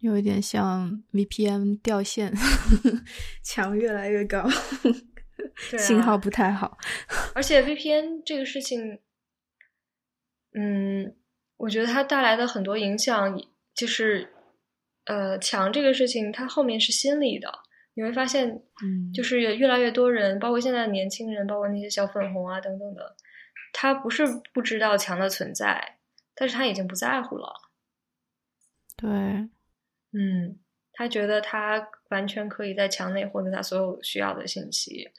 [0.00, 2.32] 有一点像 VPN 掉线，
[3.44, 4.48] 墙越来越高，
[5.78, 6.78] 信号不太好。
[7.34, 8.98] 而且 VPN 这个事情。
[10.54, 11.14] 嗯，
[11.56, 13.40] 我觉得它带来的很多影响，
[13.74, 14.32] 就是，
[15.06, 17.52] 呃，墙这个事情，它后面是心理的。
[17.94, 18.48] 你会发现，
[18.82, 23.16] 嗯，就是越来越多人，包括现在的年轻人，包括那些小粉红啊等等的，
[23.72, 25.98] 他不是不知道墙的存在，
[26.34, 27.52] 但是他已经不在乎了。
[28.96, 29.10] 对，
[30.12, 30.58] 嗯，
[30.92, 35.10] 他觉得他完全可以在墙内获得他所有需要的信息，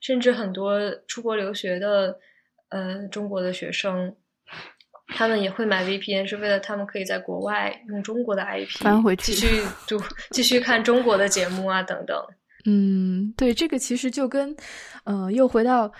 [0.00, 2.18] 甚至很多出国留学的，
[2.68, 4.16] 呃，中国的学生。
[5.08, 12.16] 他们也会买 VPN，是为了他们可以在国外用中国的 IP 翻回去，继续 读、继续看中国的节目啊，等等。
[12.64, 14.56] 嗯，对，这个其实就跟，
[15.04, 15.92] 嗯，又回到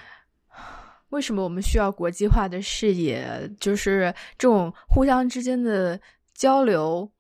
[1.11, 6.01] 为什么我们需要国际化的视野，就是这种互相之间的
[6.33, 7.13] 交流，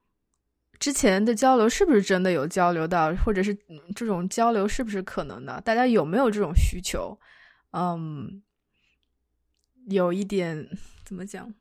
[0.78, 3.55] 之前的交流是不是真的有交流到，或者是
[3.94, 5.61] 这种交流是不是可能的？
[5.61, 7.19] 大家有没有这种需求？
[7.73, 8.43] 嗯，
[9.90, 10.66] 有一点
[11.05, 11.52] 怎么讲？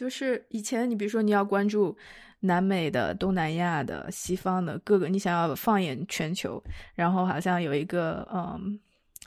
[0.00, 1.94] 就是以前你比如说你要关注
[2.40, 6.58] 南美的、东南亚的、西方的各个，你想要放眼全球，
[6.94, 8.80] 然后好像有一个嗯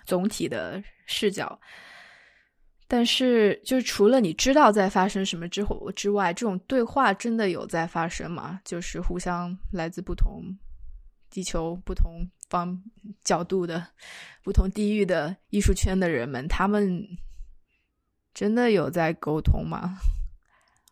[0.04, 1.60] 总体的视角。
[2.88, 8.60] 但是，就是除了你知道在发生什么之后之外，这种对话真的有在发生吗？
[8.66, 10.44] 就是互相来自不同
[11.30, 12.82] 地球、不同方
[13.24, 13.86] 角度的、
[14.42, 17.08] 不同地域的艺术圈的人们，他们
[18.34, 20.00] 真的有在沟通吗？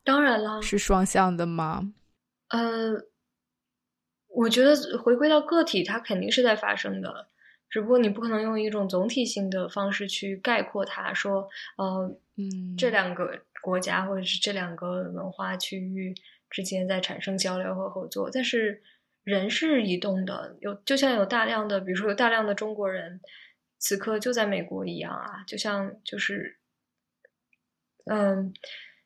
[0.03, 1.93] 当然了，是双向的吗？
[2.49, 2.93] 呃，
[4.27, 7.29] 我觉得回归到个体，它肯定是在发生的。
[7.69, 11.47] 只不过你不可能用一种总体性的方式去概括它，说，
[11.77, 16.13] 呃，嗯，这两个国家或者是这两个文化区域
[16.49, 18.29] 之间在产生交流和合作。
[18.29, 18.83] 但是
[19.23, 23.21] 人是移动的，有就像有大量的，比如说有大量的中国人
[23.77, 26.57] 此刻就在美国一样啊，就像就是，
[28.05, 28.53] 嗯，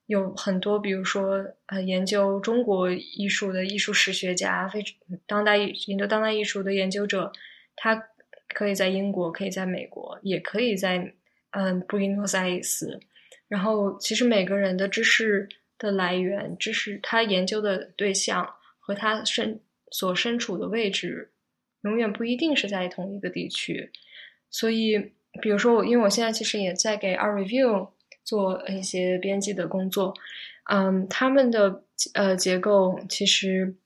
[0.07, 4.84] 有很多比如说呃研究中国艺术的艺术史学家，非
[5.26, 7.32] 当代研究当代艺术的研究者，
[7.76, 8.07] 他。
[8.53, 11.14] 可以在英国，可以在美国，也可以在
[11.49, 12.98] 嗯布宜诺斯艾利斯。
[13.49, 18.48] 然后，其实每个人的知识的来源、知识他研究的对象
[18.80, 19.60] 和他身
[19.91, 21.32] 所身处的位置，
[21.82, 23.91] 永远不一定是在同一个地区。
[24.49, 24.99] 所以，
[25.41, 27.90] 比如说我，因为我现在其实也在给 Art Review
[28.26, 30.14] 做一些编辑的工作，
[30.69, 33.77] 嗯，他们的呃结构其实。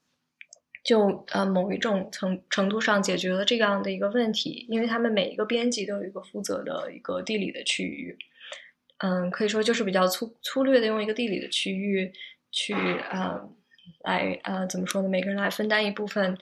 [0.82, 8.18] 就呃某一种程程度上解决了这样的一个问题，因为他们每一个编辑都有一个负责的一个地理的区域，
[9.00, 12.12] 嗯，可以说就是比较粗粗略的用一个地理的区域
[12.50, 13.38] 去呃
[14.06, 15.10] 来呃怎么说呢？
[15.10, 16.36] 每个人来分担一部分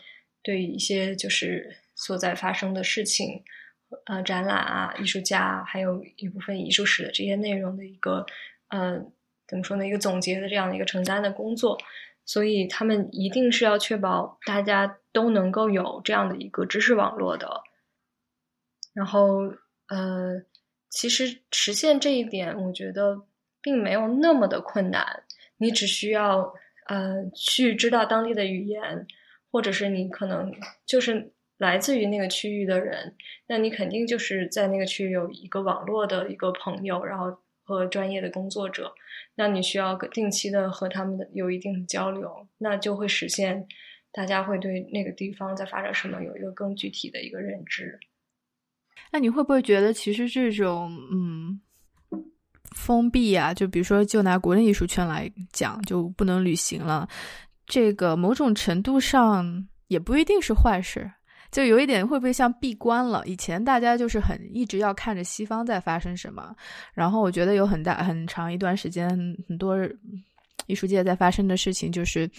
[0.43, 3.43] 对一些就是所在发生的事情，
[4.05, 8.25] 呃展览啊、艺术家，还有一部分艺术史的这些内容的一个
[8.69, 8.99] 呃
[9.47, 9.85] 怎么说呢？
[9.85, 11.77] 一个总结的这样的一个承担的工作。
[12.25, 17.61] 所以他们一定是要确保大家都能够有这样的一个知识网络的。
[18.93, 19.43] 然后，
[19.87, 20.41] 呃，
[20.89, 23.23] 其实实现这一点，我觉得
[23.61, 25.23] 并没有那么的困难。
[25.55, 26.53] 你只需要
[26.87, 29.07] 呃去知道当地的语言，
[29.49, 30.53] 或者是你可能
[30.85, 33.15] 就是来自于那个区域的人，
[33.47, 37.37] 那你肯定就是在那个区域有一个网络的一个朋友，然后。
[37.69, 38.93] 和专业的工作者，
[39.35, 43.67] 那你需要定期的和他们的有一定的交流，那就会实现
[44.13, 47.99] 大家会对那个地方在发展什么有一个更具体的一个认知。
[49.11, 51.59] 那你会不会觉得，其实这种嗯
[52.73, 57.09] 封闭啊，就比如说就拿国内艺术圈来讲，就不能旅行了，
[57.65, 61.11] 这个某种程度上也不一定是坏事。
[61.51, 63.23] 就有一点会不会像闭关了？
[63.25, 66.55] 以前大家就是很一直要看着西方在发生什么，
[66.93, 69.09] 然后我觉得有很大很长一段时间，
[69.47, 69.77] 很多
[70.67, 72.29] 艺术界在发生的事情就是，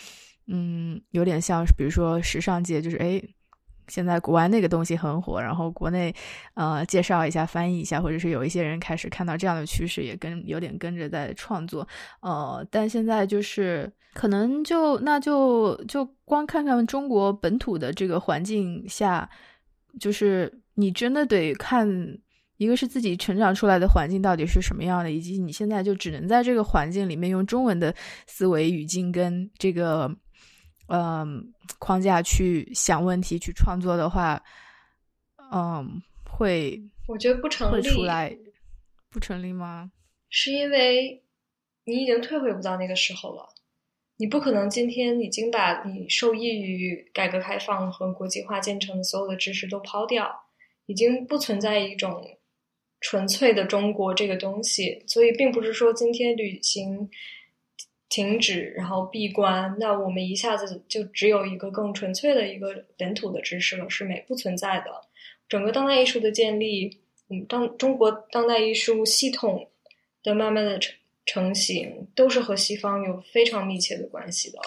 [0.46, 3.22] 嗯，有点像比如说时尚界，就是哎。
[3.88, 6.14] 现在国外那个东西很火，然后国内，
[6.54, 11.86] 呃，介绍一下、翻译一下，或者是有一些人开始看到这样的趋势，也跟有点跟着在创作，
[12.20, 19.28] 呃，但现在就是可能就那就就光看看中国本土的这个环境下，
[19.98, 21.88] 就是你真的得看
[22.58, 27.94] 一个是自己成长出来的环境到底是什么样的，以及你现在就只能在这个环境里面用中文的
[28.26, 30.14] 思维语境跟这个。
[30.88, 34.42] 嗯，框架去想问题、去创作的话，
[35.52, 38.34] 嗯，会我觉得不成立，会出来
[39.10, 39.92] 不成立吗？
[40.30, 41.22] 是因为
[41.84, 43.46] 你已经退回不到那个时候了，
[44.16, 50.34] 你不可能今天已经把你受益于改革开放和国际化进程的所有的知识都抛掉，
[50.86, 52.24] 已经不存在一种
[53.00, 57.10] 纯粹的中国这个东西，所以并不是说今天旅行。
[58.08, 64.86] 停止，然后闭关，那我们一下子就只有一个更纯粹的一个本土的知识了，是没不存在的。
[65.48, 69.68] 整个当代艺术的建立，嗯，当中国当代艺术系统
[70.22, 70.94] 的慢慢的成
[71.26, 74.58] 成型，都是和西方有非常密切的关系的。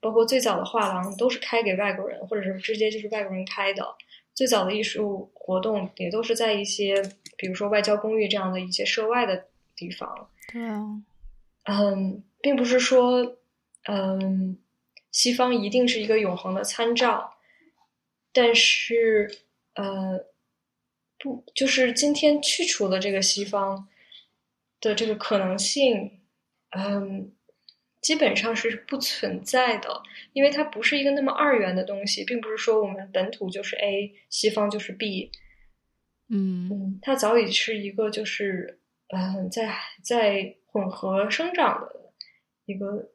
[0.00, 3.86] 包括最早的画廊都是开给外国人，或者是直接就是外国人开的。
[4.34, 6.94] 最早的艺术活动也都是在一些，
[7.36, 9.44] 比如说外交公寓这样的一些涉外的
[9.76, 10.28] 地方。
[10.52, 11.02] 对啊，
[11.64, 12.22] 嗯。
[12.42, 13.38] 并不是说，
[13.88, 14.58] 嗯，
[15.12, 17.38] 西方一定是一个永恒的参照，
[18.32, 19.30] 但是，
[19.74, 20.26] 呃，
[21.18, 23.88] 不，就是今天去除了这个西方
[24.80, 26.20] 的这个可能性，
[26.70, 27.32] 嗯，
[28.00, 30.02] 基本上是不存在的，
[30.32, 35.30] 因为它不是一个那么二元的东西，并不是说我们本土就是 A，西方就是 B。
[36.28, 42.09] 嗯嗯，它早已是一个就是嗯，在在混合生长的
[42.70, 43.10] 一个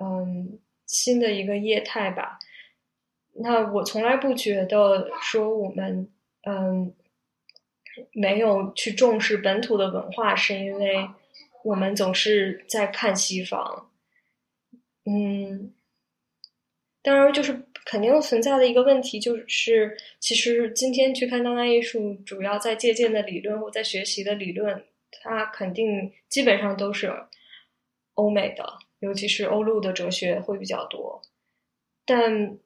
[0.00, 2.38] 嗯新的一个业态吧。
[3.36, 6.08] 那我从来不觉得说我们
[6.46, 6.94] 嗯
[8.12, 11.08] 没有去重视本土的文化，是因为
[11.64, 13.90] 我们总是在看西方。
[15.04, 15.74] 嗯，
[17.02, 24.84] 当然，就是肯定存在的一个问题，就是其实今天去看当代艺术，主要在借鉴的理论或在学习的理论，
[25.22, 27.12] 它肯定基本上都是
[28.14, 31.20] 欧美的，尤其是欧陆的哲学会比较多。
[32.06, 32.58] 但，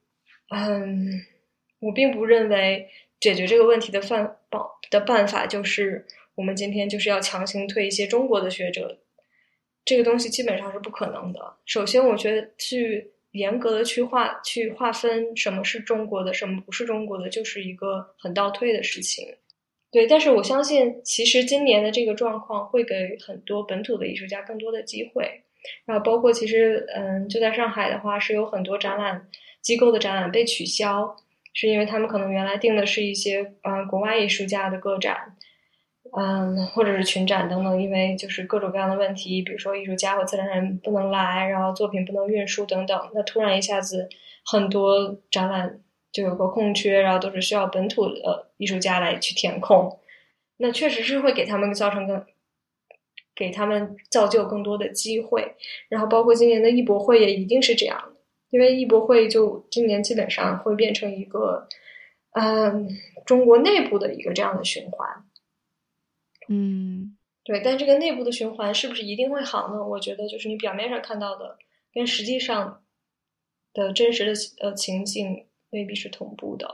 [0.50, 1.24] 嗯，
[1.80, 2.88] 我并不认为
[3.20, 4.36] 解决这个问题的办
[4.90, 6.06] 的办法就是
[6.36, 9.00] 我们今天就是要强行推一些中国的学者。
[9.84, 11.56] 这个东西基本上是不可能的。
[11.64, 19.36] 首先，我觉得去严格的去划、去划分什么是中国的，什么不是中国的，就是一个很倒退的事情。
[19.90, 25.42] 对，但是我相信，其实今年的这个状况会给很多本土的艺术家更多的机会。
[25.86, 29.28] 然后，包括其实，嗯，就在上海的话，是有很多展览
[29.60, 31.16] 机构的展览被取消，
[31.52, 35.36] 是因为他们可能原来定的是一些嗯国外艺术家的个展。
[36.16, 44.08] 嗯，或者是群展等等，因为就是各种各样的问题，比如说艺术家或策展人不能来，然后作品不能运输等等，那突然一下子
[44.42, 45.80] 很多展览
[46.10, 50.00] 就有个空缺，然后都是需要本土的艺术家来去填空，
[50.56, 52.24] 那确实是会给他们造成更
[53.38, 55.54] 给他们造就更多的机会。
[55.88, 58.20] 然后包括今年的艺博会也一定是这样的，
[58.50, 61.68] 因为艺博会就今年基本上会变成一个
[62.32, 62.88] 嗯
[63.24, 65.08] 中国内部的一个这样的循环。
[66.48, 69.86] 嗯，对，但这个内部的循环是不是一定会好呢？
[69.86, 71.58] 我觉得就是你表面上看到的，
[71.94, 72.82] 跟实际上
[73.72, 76.66] 的真实的呃情景未必是同步的。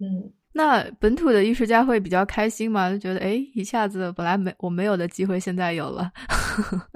[0.00, 2.90] 嗯，那本土的艺术家会比较开心吗？
[2.90, 6.10] 就觉得哎，一下子本来没我没有的机会，现在有了。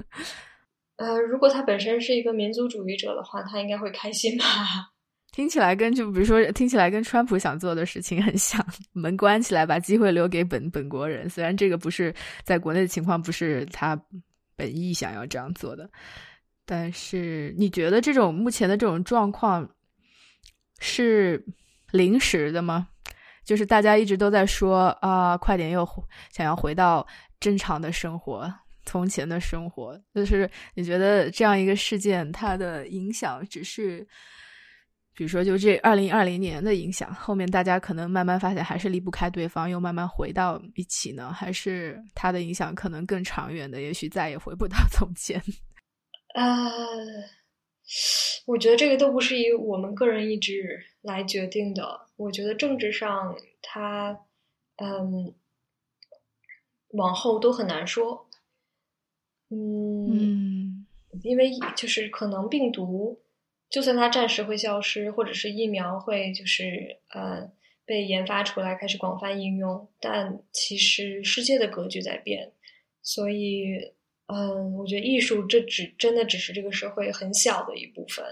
[0.97, 4.43] 呃，如果他本身是一个民族主义者的话，他应该会开心吧。
[5.31, 11.29] 听起来跟就比如说，听起来跟川普想做的事情很像，门关起来，把机会留给本本国人。
[11.29, 12.13] 虽然这个不是
[12.43, 13.97] 在国内的情况，不是他
[14.57, 15.89] 本意想要这样做的，
[16.65, 19.69] 但是你觉得这种目前的这种状况
[20.79, 21.45] 是
[21.91, 22.89] 临时的吗？
[23.43, 25.87] 就是大家一直都在说啊，快点又
[26.31, 27.05] 想要回到
[27.39, 28.51] 正常的生活，
[28.85, 29.99] 从前的生活。
[30.13, 34.07] 就是你觉得这样一个事件，它的影响只是？
[35.15, 41.31] 比如说，就这二零二零年的影响，后面大家可能慢慢发现还是离不开对方，又慢慢回到一起呢？
[41.31, 43.79] 还是它的影响可能更长远的？
[43.79, 45.39] 也许再也回不到从前。
[46.33, 46.59] 呃，
[48.45, 52.07] 我觉得这个都不是以我们个人意志来决定的。
[52.15, 54.19] 我觉得政治上，它
[54.77, 55.33] 嗯，
[56.89, 58.27] 往后都很难说。
[59.49, 60.85] 嗯，
[61.23, 63.21] 因为就是可能病毒。
[63.69, 67.51] 就算它暂时会消失，或者是疫苗会就是呃
[67.85, 72.51] 被研发出来开始广泛应用，但其实世界的格局在变，
[73.01, 73.93] 所以
[74.33, 78.25] 嗯，我觉得艺术这只真的只是这个社会很小的一部分，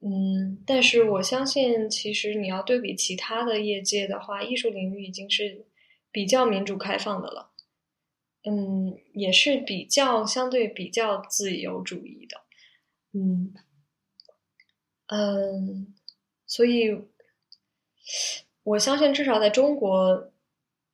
[0.00, 5.64] 嗯，但是我相信其实你要对比其他的业界的话，艺术领域已经是
[6.10, 7.50] 比较民主开放的了，
[8.44, 12.40] 嗯，也是比较相对比较自由主义的，
[13.12, 13.54] 嗯。
[15.08, 15.94] 嗯，
[16.48, 16.90] 所以
[18.64, 20.32] 我相信，至少在中国，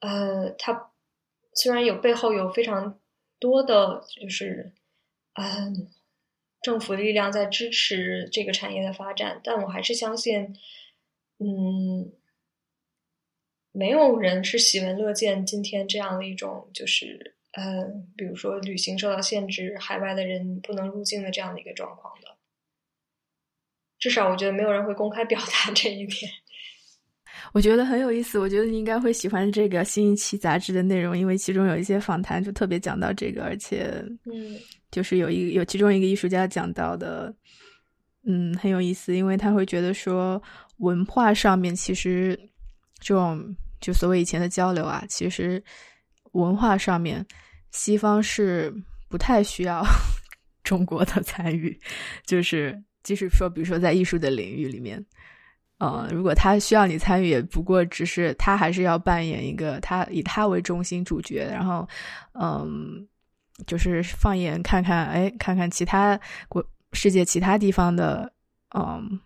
[0.01, 0.93] 呃，它
[1.55, 3.01] 虽然有背后有非常
[3.43, 4.73] 多的，就是
[5.35, 5.90] 嗯，
[6.62, 10.56] 政府力量在支持这个产业的发展，但我还是相信，
[11.39, 12.12] 嗯，
[13.73, 17.85] 没有人是喜闻乐见今天这样的一种，就是呃，
[18.16, 22.36] 比如说旅行受到限制，海外的人不能入境的这样的一个状况的。
[23.98, 26.32] 至少我觉得没有人会公开表达这一点。
[27.52, 34.58] 我觉得很有意思，我觉得你应该会喜欢这个新一期杂志的内容，因为其中有一些访谈就特别讲到这个，而且，嗯，
[34.90, 37.34] 就是有一有其中一个艺术家讲到的，
[38.26, 40.42] 嗯，很有意思，因为他会觉得说
[40.78, 42.38] 文化上面其实
[43.00, 45.62] 这种就所谓以前的交流啊，其实
[46.32, 47.24] 文化上面
[47.70, 48.72] 西方是
[49.10, 49.84] 不太需要
[50.64, 51.78] 中国的 参与，
[52.26, 52.82] 就是。
[53.04, 55.04] 即使说，比如说在艺术的领域里面，
[55.82, 61.88] 呃，如果他需要你参与，也不过只是他还是要扮演一个他以他为中心主角，然后，
[62.40, 63.04] 嗯，
[63.66, 66.18] 就是放眼看看，哎，看看其他
[66.48, 68.32] 国世界其他地方的，
[68.76, 69.20] 嗯。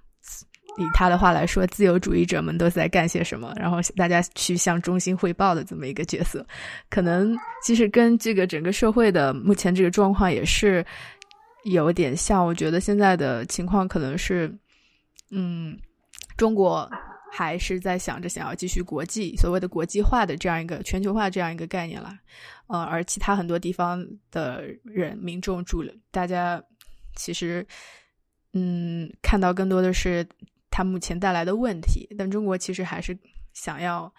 [0.78, 3.50] 以他的话来说，自由主义者们都在干些什么？
[3.56, 6.46] 然后大家去向中心汇报的这么一个角色，
[6.90, 7.34] 可能
[7.64, 10.84] 其实跟这个整个社会的目前这个状况也是
[11.64, 12.44] 有点像。
[12.44, 14.54] 我觉得现在的情况可能是，
[15.30, 15.74] 嗯，
[16.36, 16.88] 中国
[17.32, 22.16] 还是在想着想要继续国际所谓的国际化的这样一个全球化这样一个概念了，
[22.66, 26.62] 呃，而其他很多地方的人民众主流大家
[27.14, 27.66] 其实，
[28.52, 30.26] 嗯，看到更多的是。
[30.68, 33.18] 它目前带来的问题，但中国其实还是
[33.54, 34.12] 想要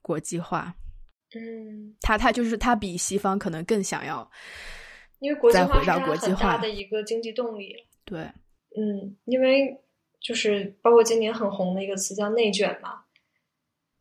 [0.00, 0.74] 国际化。
[1.34, 4.26] 嗯，他他就是他比西方可能更想要，
[5.18, 7.74] 因为国际化是国际化的一个经济动力。
[8.06, 9.78] 对，嗯，因为
[10.22, 13.02] 就是包括今年很红的一个词叫内卷嘛。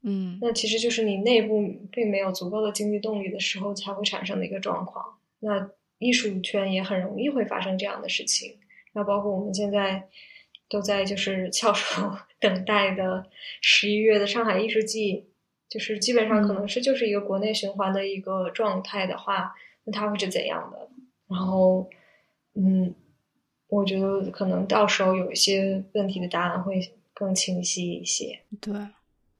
[0.03, 1.61] 嗯，那其实就是你内部
[1.91, 5.17] 并没有足够的经济动力的时候才会产生的一个状况。
[5.39, 5.69] 那
[5.99, 8.59] 艺术圈也很容易会发生这样的事情。
[8.93, 10.07] 那包括我们现在。
[10.71, 13.29] 都在就是翘首 等待的
[13.59, 15.25] 十一月的上海艺术季，
[15.67, 19.53] 就是基本上可能是就是一个国内循环的一个状态的话，
[19.83, 20.87] 那它会是怎样的？
[21.27, 21.89] 然后，
[22.55, 22.95] 嗯，
[23.71, 26.79] 我觉得可能到时候有一些问题的答案会
[27.13, 28.37] 更清晰一些。
[28.59, 28.73] 对，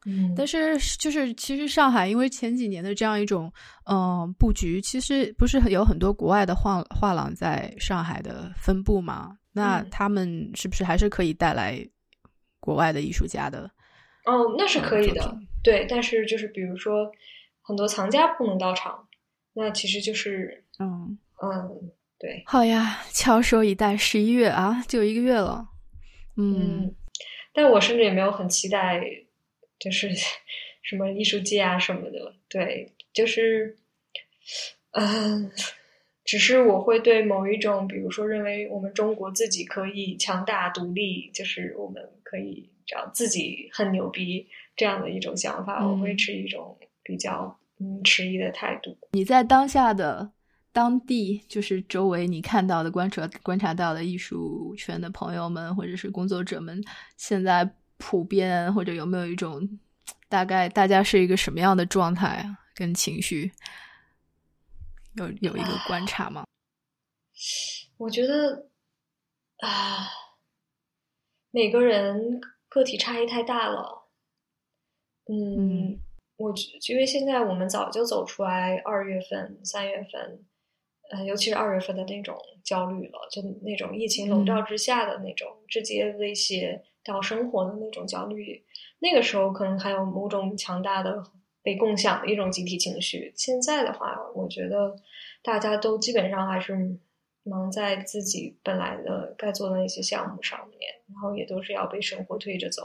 [0.06, 3.52] 嗯，但是就是其实上海因为前几年的这样一种
[3.86, 9.38] 嗯布局，其实不是有很多国外的画画廊在上海的分布嘛？
[9.52, 11.86] 那他们是不是还是可以带来
[12.62, 13.70] 国外的艺术家的？
[14.26, 15.86] 哦，那是可以的，对。
[15.90, 17.12] 但是就是比如说，
[17.62, 19.08] 很多藏家不能到场，
[19.54, 21.92] 那其实就是嗯嗯，
[22.22, 22.44] 对。
[22.46, 25.68] 好呀，翘首以待，十一月啊，就一个月了。
[26.38, 26.96] 嗯，
[27.52, 29.02] 但我甚至也没有很期待，
[29.80, 30.10] 就是
[30.84, 32.36] 什么艺术季啊什么的。
[32.48, 33.76] 对，就是
[34.92, 35.52] 嗯。
[36.24, 48.96] 只是我会对某一种，比如说认为我们中国自己可以强大独立，就是我们可以这样自己很牛逼这样的一种想法，我会持一种比较嗯迟疑的态度。
[49.12, 50.32] 你在当下的
[50.74, 56.82] 当地，就是周围你看到的、观察观察到的艺术圈的朋友们或者是工作者们，
[57.18, 59.80] 现在普遍或者有没有一种
[60.30, 63.52] 大概大家是一个什么样的状态啊，跟情绪？
[65.16, 66.46] 有有一个观察吗？
[67.98, 68.70] 我觉得
[69.58, 70.08] 啊，
[71.52, 72.40] 每个人
[72.70, 74.08] 个体差异太大了。
[75.28, 76.00] 嗯，
[76.38, 76.54] 我
[76.90, 80.44] 因为现在我们早就走出来二月份、三月份，
[81.12, 88.64] 呃，尤其是二月份的那种焦虑了，就那种疫情笼罩之下的那种直接威胁到生活的那种焦虑。
[89.00, 91.24] 那个时候可能还有某种强大的。
[91.64, 93.32] 被共享的一种集体情绪。
[93.36, 94.96] 现在的话，我觉得
[95.44, 96.76] 大家都基本上还是
[97.44, 102.82] 忙在自己本来的该做的那些项目上面，然后也都是要被生活推着走。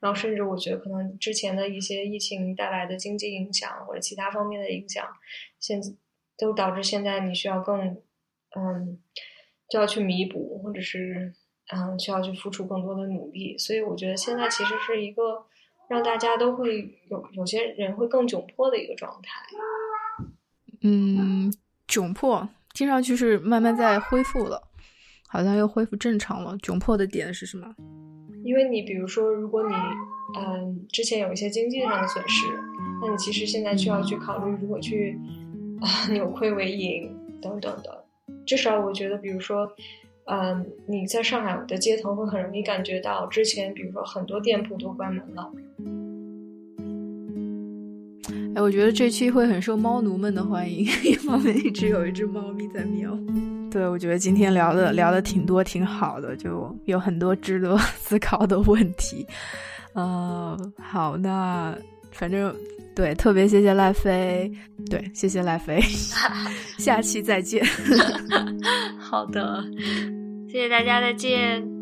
[0.00, 5.06] 然后，甚至我觉得可能之前的一些疫情带来的经济影响或者其他方面的影响，
[5.60, 5.80] 现
[6.38, 7.78] 都导致现在你需要更
[8.56, 8.98] 嗯，
[9.68, 11.34] 就要去弥补，或者是
[11.74, 13.58] 嗯，需要去付出更多的努力。
[13.58, 15.46] 所以，我觉得现在其实是一个。
[15.88, 19.30] 让大家都会有有些人会更窘迫的一个状态。
[20.82, 21.50] 嗯，
[21.88, 24.62] 窘迫听上去是慢慢在恢复了，
[25.28, 26.54] 好像又恢复正常了。
[26.58, 27.74] 窘迫的点是什么？
[28.44, 29.74] 因为你比如说，如果你
[30.38, 32.46] 嗯之前有一些经济上的损失，
[33.00, 35.47] 那你其实现在需要去考虑如何去啊
[36.10, 38.04] 扭亏为盈等等的。
[38.46, 39.70] 至少我觉得，比如说。
[40.30, 45.50] 嗯，你在上海的街头会很容易感觉到，之前比如说很多店铺都关门了。
[48.54, 53.18] 哎，我觉得这期会很受猫奴们的欢迎，一方面一直有一只猫咪在喵。
[53.70, 59.26] 对，我觉得今天聊的聊的挺多，挺好的，就有很多值得 思考的问题。
[59.94, 61.74] 嗯，好，那
[62.12, 62.54] 反正
[62.98, 64.50] 对，特别谢谢赖飞，
[64.90, 65.80] 对，谢谢赖飞，
[66.78, 67.64] 下期再见。
[68.98, 69.64] 好的。
[70.48, 71.77] 谢谢大家，再见。